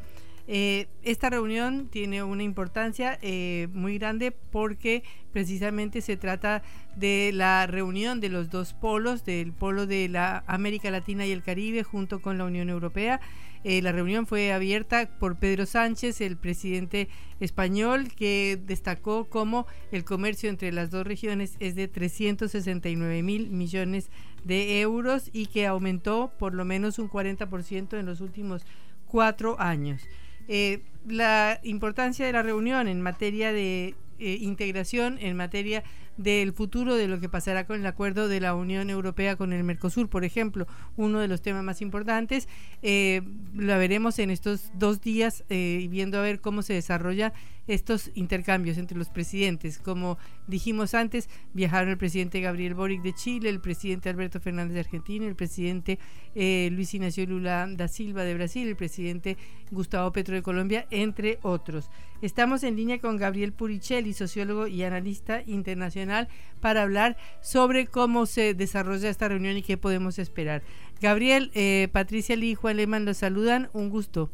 Eh, 0.48 0.88
esta 1.02 1.28
reunión 1.28 1.88
tiene 1.88 2.22
una 2.22 2.42
importancia 2.42 3.18
eh, 3.20 3.68
muy 3.74 3.98
grande 3.98 4.32
porque 4.32 5.04
precisamente 5.32 6.00
se 6.00 6.16
trata 6.16 6.62
de 6.96 7.30
la 7.34 7.66
reunión 7.66 8.20
de 8.20 8.30
los 8.30 8.48
dos 8.48 8.72
polos, 8.72 9.26
del 9.26 9.52
polo 9.52 9.86
de 9.86 10.08
la 10.08 10.44
América 10.46 10.90
Latina 10.90 11.26
y 11.26 11.32
el 11.32 11.42
Caribe 11.42 11.84
junto 11.84 12.22
con 12.22 12.38
la 12.38 12.46
Unión 12.46 12.70
Europea 12.70 13.20
eh, 13.62 13.82
la 13.82 13.92
reunión 13.92 14.26
fue 14.26 14.52
abierta 14.52 15.10
por 15.18 15.36
Pedro 15.36 15.66
Sánchez, 15.66 16.20
el 16.22 16.36
presidente 16.36 17.08
español, 17.40 18.08
que 18.14 18.58
destacó 18.64 19.28
cómo 19.28 19.66
el 19.92 20.04
comercio 20.04 20.48
entre 20.48 20.72
las 20.72 20.90
dos 20.90 21.06
regiones 21.06 21.56
es 21.60 21.74
de 21.74 21.86
369 21.86 23.22
mil 23.22 23.50
millones 23.50 24.10
de 24.44 24.80
euros 24.80 25.28
y 25.32 25.46
que 25.46 25.66
aumentó 25.66 26.32
por 26.38 26.54
lo 26.54 26.64
menos 26.64 26.98
un 26.98 27.10
40% 27.10 27.98
en 27.98 28.06
los 28.06 28.20
últimos 28.22 28.64
cuatro 29.06 29.60
años. 29.60 30.02
Eh, 30.48 30.82
la 31.06 31.60
importancia 31.62 32.24
de 32.24 32.32
la 32.32 32.42
reunión 32.42 32.88
en 32.88 33.02
materia 33.02 33.52
de 33.52 33.94
eh, 34.18 34.38
integración, 34.40 35.18
en 35.20 35.36
materia 35.36 35.82
del 36.22 36.52
futuro 36.52 36.96
de 36.96 37.08
lo 37.08 37.18
que 37.18 37.30
pasará 37.30 37.66
con 37.66 37.80
el 37.80 37.86
acuerdo 37.86 38.28
de 38.28 38.40
la 38.40 38.54
Unión 38.54 38.90
Europea 38.90 39.36
con 39.36 39.54
el 39.54 39.64
Mercosur, 39.64 40.08
por 40.10 40.24
ejemplo, 40.24 40.66
uno 40.96 41.18
de 41.18 41.28
los 41.28 41.40
temas 41.40 41.64
más 41.64 41.80
importantes. 41.80 42.46
Eh, 42.82 43.22
la 43.54 43.78
veremos 43.78 44.18
en 44.18 44.30
estos 44.30 44.70
dos 44.74 45.00
días 45.00 45.44
eh, 45.48 45.86
viendo 45.90 46.18
a 46.18 46.22
ver 46.22 46.40
cómo 46.40 46.60
se 46.60 46.74
desarrolla 46.74 47.32
estos 47.66 48.10
intercambios 48.14 48.76
entre 48.76 48.98
los 48.98 49.08
presidentes. 49.08 49.78
Como 49.78 50.18
dijimos 50.50 50.94
antes, 50.94 51.30
viajaron 51.54 51.88
el 51.88 51.96
presidente 51.96 52.40
Gabriel 52.40 52.74
Boric 52.74 53.00
de 53.02 53.14
Chile, 53.14 53.48
el 53.48 53.60
presidente 53.60 54.10
Alberto 54.10 54.40
Fernández 54.40 54.74
de 54.74 54.80
Argentina, 54.80 55.26
el 55.26 55.36
presidente 55.36 55.98
eh, 56.34 56.68
Luis 56.72 56.92
Ignacio 56.92 57.24
Lula 57.26 57.66
da 57.70 57.88
Silva 57.88 58.24
de 58.24 58.34
Brasil, 58.34 58.68
el 58.68 58.76
presidente 58.76 59.38
Gustavo 59.70 60.12
Petro 60.12 60.34
de 60.34 60.42
Colombia, 60.42 60.86
entre 60.90 61.38
otros. 61.42 61.90
Estamos 62.20 62.62
en 62.64 62.76
línea 62.76 62.98
con 62.98 63.16
Gabriel 63.16 63.52
Purichelli, 63.52 64.12
sociólogo 64.12 64.66
y 64.66 64.82
analista 64.82 65.42
internacional, 65.46 66.28
para 66.60 66.82
hablar 66.82 67.16
sobre 67.40 67.86
cómo 67.86 68.26
se 68.26 68.52
desarrolla 68.52 69.08
esta 69.08 69.28
reunión 69.28 69.56
y 69.56 69.62
qué 69.62 69.78
podemos 69.78 70.18
esperar. 70.18 70.62
Gabriel, 71.00 71.50
eh, 71.54 71.88
Patricia 71.92 72.36
Lee 72.36 72.50
y 72.50 72.54
Juan 72.54 72.76
Lehmann 72.76 73.06
los 73.06 73.16
saludan. 73.16 73.70
Un 73.72 73.88
gusto. 73.88 74.30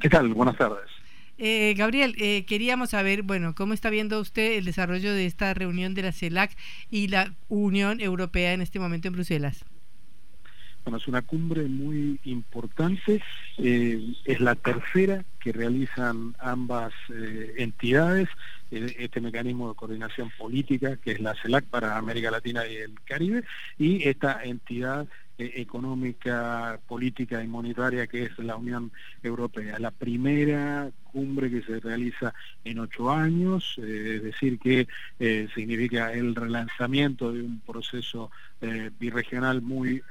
¿Qué 0.00 0.08
tal? 0.08 0.32
Buenas 0.34 0.56
tardes. 0.56 1.01
Eh, 1.38 1.74
Gabriel, 1.76 2.14
eh, 2.18 2.44
queríamos 2.44 2.90
saber, 2.90 3.22
bueno, 3.22 3.54
cómo 3.54 3.72
está 3.74 3.90
viendo 3.90 4.20
usted 4.20 4.58
el 4.58 4.64
desarrollo 4.64 5.12
de 5.12 5.26
esta 5.26 5.54
reunión 5.54 5.94
de 5.94 6.02
la 6.02 6.12
CELAC 6.12 6.56
y 6.90 7.08
la 7.08 7.34
Unión 7.48 8.00
Europea 8.00 8.52
en 8.52 8.60
este 8.60 8.78
momento 8.78 9.08
en 9.08 9.14
Bruselas. 9.14 9.64
Bueno, 10.84 10.98
es 10.98 11.06
una 11.06 11.22
cumbre 11.22 11.62
muy 11.62 12.18
importante, 12.24 13.22
eh, 13.58 14.14
es 14.24 14.40
la 14.40 14.56
tercera 14.56 15.24
que 15.38 15.52
realizan 15.52 16.34
ambas 16.40 16.92
eh, 17.08 17.54
entidades, 17.58 18.28
este 18.72 19.20
mecanismo 19.20 19.68
de 19.68 19.74
coordinación 19.74 20.30
política 20.38 20.96
que 20.96 21.12
es 21.12 21.20
la 21.20 21.34
CELAC 21.34 21.66
para 21.66 21.96
América 21.96 22.30
Latina 22.30 22.66
y 22.66 22.76
el 22.76 22.94
Caribe, 23.04 23.44
y 23.78 24.08
esta 24.08 24.42
entidad 24.42 25.06
económica, 25.38 26.78
política 26.86 27.42
y 27.42 27.48
monetaria 27.48 28.06
que 28.06 28.24
es 28.24 28.38
la 28.38 28.56
Unión 28.56 28.92
Europea. 29.22 29.78
La 29.78 29.90
primera 29.90 30.90
cumbre 31.12 31.50
que 31.50 31.62
se 31.62 31.78
realiza 31.78 32.32
en 32.64 32.78
ocho 32.78 33.10
años, 33.10 33.76
eh, 33.78 34.14
es 34.16 34.22
decir, 34.22 34.58
que 34.58 34.88
eh, 35.18 35.48
significa 35.54 36.12
el 36.12 36.34
relanzamiento 36.34 37.32
de 37.32 37.42
un 37.42 37.60
proceso 37.60 38.30
eh, 38.60 38.90
birregional 38.98 39.60
muy 39.60 40.02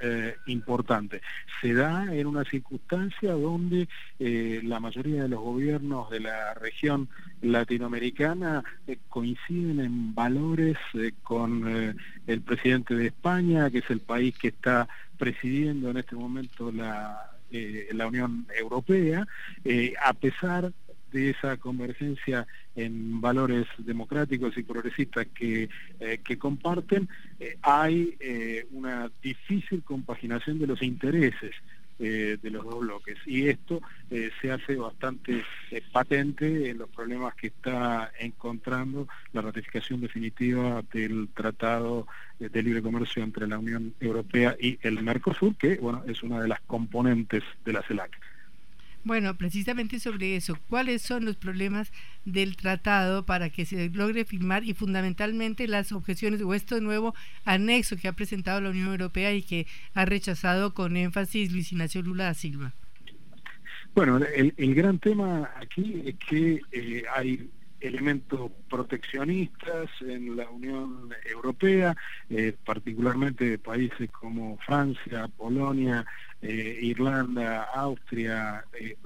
importante. 0.46 1.22
Se 1.60 1.74
da 1.74 2.14
en 2.14 2.26
una 2.26 2.44
circunstancia 2.44 3.32
donde 3.32 3.88
la 4.18 4.78
mayoría 4.78 5.22
de 5.22 5.28
los 5.28 5.40
gobiernos 5.40 6.10
de 6.10 6.20
la 6.20 6.54
región 6.54 7.08
latinoamericana 7.42 8.64
coinciden 9.08 9.80
en 9.80 10.14
valores 10.14 10.76
con 11.22 11.96
el 12.26 12.40
presidente 12.40 12.94
de 12.94 13.06
España, 13.06 13.70
que 13.70 13.78
es 13.78 13.90
el 13.90 14.00
país 14.00 14.36
que 14.38 14.48
está 14.48 14.88
presidiendo 15.18 15.90
en 15.90 15.98
este 15.98 16.16
momento 16.16 16.72
la, 16.72 17.30
la 17.92 18.06
Unión 18.06 18.46
Europea, 18.56 19.26
a 20.04 20.12
pesar 20.14 20.72
de 21.12 21.30
esa 21.30 21.56
convergencia 21.58 22.46
en 22.74 23.20
valores 23.20 23.66
democráticos 23.78 24.56
y 24.56 24.62
progresistas 24.62 25.26
que, 25.34 25.68
eh, 26.00 26.18
que 26.24 26.38
comparten, 26.38 27.08
eh, 27.38 27.58
hay 27.62 28.16
eh, 28.18 28.66
una 28.72 29.10
difícil 29.22 29.82
compaginación 29.82 30.58
de 30.58 30.66
los 30.66 30.82
intereses 30.82 31.54
de 32.02 32.50
los 32.50 32.64
dos 32.64 32.80
bloques. 32.80 33.16
Y 33.26 33.48
esto 33.48 33.80
se 34.08 34.50
hace 34.50 34.76
bastante 34.76 35.44
patente 35.92 36.70
en 36.70 36.78
los 36.78 36.88
problemas 36.90 37.34
que 37.34 37.48
está 37.48 38.12
encontrando 38.18 39.08
la 39.32 39.42
ratificación 39.42 40.00
definitiva 40.00 40.82
del 40.92 41.28
Tratado 41.34 42.06
de 42.38 42.62
Libre 42.62 42.82
Comercio 42.82 43.22
entre 43.22 43.46
la 43.46 43.58
Unión 43.58 43.94
Europea 44.00 44.56
y 44.58 44.78
el 44.82 45.02
Mercosur, 45.02 45.56
que 45.56 45.76
bueno, 45.76 46.02
es 46.06 46.22
una 46.22 46.40
de 46.40 46.48
las 46.48 46.60
componentes 46.62 47.42
de 47.64 47.72
la 47.72 47.82
CELAC. 47.82 48.21
Bueno, 49.04 49.36
precisamente 49.36 49.98
sobre 49.98 50.36
eso, 50.36 50.56
¿cuáles 50.68 51.02
son 51.02 51.24
los 51.24 51.36
problemas 51.36 51.92
del 52.24 52.56
tratado 52.56 53.26
para 53.26 53.50
que 53.50 53.64
se 53.64 53.90
logre 53.90 54.24
firmar 54.24 54.62
y 54.62 54.74
fundamentalmente 54.74 55.66
las 55.66 55.90
objeciones 55.90 56.40
o 56.42 56.54
este 56.54 56.80
nuevo 56.80 57.14
anexo 57.44 57.96
que 57.96 58.06
ha 58.06 58.12
presentado 58.12 58.60
la 58.60 58.70
Unión 58.70 58.88
Europea 58.88 59.32
y 59.32 59.42
que 59.42 59.66
ha 59.94 60.04
rechazado 60.04 60.72
con 60.72 60.96
énfasis 60.96 61.50
Luis 61.50 61.72
Ignacio 61.72 62.02
Lula 62.02 62.24
da 62.24 62.34
Silva? 62.34 62.72
Bueno, 63.94 64.18
el, 64.18 64.74
gran 64.74 64.98
tema 65.00 65.50
aquí 65.56 66.02
es 66.06 66.14
que 66.16 66.60
eh, 66.70 67.02
hay 67.14 67.50
elementos 67.80 68.50
proteccionistas 68.70 69.90
en 70.00 70.36
la 70.36 70.48
Unión 70.48 71.10
Europea, 71.30 71.94
eh, 72.30 72.54
particularmente 72.64 73.44
de 73.44 73.58
países 73.58 74.08
como 74.10 74.56
Francia, 74.58 75.28
Polonia, 75.36 76.06
eh, 76.42 76.78
Irlanda, 76.82 77.62
Austria, 77.74 78.64
eh, 78.72 78.96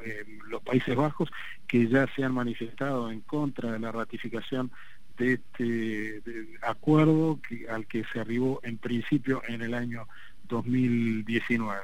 los 0.49 0.63
Países 0.63 0.97
Bajos, 0.97 1.31
que 1.67 1.87
ya 1.89 2.07
se 2.15 2.25
han 2.25 2.35
manifestado 2.35 3.11
en 3.11 3.21
contra 3.21 3.73
de 3.73 3.79
la 3.79 3.93
ratificación 3.93 4.71
de 5.19 5.35
este 5.35 6.23
acuerdo 6.63 7.39
al 7.71 7.87
que 7.87 8.05
se 8.13 8.21
arribó 8.21 8.61
en 8.63 8.79
principio 8.79 9.43
en 9.49 9.63
el 9.63 9.75
año 9.75 10.07
2019. 10.49 11.81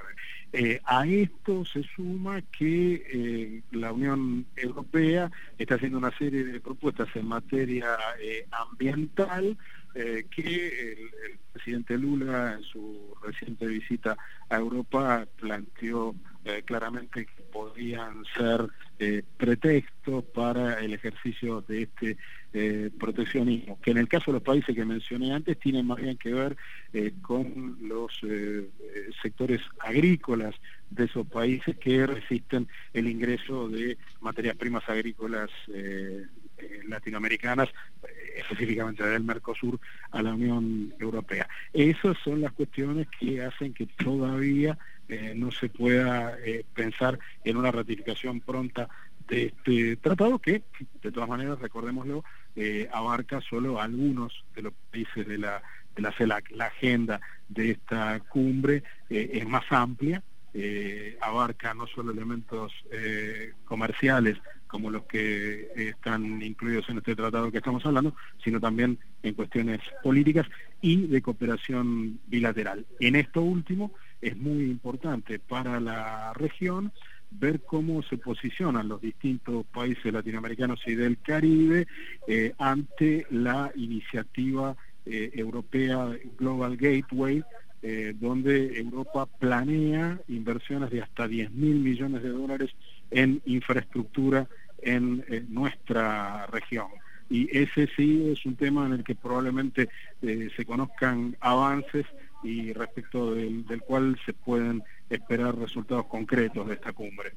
Eh, 0.54 0.82
a 0.84 1.06
esto 1.06 1.64
se 1.64 1.82
suma 1.96 2.42
que 2.42 3.02
eh, 3.10 3.62
la 3.70 3.90
Unión 3.90 4.44
Europea 4.54 5.30
está 5.56 5.76
haciendo 5.76 5.96
una 5.96 6.16
serie 6.18 6.44
de 6.44 6.60
propuestas 6.60 7.08
en 7.14 7.26
materia 7.26 7.86
eh, 8.20 8.46
ambiental 8.50 9.56
que 9.94 10.92
el, 10.92 11.38
presidente 11.52 11.98
Lula 11.98 12.54
en 12.54 12.62
su 12.62 13.14
reciente 13.22 13.66
visita 13.66 14.16
a 14.48 14.56
Europa 14.56 15.26
planteó 15.38 16.14
claramente 16.64 17.26
que 17.26 17.42
podrían 17.52 18.24
ser 18.34 18.68
pretextos 19.36 20.24
para 20.24 20.80
el 20.80 20.94
ejercicio 20.94 21.60
de 21.60 21.82
este 21.82 22.16
proteccionismo, 22.98 23.78
que 23.82 23.90
en 23.90 23.98
el 23.98 24.08
caso 24.08 24.30
de 24.30 24.36
los 24.38 24.42
países 24.42 24.74
que 24.74 24.84
mencioné 24.86 25.34
antes 25.34 25.58
tienen 25.58 25.86
más 25.86 25.98
bien 25.98 26.16
que 26.16 26.32
ver 26.32 26.56
con 27.20 27.76
los 27.82 28.18
sectores 29.22 29.60
agrícolas 29.78 30.54
de 30.94 31.04
esos 31.04 31.26
países 31.26 31.76
que 31.78 32.06
resisten 32.06 32.68
el 32.92 33.08
ingreso 33.08 33.68
de 33.68 33.96
materias 34.20 34.56
primas 34.56 34.86
agrícolas 34.88 35.50
eh, 35.68 36.22
eh, 36.22 36.26
latinoamericanas, 36.88 37.68
eh, 37.68 38.34
específicamente 38.38 39.04
del 39.04 39.22
Mercosur, 39.22 39.78
a 40.10 40.22
la 40.22 40.34
Unión 40.34 40.94
Europea. 40.98 41.48
Esas 41.72 42.16
son 42.24 42.40
las 42.40 42.52
cuestiones 42.52 43.08
que 43.18 43.42
hacen 43.42 43.74
que 43.74 43.86
todavía 43.86 44.78
no 45.34 45.50
se 45.50 45.68
pueda 45.68 46.38
pensar 46.72 47.18
en 47.44 47.58
una 47.58 47.70
ratificación 47.70 48.40
pronta 48.40 48.88
de 49.28 49.46
este 49.46 49.96
tratado 49.96 50.38
que, 50.38 50.62
de 51.02 51.12
todas 51.12 51.28
maneras, 51.28 51.58
recordémoslo, 51.58 52.24
abarca 52.90 53.42
solo 53.42 53.78
algunos 53.78 54.42
de 54.54 54.62
los 54.62 54.72
países 54.90 55.26
de 55.26 55.36
la 55.36 55.62
de 55.94 56.02
la 56.02 56.12
CELAC. 56.12 56.50
La 56.52 56.66
agenda 56.66 57.20
de 57.48 57.72
esta 57.72 58.20
cumbre 58.20 58.82
eh, 59.10 59.30
es 59.34 59.46
más 59.46 59.64
amplia, 59.70 60.22
eh, 60.54 61.16
abarca 61.20 61.74
no 61.74 61.86
solo 61.86 62.12
elementos 62.12 62.72
eh, 62.90 63.52
comerciales 63.64 64.38
como 64.66 64.90
los 64.90 65.04
que 65.04 65.70
están 65.76 66.40
incluidos 66.42 66.88
en 66.88 66.98
este 66.98 67.14
tratado 67.14 67.50
que 67.50 67.58
estamos 67.58 67.84
hablando, 67.84 68.14
sino 68.42 68.58
también 68.58 68.98
en 69.22 69.34
cuestiones 69.34 69.80
políticas 70.02 70.46
y 70.80 71.06
de 71.06 71.20
cooperación 71.20 72.20
bilateral. 72.26 72.86
En 72.98 73.16
esto 73.16 73.42
último 73.42 73.92
es 74.20 74.36
muy 74.36 74.64
importante 74.64 75.38
para 75.38 75.78
la 75.78 76.32
región 76.34 76.92
ver 77.30 77.60
cómo 77.60 78.02
se 78.02 78.16
posicionan 78.16 78.88
los 78.88 79.00
distintos 79.00 79.66
países 79.66 80.12
latinoamericanos 80.12 80.80
y 80.86 80.94
del 80.94 81.18
Caribe 81.18 81.86
ante 82.58 83.26
la 83.30 83.72
iniciativa 83.74 84.76
eh, 85.04 85.32
europea 85.34 86.16
Global 86.38 86.76
Gateway, 86.76 87.42
eh, 87.82 88.14
donde 88.18 88.78
Europa 88.78 89.26
planea 89.26 90.18
inversiones 90.28 90.90
de 90.90 91.02
hasta 91.02 91.26
10 91.26 91.50
mil 91.52 91.80
millones 91.80 92.22
de 92.22 92.28
dólares 92.28 92.70
en 93.10 93.42
infraestructura 93.44 94.46
en, 94.82 95.24
nuestra 95.48 96.46
región. 96.46 96.86
Y 97.28 97.48
ese 97.56 97.88
sí 97.96 98.30
es 98.30 98.44
un 98.46 98.56
tema 98.56 98.86
en 98.86 98.92
el 98.92 99.04
que 99.04 99.14
probablemente 99.14 99.88
eh, 100.22 100.48
se 100.56 100.64
conozcan 100.64 101.36
avances 101.40 102.06
y 102.42 102.72
respecto 102.72 103.34
del, 103.34 103.66
del 103.66 103.80
cual 103.80 104.18
se 104.26 104.32
pueden 104.32 104.82
esperar 105.08 105.56
resultados 105.56 106.06
concretos 106.06 106.68
de 106.68 106.74
esta 106.74 106.92
cumbre. 106.92 107.32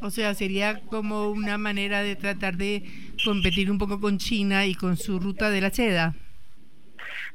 O 0.00 0.10
sea, 0.10 0.34
sería 0.34 0.80
como 0.80 1.28
una 1.28 1.58
manera 1.58 2.02
de 2.02 2.14
tratar 2.14 2.56
de 2.56 2.84
competir 3.24 3.70
un 3.70 3.78
poco 3.78 4.00
con 4.00 4.18
China 4.18 4.66
y 4.66 4.74
con 4.74 4.96
su 4.96 5.18
ruta 5.18 5.50
de 5.50 5.60
la 5.60 5.70
seda. 5.70 6.14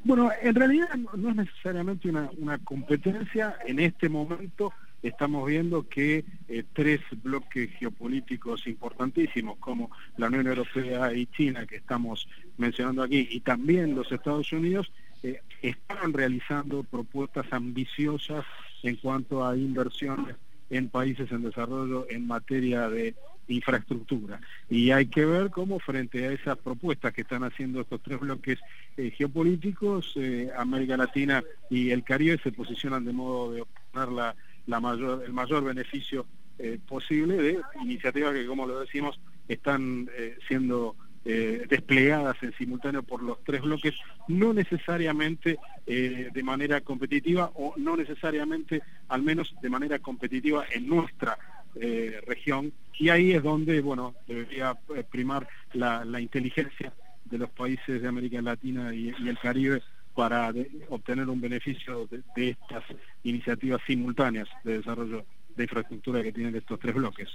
Bueno, 0.02 0.30
en 0.40 0.54
realidad 0.54 0.88
no, 1.16 1.30
es 1.30 1.36
necesariamente 1.36 2.08
una, 2.08 2.58
competencia. 2.58 3.56
En 3.66 3.78
este 3.78 4.08
momento 4.08 4.72
estamos 5.02 5.46
viendo 5.46 5.88
que 5.88 6.24
eh, 6.48 6.64
tres 6.72 7.00
bloques 7.22 7.70
geopolíticos 7.78 8.66
importantísimos 8.66 9.58
como 9.58 9.90
la 10.16 10.28
Unión 10.28 10.46
Europea 10.46 11.12
y 11.12 11.26
China, 11.26 11.66
que 11.66 11.76
estamos 11.76 12.28
mencionando 12.56 13.02
aquí, 13.02 13.28
y 13.30 13.40
también 13.40 13.94
los 13.94 14.10
Estados 14.10 14.52
Unidos, 14.52 14.90
eh, 15.22 15.40
están 15.62 16.12
realizando 16.12 16.84
propuestas 16.84 17.46
ambiciosas 17.50 18.44
en 18.82 18.96
cuanto 18.96 19.46
a 19.46 19.56
inversiones 19.56 20.36
en 20.70 20.88
países 20.88 21.30
en 21.30 21.42
desarrollo 21.42 22.06
en 22.08 22.26
materia 22.26 22.88
de 22.88 23.14
infraestructura. 23.48 24.40
Y 24.70 24.90
hay 24.90 25.06
que 25.06 25.24
ver 25.24 25.50
cómo 25.50 25.78
frente 25.78 26.26
a 26.26 26.32
esas 26.32 26.58
propuestas 26.58 27.12
que 27.12 27.22
están 27.22 27.44
haciendo 27.44 27.80
estos 27.80 28.02
tres 28.02 28.20
bloques 28.20 28.58
eh, 28.96 29.10
geopolíticos, 29.10 30.12
eh, 30.16 30.50
América 30.56 30.96
Latina 30.96 31.42
y 31.70 31.90
el 31.90 32.04
Caribe 32.04 32.38
se 32.42 32.52
posicionan 32.52 33.04
de 33.04 33.12
modo 33.12 33.52
de 33.52 33.62
obtener 33.62 34.08
la, 34.08 34.36
la 34.66 34.80
mayor, 34.80 35.24
el 35.24 35.32
mayor 35.32 35.64
beneficio 35.64 36.26
eh, 36.58 36.78
posible 36.86 37.36
de 37.36 37.60
iniciativas 37.82 38.32
que, 38.32 38.46
como 38.46 38.66
lo 38.66 38.80
decimos, 38.80 39.18
están 39.48 40.08
siendo 40.48 40.96
desplegadas 41.24 42.36
en 42.42 42.52
simultáneo 42.52 43.02
por 43.02 43.22
los 43.22 43.42
tres 43.44 43.62
bloques, 43.62 43.94
no 44.28 44.52
necesariamente 44.52 45.58
de 45.86 46.42
manera 46.42 46.82
competitiva 46.82 47.50
o 47.54 47.72
no 47.78 47.96
necesariamente, 47.96 48.82
al 49.08 49.22
menos 49.22 49.54
de 49.62 49.70
manera 49.70 49.98
competitiva 50.00 50.66
en 50.70 50.86
nuestra 50.86 51.38
eh, 51.76 52.20
región 52.26 52.72
y 52.98 53.08
ahí 53.08 53.32
es 53.32 53.42
donde 53.42 53.80
bueno 53.80 54.14
debería 54.26 54.76
eh, 54.94 55.04
primar 55.10 55.48
la, 55.72 56.20
inteligencia 56.20 56.92
de 57.24 57.38
los 57.38 57.50
países 57.50 58.00
de 58.00 58.08
América 58.08 58.40
Latina 58.40 58.94
y, 58.94 59.08
el 59.08 59.38
Caribe 59.38 59.82
para 60.14 60.52
obtener 60.90 61.28
un 61.28 61.40
beneficio 61.40 62.06
de 62.06 62.50
estas 62.50 62.84
iniciativas 63.24 63.80
simultáneas 63.86 64.48
de 64.62 64.78
desarrollo 64.78 65.24
de 65.56 65.64
infraestructura 65.64 66.22
que 66.22 66.32
tienen 66.32 66.54
estos 66.54 66.78
tres 66.78 66.94
bloques. 66.94 67.28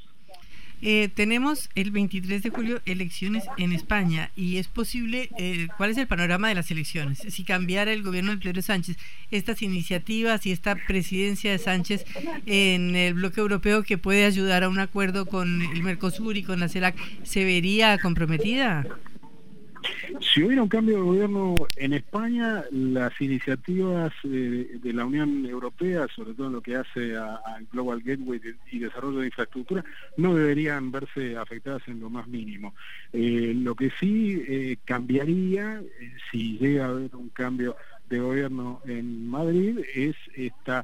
Eh, 0.82 1.10
tenemos 1.14 1.70
el 1.76 1.92
23 1.92 2.42
de 2.42 2.50
julio 2.50 2.82
elecciones 2.86 3.44
en 3.58 3.74
España 3.74 4.32
y 4.36 4.58
es 4.58 4.68
posible, 4.68 5.30
eh, 5.38 5.68
¿cuál 5.78 5.92
es 5.92 5.98
el 5.98 6.08
panorama 6.08 6.48
de 6.48 6.56
las 6.56 6.72
elecciones? 6.72 7.20
Si 7.30 7.44
cambiara 7.44 7.92
el 7.92 8.04
gobierno 8.04 8.32
de 8.32 8.38
Pedro 8.38 8.62
Sánchez, 8.62 8.98
estas 9.32 9.62
iniciativas 9.62 10.46
y 10.46 10.52
esta 10.52 10.76
presidencia 10.76 11.52
de 11.52 11.58
Sánchez 11.58 12.06
en 12.46 12.96
el 12.96 13.16
bloque 13.16 13.42
europeo 13.42 13.84
que 13.84 13.98
puede 13.98 14.26
ayudar 14.26 14.64
a 14.64 14.70
un 14.70 14.80
acuerdo 14.80 15.26
con 15.26 15.62
el 15.62 15.84
Mercosur 15.84 16.38
y 16.38 16.44
con 16.44 16.60
la 16.60 16.70
CELAC, 16.70 16.96
¿se 17.24 17.44
vería 17.44 17.98
comprometida? 17.98 18.86
Si 20.22 20.44
hubiera 20.44 20.64
un 20.64 20.70
cambio 20.70 20.98
de 20.98 21.02
gobierno 21.02 21.56
en 21.78 21.94
España, 21.94 22.64
las 22.72 23.20
iniciativas 23.22 24.12
eh, 24.24 24.78
de 24.82 24.94
la 24.94 25.06
Unión 25.06 25.46
Europea, 25.46 26.08
sobre 26.14 26.34
todo 26.34 26.48
en 26.48 26.54
lo 26.54 26.62
que 26.62 26.76
hace 26.76 27.16
al 27.16 27.66
Global 27.72 28.02
Gateway 28.02 28.42
y 28.72 28.80
desarrollo 28.80 29.20
de 29.20 29.28
infraestructura, 29.28 29.84
no 30.18 30.36
deberían 30.36 30.92
verse 30.92 31.38
afectadas 31.38 31.84
en 31.88 32.00
lo 32.00 32.10
más 32.10 32.28
mínimo. 32.28 32.74
Eh, 33.14 33.54
lo 33.56 33.76
que 33.76 33.92
sí 34.00 34.44
eh, 34.48 34.78
cambiaría, 34.84 35.82
si 36.32 36.58
llega 36.58 36.86
a 36.86 36.90
haber 36.90 37.16
un 37.16 37.30
cambio 37.30 37.76
de 38.10 38.20
gobierno 38.20 38.82
en 38.86 39.30
Madrid 39.30 39.80
es 39.94 40.16
esta 40.36 40.84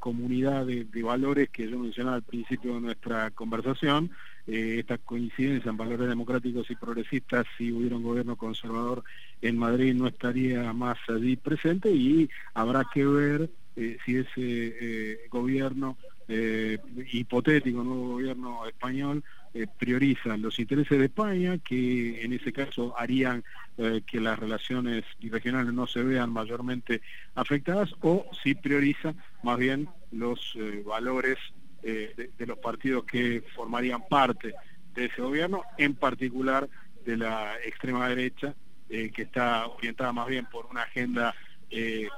comunidad 0.00 0.66
de, 0.66 1.02
valores 1.02 1.50
que 1.50 1.68
yo 1.68 1.78
mencionaba 1.78 2.16
al 2.16 2.22
principio 2.22 2.74
de 2.74 2.80
nuestra 2.80 3.30
conversación, 3.30 4.10
eh, 4.44 4.78
esta 4.80 4.98
coincidencia 4.98 5.70
en 5.70 5.76
valores 5.76 6.08
democráticos 6.08 6.68
y 6.68 6.74
progresistas, 6.74 7.46
si 7.56 7.70
hubiera 7.70 7.94
un 7.94 8.02
gobierno 8.02 8.34
conservador 8.34 9.04
en 9.40 9.56
Madrid 9.56 9.94
no 9.94 10.08
estaría 10.08 10.72
más 10.72 10.98
allí 11.08 11.36
presente 11.36 11.92
y 11.92 12.28
habrá 12.52 12.84
que 12.92 13.06
ver 13.06 13.50
eh, 13.76 13.98
si 14.04 14.16
ese 14.16 14.32
eh, 14.36 15.20
gobierno 15.30 15.96
hipotético, 17.12 17.84
nuevo 17.84 18.12
gobierno 18.12 18.66
español, 18.66 19.22
prioriza 19.78 20.34
los 20.38 20.58
intereses 20.58 20.98
de 20.98 21.04
España, 21.04 21.58
que 21.58 22.24
en 22.24 22.32
ese 22.32 22.54
caso 22.54 22.94
harían 22.96 23.44
que 23.76 24.18
las 24.18 24.38
relaciones 24.38 25.04
regionales 25.20 25.74
no 25.74 25.86
se 25.86 26.02
vean 26.02 26.32
mayormente 26.32 27.02
afectadas, 27.34 27.94
o 28.00 28.24
si 28.42 28.54
prioriza 28.54 29.14
más 29.42 29.58
bien 29.58 29.88
los 30.10 30.56
valores 30.86 31.36
eh, 31.84 32.30
de, 32.38 32.46
los 32.46 32.58
partidos 32.58 33.04
que 33.04 33.42
formarían 33.56 34.06
parte 34.08 34.54
de 34.94 35.06
ese 35.06 35.20
gobierno, 35.20 35.62
en 35.78 35.96
particular 35.96 36.68
de 37.04 37.16
la 37.16 37.56
extrema 37.64 38.08
derecha, 38.08 38.54
eh, 38.88 39.10
que 39.10 39.22
está 39.22 39.66
orientada 39.66 40.12
más 40.12 40.28
bien 40.28 40.46
por 40.46 40.66
una 40.66 40.82
agenda 40.82 41.34
eh, 41.70 42.08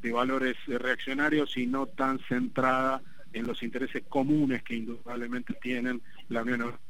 de 0.00 0.12
valores 0.12 0.56
reaccionarios 0.66 1.56
y 1.56 1.66
no 1.66 1.86
tan 1.86 2.20
centrada 2.28 3.02
en 3.32 3.44
los 3.46 3.62
intereses 3.64 4.04
comunes 4.08 4.62
que 4.62 4.76
indudablemente 4.76 5.54
tienen 5.54 6.00
la 6.28 6.42
Unión 6.42 6.60
Europea 6.60 6.86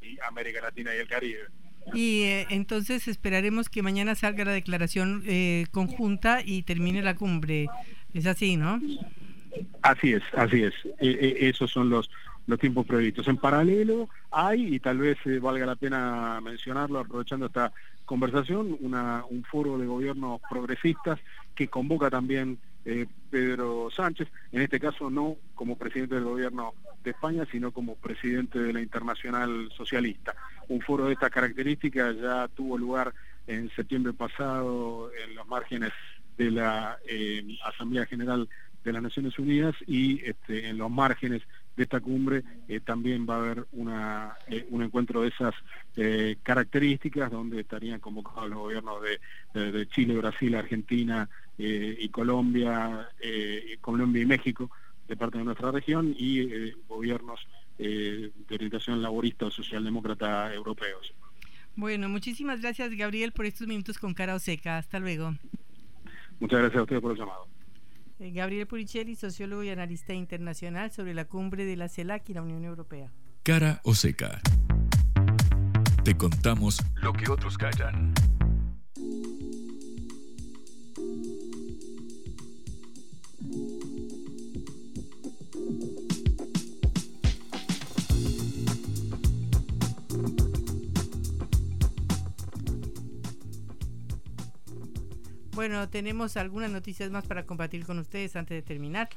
y 0.00 0.18
América 0.26 0.62
Latina 0.62 0.94
y 0.94 0.98
el 1.00 1.08
Caribe. 1.08 1.40
Y 1.92 2.22
entonces 2.48 3.08
esperaremos 3.08 3.68
que 3.68 3.82
mañana 3.82 4.14
salga 4.14 4.44
la 4.44 4.52
declaración 4.52 5.24
conjunta 5.70 6.40
y 6.44 6.62
termine 6.62 7.02
la 7.02 7.16
cumbre. 7.16 7.66
Es 8.14 8.26
así, 8.26 8.56
¿no? 8.56 8.80
Así 9.82 10.12
es, 10.12 10.22
así 10.36 10.62
es. 10.64 10.74
E, 11.00 11.08
e, 11.08 11.48
esos 11.48 11.70
son 11.70 11.90
los, 11.90 12.10
los 12.46 12.58
tiempos 12.58 12.86
previstos. 12.86 13.28
En 13.28 13.36
paralelo 13.36 14.08
hay, 14.30 14.74
y 14.74 14.80
tal 14.80 14.98
vez 14.98 15.18
eh, 15.24 15.38
valga 15.38 15.66
la 15.66 15.76
pena 15.76 16.40
mencionarlo 16.42 17.00
aprovechando 17.00 17.46
esta 17.46 17.72
conversación, 18.04 18.76
una, 18.80 19.24
un 19.28 19.44
foro 19.44 19.78
de 19.78 19.86
gobiernos 19.86 20.40
progresistas 20.50 21.18
que 21.54 21.68
convoca 21.68 22.10
también 22.10 22.58
eh, 22.84 23.06
Pedro 23.30 23.90
Sánchez, 23.94 24.28
en 24.50 24.62
este 24.62 24.80
caso 24.80 25.08
no 25.08 25.36
como 25.54 25.76
presidente 25.76 26.16
del 26.16 26.24
gobierno 26.24 26.74
de 27.04 27.10
España, 27.10 27.46
sino 27.50 27.70
como 27.70 27.96
presidente 27.96 28.58
de 28.58 28.72
la 28.72 28.80
Internacional 28.80 29.70
Socialista. 29.76 30.34
Un 30.68 30.80
foro 30.80 31.06
de 31.06 31.12
estas 31.12 31.30
características 31.30 32.16
ya 32.16 32.48
tuvo 32.48 32.76
lugar 32.76 33.14
en 33.46 33.70
septiembre 33.70 34.12
pasado 34.12 35.10
en 35.14 35.34
los 35.34 35.46
márgenes 35.46 35.92
de 36.36 36.50
la 36.50 36.98
eh, 37.06 37.56
Asamblea 37.64 38.06
General 38.06 38.48
de 38.84 38.92
las 38.92 39.02
Naciones 39.02 39.38
Unidas 39.38 39.74
y 39.86 40.24
este, 40.24 40.68
en 40.68 40.78
los 40.78 40.90
márgenes 40.90 41.42
de 41.76 41.84
esta 41.84 42.00
cumbre 42.00 42.42
eh, 42.68 42.80
también 42.80 43.26
va 43.28 43.36
a 43.36 43.38
haber 43.38 43.66
una, 43.72 44.34
eh, 44.48 44.66
un 44.70 44.82
encuentro 44.82 45.22
de 45.22 45.28
esas 45.28 45.54
eh, 45.96 46.36
características 46.42 47.30
donde 47.30 47.60
estarían 47.60 48.00
convocados 48.00 48.50
los 48.50 48.58
gobiernos 48.58 49.02
de, 49.02 49.86
Chile, 49.88 50.16
Brasil, 50.16 50.54
Argentina 50.54 51.28
y 51.58 52.08
Colombia, 52.08 53.08
Colombia 53.82 54.22
y 54.22 54.26
México 54.26 54.70
de 55.06 55.16
parte 55.16 55.38
de 55.38 55.44
nuestra 55.44 55.70
región 55.70 56.14
y 56.16 56.72
gobiernos 56.88 57.46
de 57.76 58.32
orientación 58.50 59.02
laborista 59.02 59.46
o 59.46 59.50
socialdemócrata 59.50 60.54
europeos. 60.54 61.12
Bueno, 61.76 62.08
muchísimas 62.08 62.62
gracias 62.62 62.96
Gabriel 62.96 63.32
por 63.32 63.44
estos 63.44 63.66
minutos 63.66 63.98
con 63.98 64.14
cara 64.14 64.34
o 64.34 64.38
seca. 64.38 64.78
Hasta 64.78 64.98
luego. 64.98 65.34
Muchas 66.40 66.60
gracias 66.60 66.80
a 66.80 66.82
ustedes 66.82 67.02
por 67.02 67.12
el 67.12 67.18
llamado. 67.18 67.46
Eh, 68.22 68.30
Gabriel 68.30 68.68
Puricelli, 68.68 69.16
sociólogo 69.16 69.64
y 69.64 69.70
analista 69.70 70.14
internacional 70.14 70.92
sobre 70.92 71.12
la 71.12 71.24
cumbre 71.24 71.64
de 71.64 71.74
la 71.74 71.88
CELAC 71.88 72.28
y 72.28 72.34
la 72.34 72.42
Unión 72.42 72.64
Europea. 72.64 73.10
Cara 73.42 73.80
o 73.82 73.96
seca. 73.96 74.40
Te 76.04 76.16
contamos 76.16 76.80
lo 76.94 77.12
que 77.12 77.28
otros 77.28 77.58
callan. 77.58 78.14
Bueno, 95.54 95.88
tenemos 95.88 96.36
algunas 96.38 96.70
noticias 96.70 97.10
más 97.10 97.26
para 97.26 97.44
compartir 97.44 97.84
con 97.84 97.98
ustedes 97.98 98.36
antes 98.36 98.56
de 98.56 98.62
terminar. 98.62 99.08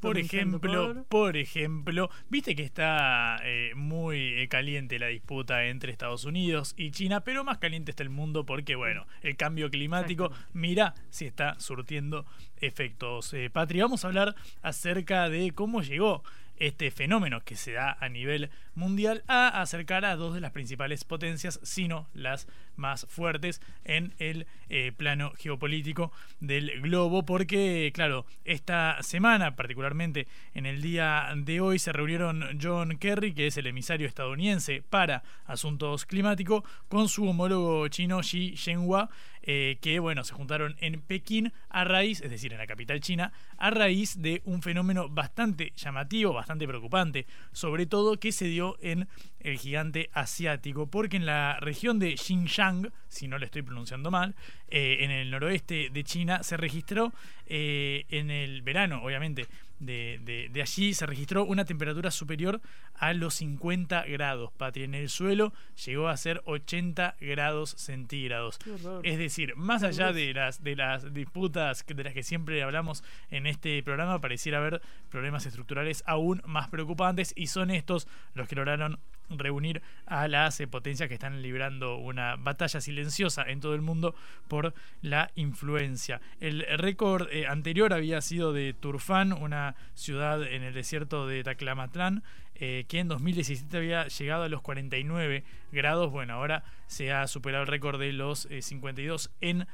Por 0.00 0.18
ejemplo, 0.18 1.04
por... 1.08 1.36
ejemplo, 1.36 2.10
viste 2.28 2.56
que 2.56 2.64
está 2.64 3.36
eh, 3.44 3.72
muy 3.76 4.40
eh, 4.40 4.48
caliente 4.48 4.98
la 4.98 5.06
disputa 5.06 5.66
entre 5.66 5.92
Estados 5.92 6.24
Unidos 6.24 6.74
y 6.76 6.90
China, 6.90 7.20
pero 7.20 7.44
más 7.44 7.58
caliente 7.58 7.92
está 7.92 8.02
el 8.02 8.10
mundo 8.10 8.44
porque, 8.44 8.74
bueno, 8.74 9.06
el 9.20 9.36
cambio 9.36 9.70
climático, 9.70 10.32
mira 10.54 10.94
si 11.10 11.26
está 11.26 11.54
surtiendo 11.60 12.26
efectos. 12.56 13.32
Eh, 13.32 13.48
Patri, 13.48 13.80
vamos 13.80 14.04
a 14.04 14.08
hablar 14.08 14.34
acerca 14.60 15.28
de 15.28 15.52
cómo 15.52 15.82
llegó 15.82 16.24
este 16.62 16.92
fenómeno 16.92 17.40
que 17.44 17.56
se 17.56 17.72
da 17.72 17.96
a 18.00 18.08
nivel 18.08 18.50
mundial 18.74 19.24
a 19.26 19.60
acercar 19.60 20.04
a 20.04 20.16
dos 20.16 20.34
de 20.34 20.40
las 20.40 20.52
principales 20.52 21.02
potencias, 21.04 21.58
sino 21.62 22.08
las 22.14 22.46
más 22.76 23.06
fuertes 23.08 23.60
en 23.84 24.14
el 24.18 24.46
eh, 24.68 24.92
plano 24.96 25.32
geopolítico 25.36 26.12
del 26.40 26.80
globo, 26.80 27.24
porque 27.24 27.90
claro, 27.92 28.26
esta 28.44 29.02
semana, 29.02 29.56
particularmente 29.56 30.28
en 30.54 30.66
el 30.66 30.80
día 30.82 31.32
de 31.36 31.60
hoy, 31.60 31.78
se 31.78 31.92
reunieron 31.92 32.58
John 32.62 32.96
Kerry, 32.96 33.34
que 33.34 33.48
es 33.48 33.56
el 33.56 33.66
emisario 33.66 34.06
estadounidense 34.06 34.82
para 34.88 35.24
asuntos 35.46 36.06
climáticos, 36.06 36.62
con 36.88 37.08
su 37.08 37.28
homólogo 37.28 37.88
chino 37.88 38.20
Xi 38.20 38.56
Jinping 38.56 39.08
eh, 39.42 39.78
que 39.80 39.98
bueno, 39.98 40.24
se 40.24 40.34
juntaron 40.34 40.76
en 40.80 41.00
Pekín 41.00 41.52
a 41.68 41.84
raíz, 41.84 42.20
es 42.20 42.30
decir, 42.30 42.52
en 42.52 42.58
la 42.58 42.66
capital 42.66 43.00
china, 43.00 43.32
a 43.56 43.70
raíz 43.70 44.20
de 44.20 44.42
un 44.44 44.62
fenómeno 44.62 45.08
bastante 45.08 45.72
llamativo, 45.76 46.32
bastante 46.32 46.66
preocupante, 46.66 47.26
sobre 47.52 47.86
todo 47.86 48.20
que 48.20 48.32
se 48.32 48.46
dio 48.46 48.76
en 48.80 49.08
el 49.40 49.58
gigante 49.58 50.10
asiático, 50.12 50.86
porque 50.86 51.16
en 51.16 51.26
la 51.26 51.58
región 51.60 51.98
de 51.98 52.16
Xinjiang, 52.16 52.92
si 53.08 53.28
no 53.28 53.38
le 53.38 53.46
estoy 53.46 53.62
pronunciando 53.62 54.10
mal, 54.10 54.34
eh, 54.68 54.98
en 55.00 55.10
el 55.10 55.30
noroeste 55.30 55.90
de 55.90 56.04
China, 56.04 56.42
se 56.42 56.56
registró 56.56 57.12
eh, 57.46 58.06
en 58.08 58.30
el 58.30 58.62
verano, 58.62 59.02
obviamente, 59.02 59.46
de, 59.82 60.48
de, 60.52 60.62
allí 60.62 60.94
se 60.94 61.06
registró 61.06 61.44
una 61.44 61.64
temperatura 61.64 62.10
superior 62.10 62.60
a 62.94 63.12
los 63.12 63.34
50 63.34 64.04
grados, 64.04 64.52
Patria. 64.52 64.84
En 64.84 64.94
el 64.94 65.08
suelo 65.08 65.52
llegó 65.84 66.08
a 66.08 66.16
ser 66.16 66.40
80 66.44 67.16
grados 67.20 67.74
centígrados. 67.76 68.58
Es 69.02 69.18
decir, 69.18 69.56
más 69.56 69.82
allá 69.82 70.12
de 70.12 70.32
las, 70.32 70.62
de 70.62 70.76
las 70.76 71.12
disputas 71.12 71.84
de 71.86 72.04
las 72.04 72.14
que 72.14 72.22
siempre 72.22 72.62
hablamos 72.62 73.02
en 73.30 73.46
este 73.46 73.82
programa, 73.82 74.20
pareciera 74.20 74.58
haber 74.58 74.80
problemas 75.10 75.46
estructurales 75.46 76.04
aún 76.06 76.42
más 76.46 76.68
preocupantes 76.68 77.32
y 77.36 77.48
son 77.48 77.70
estos 77.70 78.06
los 78.34 78.48
que 78.48 78.56
lograron 78.56 78.98
reunir 79.38 79.82
a 80.06 80.28
las 80.28 80.60
eh, 80.60 80.66
potencias 80.66 81.08
que 81.08 81.14
están 81.14 81.42
librando 81.42 81.96
una 81.96 82.36
batalla 82.36 82.80
silenciosa 82.80 83.44
en 83.48 83.60
todo 83.60 83.74
el 83.74 83.82
mundo 83.82 84.14
por 84.48 84.74
la 85.00 85.30
influencia. 85.34 86.20
El 86.40 86.64
récord 86.78 87.28
eh, 87.30 87.46
anterior 87.46 87.92
había 87.92 88.20
sido 88.20 88.52
de 88.52 88.72
Turfán, 88.72 89.32
una 89.32 89.74
ciudad 89.94 90.42
en 90.42 90.62
el 90.62 90.74
desierto 90.74 91.26
de 91.26 91.42
Taclamatlán, 91.42 92.22
eh, 92.54 92.84
que 92.88 93.00
en 93.00 93.08
2017 93.08 93.76
había 93.76 94.06
llegado 94.06 94.44
a 94.44 94.48
los 94.48 94.62
49 94.62 95.44
grados. 95.72 96.10
Bueno, 96.10 96.34
ahora 96.34 96.64
se 96.86 97.12
ha 97.12 97.26
superado 97.26 97.62
el 97.62 97.68
récord 97.68 97.98
de 97.98 98.12
los 98.12 98.48
52 98.60 99.30
en 99.40 99.66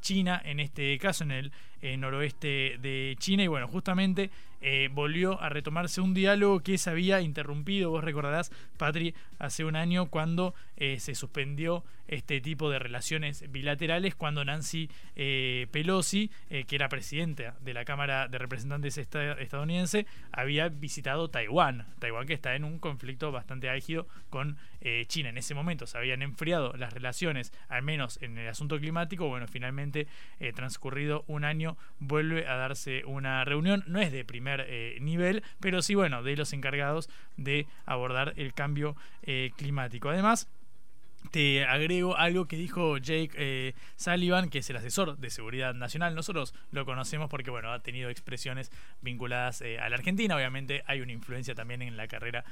China, 0.00 0.40
en 0.44 0.60
este 0.60 0.98
caso 0.98 1.24
en 1.24 1.30
el 1.32 1.52
noroeste 1.98 2.78
de 2.80 3.16
China. 3.18 3.44
Y 3.44 3.48
bueno, 3.48 3.68
justamente 3.68 4.30
eh, 4.64 4.88
volvió 4.92 5.40
a 5.42 5.48
retomarse 5.48 6.00
un 6.00 6.14
diálogo 6.14 6.60
que 6.60 6.78
se 6.78 6.88
había 6.88 7.20
interrumpido, 7.20 7.90
vos 7.90 8.04
recordarás, 8.04 8.52
Patri, 8.76 9.12
hace 9.40 9.64
un 9.64 9.74
año 9.74 10.06
cuando 10.06 10.54
eh, 10.76 11.00
se 11.00 11.16
suspendió 11.16 11.82
este 12.14 12.40
tipo 12.40 12.70
de 12.70 12.78
relaciones 12.78 13.50
bilaterales, 13.50 14.14
cuando 14.14 14.44
Nancy 14.44 14.88
eh, 15.16 15.66
Pelosi, 15.70 16.30
que 16.48 16.76
era 16.76 16.88
presidenta 16.88 17.54
de 17.60 17.74
la 17.74 17.84
Cámara 17.84 18.28
de 18.28 18.38
Representantes 18.38 18.98
estadounidense, 18.98 20.06
había 20.30 20.68
visitado 20.68 21.28
Taiwán, 21.28 21.86
Taiwán 21.98 22.26
que 22.26 22.34
está 22.34 22.54
en 22.54 22.64
un 22.64 22.78
conflicto 22.78 23.32
bastante 23.32 23.68
álgido 23.68 24.06
con 24.30 24.58
China. 25.06 25.28
En 25.28 25.38
ese 25.38 25.54
momento 25.54 25.86
se 25.86 25.96
habían 25.96 26.22
enfriado 26.22 26.72
las 26.76 26.92
relaciones, 26.92 27.52
al 27.68 27.82
menos 27.82 28.18
en 28.20 28.36
el 28.36 28.48
asunto 28.48 28.78
climático. 28.78 29.28
Bueno, 29.28 29.46
finalmente, 29.46 30.06
transcurrido 30.54 31.24
un 31.28 31.44
año, 31.44 31.76
vuelve 31.98 32.46
a 32.46 32.56
darse 32.56 33.04
una 33.04 33.44
reunión. 33.44 33.84
No 33.86 34.00
es 34.00 34.12
de 34.12 34.24
primer 34.24 34.66
eh, 34.68 34.98
nivel, 35.00 35.42
pero 35.60 35.82
sí, 35.82 35.94
bueno, 35.94 36.22
de 36.22 36.36
los 36.36 36.52
encargados 36.52 37.08
de 37.36 37.66
abordar 37.86 38.34
el 38.36 38.54
cambio 38.54 38.96
eh, 39.22 39.50
climático. 39.56 40.10
Además, 40.10 40.48
te 41.32 41.64
agrego 41.64 42.16
algo 42.16 42.46
que 42.46 42.56
dijo 42.56 42.98
Jake 42.98 43.30
eh, 43.36 43.74
Sullivan, 43.96 44.50
que 44.50 44.58
es 44.58 44.70
el 44.70 44.76
asesor 44.76 45.18
de 45.18 45.30
seguridad 45.30 45.74
nacional. 45.74 46.14
Nosotros 46.14 46.54
lo 46.70 46.84
conocemos 46.84 47.28
porque 47.28 47.50
bueno, 47.50 47.72
ha 47.72 47.80
tenido 47.80 48.10
expresiones 48.10 48.70
vinculadas 49.00 49.62
a 49.62 49.88
la 49.88 49.96
Argentina. 49.96 50.36
Obviamente 50.36 50.84
hay 50.86 51.00
una 51.00 51.12
influencia 51.12 51.54
también 51.54 51.82
en 51.82 51.96
la 51.96 52.06
carrera 52.06 52.44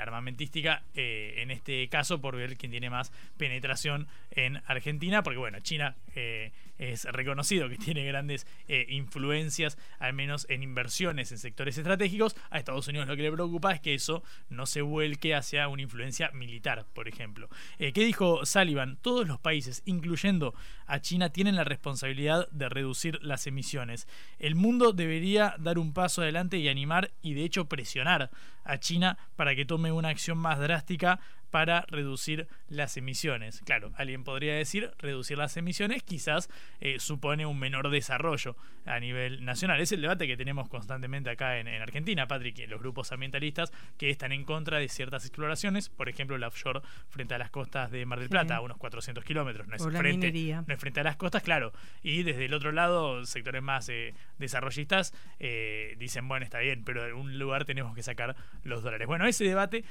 armamentística. 0.00 0.82
en 0.94 1.50
este 1.50 1.88
caso, 1.88 2.20
por 2.20 2.36
ver 2.36 2.56
quién 2.56 2.70
tiene 2.70 2.90
más 2.90 3.12
penetración 3.36 4.06
en 4.30 4.62
Argentina, 4.66 5.22
porque 5.22 5.38
bueno, 5.38 5.58
China 5.60 5.96
es 6.78 7.04
reconocido 7.04 7.68
que 7.68 7.76
tiene 7.76 8.04
grandes 8.04 8.46
eh, 8.68 8.86
influencias, 8.88 9.78
al 9.98 10.12
menos 10.12 10.46
en 10.48 10.62
inversiones 10.62 11.32
en 11.32 11.38
sectores 11.38 11.76
estratégicos. 11.76 12.36
A 12.50 12.58
Estados 12.58 12.88
Unidos 12.88 13.08
lo 13.08 13.16
que 13.16 13.22
le 13.22 13.32
preocupa 13.32 13.72
es 13.72 13.80
que 13.80 13.94
eso 13.94 14.22
no 14.48 14.66
se 14.66 14.82
vuelque 14.82 15.34
hacia 15.34 15.68
una 15.68 15.82
influencia 15.82 16.30
militar, 16.32 16.86
por 16.94 17.08
ejemplo. 17.08 17.48
Eh, 17.78 17.92
¿Qué 17.92 18.04
dijo 18.04 18.46
Sullivan? 18.46 18.98
Todos 19.02 19.26
los 19.26 19.38
países, 19.38 19.82
incluyendo 19.84 20.54
a 20.86 21.00
China, 21.00 21.30
tienen 21.30 21.56
la 21.56 21.64
responsabilidad 21.64 22.48
de 22.50 22.68
reducir 22.68 23.22
las 23.22 23.46
emisiones. 23.46 24.06
El 24.38 24.54
mundo 24.54 24.92
debería 24.92 25.54
dar 25.58 25.78
un 25.78 25.92
paso 25.92 26.22
adelante 26.22 26.58
y 26.58 26.68
animar 26.68 27.10
y 27.22 27.34
de 27.34 27.44
hecho 27.44 27.66
presionar 27.66 28.30
a 28.68 28.78
China 28.78 29.18
para 29.34 29.56
que 29.56 29.64
tome 29.64 29.90
una 29.90 30.10
acción 30.10 30.38
más 30.38 30.58
drástica 30.58 31.18
para 31.50 31.84
reducir 31.88 32.46
las 32.68 32.96
emisiones. 32.96 33.62
Claro, 33.64 33.92
alguien 33.96 34.24
podría 34.24 34.54
decir 34.54 34.90
reducir 34.98 35.38
las 35.38 35.56
emisiones 35.56 36.02
quizás 36.02 36.50
eh, 36.80 36.98
supone 36.98 37.46
un 37.46 37.58
menor 37.58 37.90
desarrollo 37.90 38.56
a 38.84 39.00
nivel 39.00 39.44
nacional. 39.44 39.80
Es 39.80 39.92
el 39.92 40.02
debate 40.02 40.26
que 40.26 40.36
tenemos 40.36 40.68
constantemente 40.68 41.30
acá 41.30 41.58
en, 41.58 41.68
Argentina, 41.68 42.26
Patrick, 42.26 42.68
los 42.68 42.80
grupos 42.80 43.12
ambientalistas 43.12 43.72
que 43.96 44.10
están 44.10 44.32
en 44.32 44.44
contra 44.44 44.78
de 44.78 44.88
ciertas 44.88 45.24
exploraciones, 45.24 45.88
por 45.88 46.08
ejemplo, 46.08 46.36
la 46.38 46.48
offshore 46.48 46.80
frente 47.08 47.34
a 47.34 47.38
las 47.38 47.50
costas 47.50 47.90
de 47.90 48.04
Mar 48.04 48.20
del 48.20 48.28
Plata, 48.28 48.56
a 48.56 48.60
unos 48.60 48.76
400 48.78 49.24
kilómetros, 49.24 49.66
no 49.68 49.76
es, 49.76 49.82
frente, 49.82 50.32
no 50.66 50.74
es 50.74 50.80
frente 50.80 51.00
a 51.00 51.04
las 51.04 51.16
costas, 51.16 51.42
claro. 51.42 51.72
Y 52.02 52.22
desde 52.22 52.46
el 52.46 52.54
otro 52.54 52.72
lado, 52.72 53.24
sectores 53.24 53.62
más 53.62 53.88
eh, 53.88 54.14
desarrollistas 54.38 55.14
eh, 55.38 55.94
dicen, 55.98 56.26
bueno, 56.28 56.44
está 56.44 56.58
bien, 56.58 56.84
pero 56.84 57.02
de 57.02 57.08
algún 57.08 57.38
lugar 57.38 57.64
tenemos 57.64 57.94
que 57.94 58.02
sacar 58.02 58.36
los 58.64 58.82
dólares. 58.82 59.06
Bueno, 59.06 59.26
ese 59.26 59.44
debate 59.44 59.84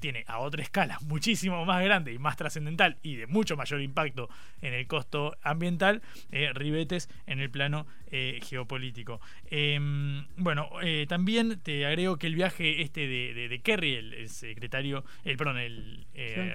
tiene 0.00 0.24
a 0.26 0.38
otra 0.38 0.62
escala 0.62 0.98
muchísimo 1.02 1.64
más 1.64 1.82
grande 1.82 2.12
y 2.12 2.18
más 2.18 2.36
trascendental 2.36 2.98
y 3.02 3.16
de 3.16 3.26
mucho 3.26 3.56
mayor 3.56 3.80
impacto 3.80 4.28
en 4.62 4.74
el 4.74 4.86
costo 4.86 5.36
ambiental, 5.42 6.02
eh, 6.30 6.50
ribetes 6.52 7.08
en 7.26 7.40
el 7.40 7.50
plano 7.50 7.86
eh, 8.10 8.40
geopolítico. 8.42 9.20
Em, 9.50 10.26
bueno, 10.36 10.70
eh, 10.82 11.06
también 11.08 11.60
te 11.60 11.84
agrego 11.86 12.16
que 12.16 12.26
el 12.26 12.34
viaje 12.34 12.82
este 12.82 13.06
de, 13.06 13.60
Kerry, 13.62 13.94
el, 13.94 14.28
secretario, 14.28 15.04
el 15.24 15.36
perdón, 15.36 15.58
el 15.58 16.06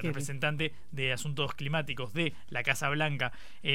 representante 0.01 0.73
de 0.91 1.13
asuntos 1.13 1.53
climáticos 1.53 2.13
de 2.13 2.33
la 2.49 2.63
Casa 2.63 2.89
Blanca 2.89 3.31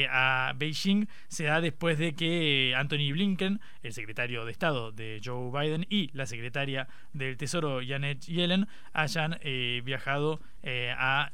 a 0.09 0.53
Beijing, 0.55 1.07
se 1.27 1.45
da 1.45 1.61
después 1.61 1.97
de 1.97 2.13
que 2.13 2.73
Anthony 2.75 3.11
Blinken, 3.11 3.59
el 3.83 3.93
secretario 3.93 4.45
de 4.45 4.51
Estado 4.51 4.91
de 4.91 5.21
Joe 5.23 5.51
Biden 5.51 5.85
y 5.89 6.09
la 6.13 6.25
secretaria 6.25 6.87
del 7.13 7.37
Tesoro 7.37 7.78
Janet 7.85 8.21
Yellen 8.25 8.67
hayan 8.93 9.39
viajado 9.83 10.39
a, 10.63 11.31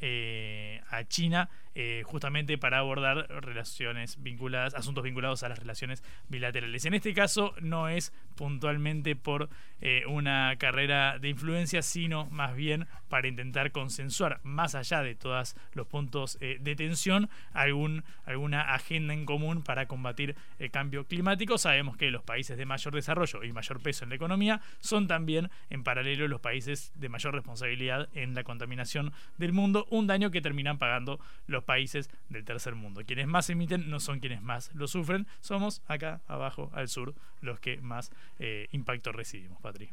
a 0.89 1.03
China 1.07 1.49
eh, 1.77 2.03
justamente 2.05 2.57
para 2.57 2.79
abordar 2.79 3.27
relaciones 3.43 4.23
vinculadas, 4.23 4.73
asuntos 4.75 5.03
vinculados 5.03 5.43
a 5.43 5.49
las 5.49 5.59
relaciones 5.59 6.05
bilaterales. 6.29 6.85
En 6.85 6.93
este 6.93 7.13
caso 7.13 7.53
no 7.59 7.89
es 7.89 8.13
puntualmente 8.35 9.15
por 9.15 9.49
eh, 9.81 10.03
una 10.07 10.55
carrera 10.57 11.19
de 11.19 11.29
influencia, 11.29 11.81
sino 11.81 12.25
más 12.27 12.55
bien 12.55 12.87
para 13.09 13.27
intentar 13.27 13.71
consensuar, 13.71 14.39
más 14.43 14.73
allá 14.73 15.01
de 15.01 15.15
todos 15.15 15.55
los 15.73 15.85
puntos 15.87 16.37
eh, 16.41 16.57
de 16.61 16.75
tensión, 16.75 17.29
algún, 17.53 18.03
alguna 18.25 18.73
agenda 18.73 19.13
en 19.13 19.25
común 19.25 19.63
para 19.63 19.87
combatir 19.87 20.35
el 20.59 20.71
cambio 20.71 21.05
climático. 21.05 21.57
Sabemos 21.57 21.97
que 21.97 22.09
los 22.09 22.23
países 22.23 22.57
de 22.57 22.65
mayor 22.65 22.95
desarrollo 22.95 23.43
y 23.43 23.51
mayor 23.51 23.81
peso 23.81 24.05
en 24.05 24.09
la 24.09 24.15
economía 24.15 24.61
son 24.79 25.07
también 25.07 25.49
en 25.69 25.83
paralelo 25.83 26.27
los 26.27 26.41
países 26.41 26.91
de 26.95 27.09
mayor 27.09 27.33
responsabilidad 27.33 28.09
en 28.13 28.33
la 28.33 28.43
contaminación 28.43 29.13
del 29.37 29.53
mundo, 29.53 29.87
un 29.89 30.07
daño 30.07 30.31
que 30.31 30.41
terminan 30.41 30.77
pagando 30.77 31.19
los 31.47 31.63
países 31.63 32.09
del 32.29 32.45
tercer 32.45 32.75
mundo. 32.75 33.01
Quienes 33.05 33.27
más 33.27 33.49
emiten 33.49 33.89
no 33.89 33.99
son 33.99 34.19
quienes 34.19 34.41
más 34.41 34.73
lo 34.73 34.87
sufren, 34.87 35.27
somos 35.41 35.81
acá 35.87 36.21
abajo 36.27 36.71
al 36.73 36.87
sur 36.87 37.13
los 37.41 37.59
que 37.59 37.77
más 37.81 38.11
eh, 38.39 38.67
impacto 38.71 39.11
recibimos, 39.11 39.61
Patri. 39.61 39.89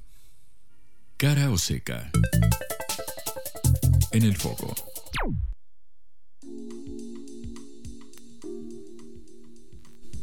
Cara 1.17 1.51
o 1.51 1.59
seca. 1.59 2.11
En 4.13 4.23
el 4.25 4.37
foco. 4.37 4.75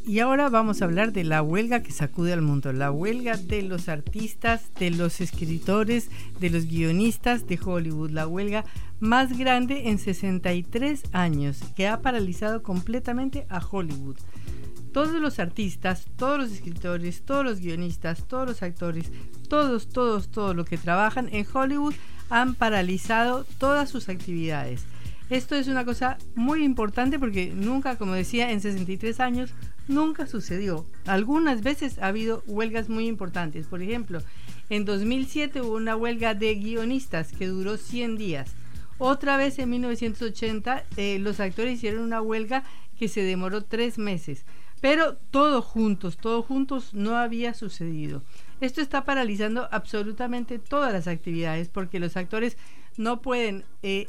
Y 0.10 0.22
ahora 0.22 0.50
vamos 0.50 0.82
a 0.82 0.86
hablar 0.86 1.14
de 1.14 1.24
la 1.24 1.44
huelga 1.44 1.84
que 1.84 1.92
sacude 1.92 2.34
al 2.34 2.42
mundo, 2.42 2.74
la 2.74 2.92
huelga 2.92 3.38
de 3.38 3.62
los 3.62 3.90
artistas, 3.90 4.74
de 4.80 4.90
los 4.90 5.22
escritores, 5.22 6.10
de 6.40 6.50
los 6.50 6.66
guionistas 6.66 7.46
de 7.46 7.60
Hollywood, 7.64 8.10
la 8.10 8.26
huelga 8.26 8.66
más 9.00 9.38
grande 9.38 9.90
en 9.90 10.00
63 10.00 11.04
años, 11.12 11.60
que 11.76 11.88
ha 11.88 12.02
paralizado 12.02 12.64
completamente 12.64 13.46
a 13.50 13.60
Hollywood. 13.64 14.18
Todos 14.94 15.22
los 15.22 15.40
artistas, 15.40 16.08
todos 16.18 16.40
los 16.40 16.52
escritores, 16.52 17.22
todos 17.22 17.46
los 17.46 17.60
guionistas, 17.60 18.28
todos 18.28 18.48
los 18.48 18.64
actores, 18.64 19.12
todos, 19.48 19.88
todos, 19.88 20.30
todos 20.30 20.56
los 20.56 20.66
que 20.68 20.78
trabajan 20.78 21.30
en 21.32 21.46
Hollywood 21.52 21.94
han 22.30 22.56
paralizado 22.56 23.46
todas 23.58 23.90
sus 23.90 24.10
actividades. 24.10 24.86
Esto 25.30 25.56
es 25.56 25.68
una 25.68 25.86
cosa 25.86 26.18
muy 26.34 26.64
importante 26.64 27.20
porque 27.20 27.52
nunca, 27.54 27.98
como 27.98 28.14
decía, 28.14 28.52
en 28.52 28.62
63 28.62 29.20
años 29.20 29.52
nunca 29.88 30.26
sucedió. 30.26 30.86
Algunas 31.06 31.62
veces 31.62 32.00
ha 32.00 32.08
habido 32.08 32.44
huelgas 32.48 32.90
muy 32.90 33.08
importantes. 33.08 33.68
Por 33.68 33.84
ejemplo, 33.84 34.22
en 34.70 34.86
2007 34.86 35.62
hubo 35.62 35.76
una 35.76 35.96
huelga 35.96 36.34
de 36.34 36.56
guionistas 36.56 37.32
que 37.32 37.48
duró 37.48 37.78
100 37.78 38.18
días. 38.18 38.52
Otra 38.98 39.38
vez 39.38 39.60
en 39.60 39.70
1980 39.70 40.84
eh, 40.98 41.20
los 41.20 41.40
actores 41.40 41.76
hicieron 41.76 42.04
una 42.04 42.22
huelga 42.22 42.64
que 42.98 43.08
se 43.08 43.22
demoró 43.22 43.64
tres 43.64 43.98
meses, 43.98 44.46
pero 44.82 45.16
todos 45.16 45.66
juntos, 45.66 46.18
todos 46.18 46.46
juntos 46.46 46.94
no 46.94 47.18
había 47.18 47.54
sucedido. 47.54 48.24
Esto 48.62 48.82
está 48.82 49.06
paralizando 49.06 49.68
absolutamente 49.72 50.60
todas 50.60 50.92
las 50.92 51.08
actividades 51.08 51.70
porque 51.70 52.00
los 52.00 52.18
actores 52.18 52.58
no 52.98 53.22
pueden 53.22 53.64
eh, 53.84 54.08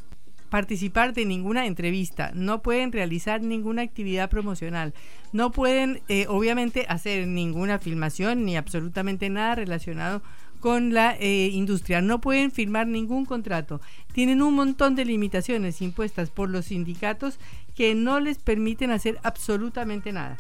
participar 0.51 1.15
de 1.15 1.25
ninguna 1.25 1.67
entrevista, 1.67 2.33
no 2.35 2.61
pueden 2.61 2.93
realizar 2.93 3.41
ninguna 3.41 3.83
actividad 3.83 4.29
promocional, 4.29 4.93
no 5.33 5.53
pueden 5.53 6.03
eh, 6.09 6.27
obviamente 6.29 6.85
hacer 6.89 7.27
ninguna 7.29 7.79
filmación 7.79 8.45
ni 8.45 8.57
absolutamente 8.57 9.31
nada 9.31 9.55
relacionado 9.55 10.23
con 10.59 10.93
la 10.93 11.17
eh, 11.19 11.49
industria, 11.53 12.03
no 12.03 12.21
pueden 12.21 12.51
firmar 12.51 12.87
ningún 12.87 13.25
contrato, 13.25 13.81
tienen 14.13 14.43
un 14.43 14.55
montón 14.55 14.95
de 14.95 15.07
limitaciones 15.07 15.81
impuestas 15.81 16.31
por 16.31 16.51
los 16.51 16.67
sindicatos 16.67 17.39
que 17.75 17.95
no 17.95 18.21
les 18.21 18.39
permiten 18.39 18.91
hacer 18.91 19.19
absolutamente 19.23 20.13
nada. 20.13 20.37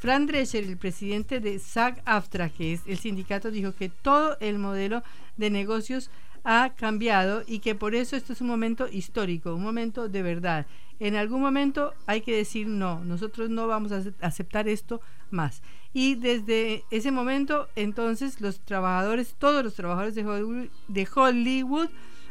Fran 0.00 0.26
Drescher, 0.26 0.64
el 0.64 0.78
presidente 0.78 1.40
de 1.40 1.58
SAG-AFTRA, 1.58 2.48
que 2.48 2.72
es 2.72 2.80
el 2.86 2.96
sindicato, 2.96 3.50
dijo 3.50 3.74
que 3.74 3.90
todo 3.90 4.38
el 4.40 4.58
modelo 4.58 5.02
de 5.36 5.50
negocios 5.50 6.10
ha 6.42 6.70
cambiado 6.74 7.42
y 7.46 7.58
que 7.58 7.74
por 7.74 7.94
eso 7.94 8.16
esto 8.16 8.32
es 8.32 8.40
un 8.40 8.46
momento 8.46 8.88
histórico, 8.90 9.54
un 9.54 9.62
momento 9.62 10.08
de 10.08 10.22
verdad. 10.22 10.66
En 11.00 11.16
algún 11.16 11.42
momento 11.42 11.92
hay 12.06 12.22
que 12.22 12.34
decir 12.34 12.66
no, 12.66 13.04
nosotros 13.04 13.50
no 13.50 13.66
vamos 13.66 13.92
a 13.92 14.02
aceptar 14.22 14.68
esto 14.68 15.02
más. 15.30 15.62
Y 15.92 16.14
desde 16.14 16.82
ese 16.90 17.10
momento, 17.10 17.68
entonces, 17.76 18.40
los 18.40 18.60
trabajadores, 18.60 19.34
todos 19.38 19.62
los 19.62 19.74
trabajadores 19.74 20.14
de 20.14 20.26
Hollywood, 20.26 20.68
de 20.88 21.08
Hollywood 21.14 21.88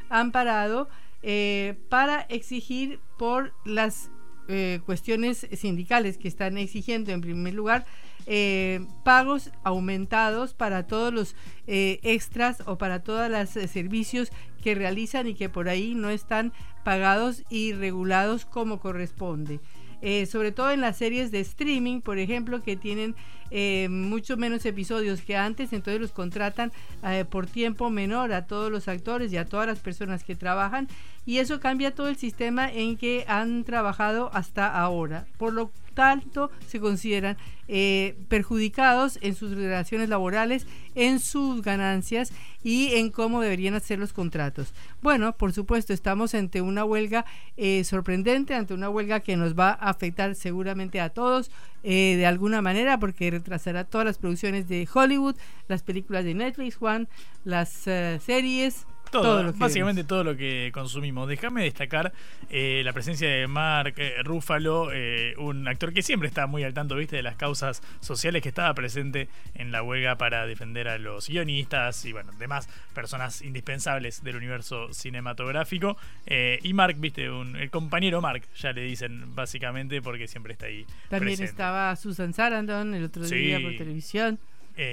han 0.09 0.31
parado 0.31 0.89
eh, 1.21 1.77
para 1.89 2.21
exigir 2.21 2.99
por 3.19 3.53
las 3.63 4.09
eh, 4.49 4.81
cuestiones 4.85 5.47
sindicales 5.53 6.17
que 6.17 6.27
están 6.27 6.57
exigiendo, 6.57 7.11
en 7.11 7.21
primer 7.21 7.53
lugar, 7.53 7.85
eh, 8.25 8.85
pagos 9.03 9.51
aumentados 9.63 10.55
para 10.55 10.87
todos 10.87 11.13
los 11.13 11.35
eh, 11.67 11.99
extras 12.01 12.63
o 12.65 12.77
para 12.77 13.03
todos 13.03 13.29
los 13.29 13.49
servicios 13.69 14.31
que 14.63 14.73
realizan 14.75 15.27
y 15.27 15.35
que 15.35 15.49
por 15.49 15.69
ahí 15.69 15.93
no 15.93 16.09
están 16.09 16.51
pagados 16.83 17.43
y 17.49 17.73
regulados 17.73 18.45
como 18.45 18.79
corresponde. 18.79 19.59
Sobre 20.27 20.51
todo 20.51 20.71
en 20.71 20.81
las 20.81 20.97
series 20.97 21.31
de 21.31 21.39
streaming, 21.41 22.01
por 22.01 22.19
ejemplo, 22.19 22.61
que 22.61 22.75
tienen 22.75 23.15
eh, 23.51 23.87
mucho 23.89 24.37
menos 24.37 24.65
episodios 24.65 25.21
que 25.21 25.35
antes, 25.35 25.73
entonces 25.73 25.99
los 25.99 26.11
contratan 26.11 26.71
por 27.29 27.47
tiempo 27.47 27.89
menor 27.89 28.31
a 28.33 28.45
todos 28.45 28.71
los 28.71 28.87
actores 28.87 29.31
y 29.33 29.37
a 29.37 29.45
todas 29.45 29.67
las 29.67 29.79
personas 29.79 30.23
que 30.23 30.35
trabajan 30.35 30.87
y 31.25 31.37
eso 31.37 31.59
cambia 31.59 31.93
todo 31.93 32.07
el 32.07 32.17
sistema 32.17 32.71
en 32.71 32.97
que 32.97 33.23
han 33.27 33.63
trabajado 33.63 34.31
hasta 34.33 34.67
ahora. 34.67 35.27
Por 35.37 35.53
lo 35.53 35.71
tanto, 35.99 36.49
se 36.65 36.79
consideran 36.79 37.35
eh, 37.67 38.15
perjudicados 38.29 39.19
en 39.21 39.35
sus 39.35 39.51
relaciones 39.51 40.07
laborales, 40.07 40.65
en 40.95 41.19
sus 41.19 41.61
ganancias 41.61 42.31
y 42.63 42.93
en 42.93 43.11
cómo 43.11 43.41
deberían 43.41 43.73
hacer 43.73 43.99
los 43.99 44.13
contratos. 44.13 44.73
Bueno, 45.01 45.35
por 45.35 45.51
supuesto, 45.51 45.91
estamos 45.91 46.33
ante 46.35 46.61
una 46.61 46.85
huelga 46.85 47.25
eh, 47.57 47.83
sorprendente, 47.83 48.55
ante 48.55 48.73
una 48.73 48.89
huelga 48.89 49.19
que 49.19 49.35
nos 49.35 49.59
va 49.59 49.71
a 49.71 49.89
afectar 49.89 50.35
seguramente 50.35 51.01
a 51.01 51.09
todos 51.09 51.51
eh, 51.83 52.15
de 52.15 52.25
alguna 52.25 52.61
manera, 52.61 52.97
porque 52.97 53.29
retrasará 53.29 53.83
todas 53.83 54.05
las 54.05 54.19
producciones 54.19 54.69
de 54.69 54.87
Hollywood, 54.93 55.35
las 55.67 55.83
películas 55.83 56.23
de 56.23 56.33
Netflix, 56.33 56.77
Juan, 56.77 57.09
las 57.43 57.69
series 57.69 58.85
todo, 59.11 59.53
básicamente 59.53 60.03
todo 60.03 60.23
lo 60.23 60.35
que 60.37 60.71
consumimos. 60.73 61.27
Déjame 61.27 61.63
destacar 61.63 62.13
eh, 62.49 62.81
la 62.83 62.93
presencia 62.93 63.29
de 63.29 63.47
Mark 63.47 63.93
eh, 63.97 64.15
Ruffalo, 64.23 64.89
eh, 64.91 65.33
un 65.37 65.67
actor 65.67 65.93
que 65.93 66.01
siempre 66.01 66.27
está 66.27 66.47
muy 66.47 66.63
al 66.63 66.73
tanto, 66.73 66.95
viste, 66.95 67.15
de 67.15 67.23
las 67.23 67.35
causas 67.35 67.81
sociales 67.99 68.41
que 68.41 68.49
estaba 68.49 68.73
presente 68.73 69.29
en 69.55 69.71
la 69.71 69.83
huelga 69.83 70.17
para 70.17 70.45
defender 70.45 70.87
a 70.87 70.97
los 70.97 71.27
guionistas 71.27 72.05
y 72.05 72.11
bueno, 72.11 72.31
demás 72.39 72.69
personas 72.93 73.41
indispensables 73.41 74.23
del 74.23 74.35
universo 74.35 74.93
cinematográfico. 74.93 75.97
y 76.27 76.73
Mark, 76.73 76.95
viste, 76.99 77.29
un, 77.29 77.55
el 77.55 77.69
compañero 77.69 78.21
Mark, 78.21 78.43
ya 78.57 78.71
le 78.71 78.81
dicen 78.81 79.35
básicamente 79.35 80.01
porque 80.01 80.27
siempre 80.27 80.53
está 80.53 80.67
ahí. 80.67 80.85
También 81.09 81.41
estaba 81.41 81.95
Susan 81.95 82.33
Sarandon 82.33 82.93
el 82.93 83.05
otro 83.05 83.23
día 83.23 83.59
por 83.59 83.75
televisión. 83.75 84.39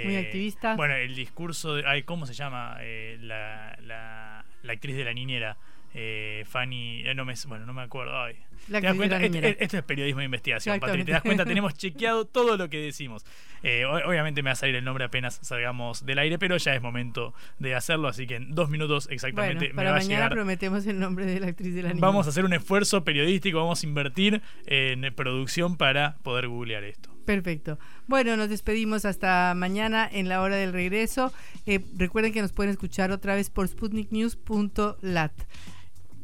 Muy 0.05 0.17
eh, 0.17 0.19
activista. 0.19 0.75
Bueno, 0.75 0.95
el 0.95 1.15
discurso 1.15 1.75
de. 1.75 1.85
Ay, 1.87 2.03
¿Cómo 2.03 2.27
se 2.27 2.35
llama? 2.35 2.77
Eh, 2.81 3.19
la, 3.21 3.77
la, 3.83 4.45
la, 4.63 4.73
actriz 4.73 4.97
de 4.97 5.05
la 5.05 5.13
niñera. 5.13 5.57
Eh, 5.95 6.45
Fanny. 6.47 7.05
no 7.15 7.25
me, 7.25 7.35
bueno, 7.47 7.67
no 7.67 7.73
me 7.73 7.83
acuerdo. 7.83 8.21
Ay. 8.21 8.37
¿Te 8.67 8.81
das 8.81 8.97
cuenta? 8.97 9.23
Esto, 9.23 9.79
es 9.79 9.83
periodismo 9.85 10.21
de 10.21 10.27
investigación, 10.27 10.81
Patri. 10.81 11.05
Te 11.05 11.13
das 11.13 11.23
cuenta, 11.23 11.45
tenemos 11.47 11.75
chequeado 11.75 12.25
todo 12.25 12.57
lo 12.57 12.69
que 12.69 12.79
decimos. 12.79 13.25
obviamente 13.63 14.43
me 14.43 14.51
va 14.51 14.53
a 14.53 14.57
salir 14.57 14.77
el 14.77 14.85
nombre 14.85 15.05
apenas 15.05 15.39
salgamos 15.43 16.05
del 16.05 16.19
aire, 16.19 16.39
pero 16.39 16.57
ya 16.57 16.75
es 16.75 16.83
momento 16.83 17.35
de 17.59 17.75
hacerlo, 17.75 18.09
así 18.09 18.27
que 18.27 18.37
en 18.37 18.55
dos 18.55 18.71
minutos 18.71 19.09
exactamente 19.11 19.71
para 19.71 19.91
me 19.91 19.93
va 19.93 19.99
mañana 19.99 20.15
a 20.15 20.29
llegar. 20.29 20.33
prometemos 20.33 20.87
el 20.87 20.99
nombre 20.99 21.27
de 21.27 21.41
la 21.41 21.49
actriz 21.49 21.75
de 21.75 21.83
la 21.83 21.89
niñera. 21.89 22.07
Vamos 22.07 22.27
a 22.27 22.31
hacer 22.31 22.45
un 22.45 22.53
esfuerzo 22.53 23.05
periodístico, 23.05 23.59
vamos 23.59 23.83
a 23.83 23.87
invertir 23.87 24.43
en 24.67 25.15
producción 25.15 25.77
para 25.77 26.17
poder 26.23 26.49
googlear 26.49 26.85
esto. 26.85 27.17
Perfecto. 27.27 27.79
Bueno, 28.07 28.37
nos 28.37 28.49
despedimos 28.49 29.05
hasta 29.05 29.53
mañana 29.55 30.09
en 30.11 30.29
la 30.29 30.41
hora 30.41 30.57
del 30.57 30.73
regreso. 30.73 31.33
Eh, 31.67 31.81
recuerden 31.97 32.33
que 32.33 32.41
nos 32.41 32.53
pueden 32.53 32.71
escuchar 32.71 33.11
otra 33.11 33.35
vez 33.35 33.51
por 33.51 33.67
sputniknews.lat 33.67 35.33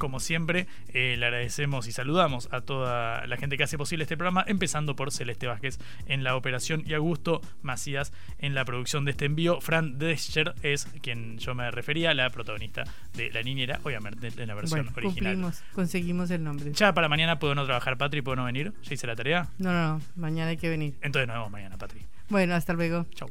como 0.03 0.18
siempre, 0.18 0.66
eh, 0.88 1.14
le 1.16 1.26
agradecemos 1.26 1.86
y 1.86 1.92
saludamos 1.92 2.48
a 2.50 2.62
toda 2.62 3.24
la 3.28 3.36
gente 3.36 3.57
que 3.57 3.62
hace 3.62 3.78
posible 3.78 4.03
este 4.03 4.16
programa, 4.16 4.44
empezando 4.48 4.96
por 4.96 5.12
Celeste 5.12 5.46
Vázquez 5.46 5.78
en 6.07 6.24
la 6.24 6.34
operación 6.34 6.82
y 6.84 6.94
Augusto 6.94 7.40
Macías 7.62 8.12
en 8.40 8.57
la 8.57 8.64
producción 8.64 9.05
de 9.05 9.12
este 9.12 9.26
envío. 9.26 9.61
Fran 9.61 10.00
Drescher 10.00 10.57
es 10.64 10.86
quien 11.03 11.38
yo 11.38 11.55
me 11.55 11.70
refería, 11.70 12.14
la 12.14 12.30
protagonista 12.30 12.82
de 13.14 13.30
La 13.30 13.44
Niñera, 13.44 13.78
obviamente 13.84 14.32
en 14.36 14.48
la 14.48 14.55
versión 14.55 14.88
original. 14.88 15.34
Cumplimos, 15.34 15.62
conseguimos 15.72 16.32
el 16.32 16.42
nombre. 16.42 16.72
Ya 16.72 16.92
para 16.92 17.09
mañana 17.09 17.38
puedo 17.38 17.55
no 17.55 17.64
trabajar, 17.64 17.96
Patri, 17.96 18.22
¿puedo 18.22 18.34
no 18.34 18.44
venir? 18.44 18.72
¿Ya 18.82 18.94
hice 18.94 19.07
la 19.07 19.14
tarea? 19.14 19.50
No, 19.59 19.72
no, 19.72 19.98
no, 19.98 20.05
mañana 20.16 20.50
hay 20.50 20.57
que 20.57 20.68
venir. 20.68 20.94
Entonces 21.00 21.28
nos 21.28 21.36
vemos 21.36 21.53
mañana, 21.53 21.78
Patri. 21.78 22.00
Bueno, 22.28 22.57
hasta 22.57 22.72
luego. 22.72 23.07
Chau. 23.14 23.30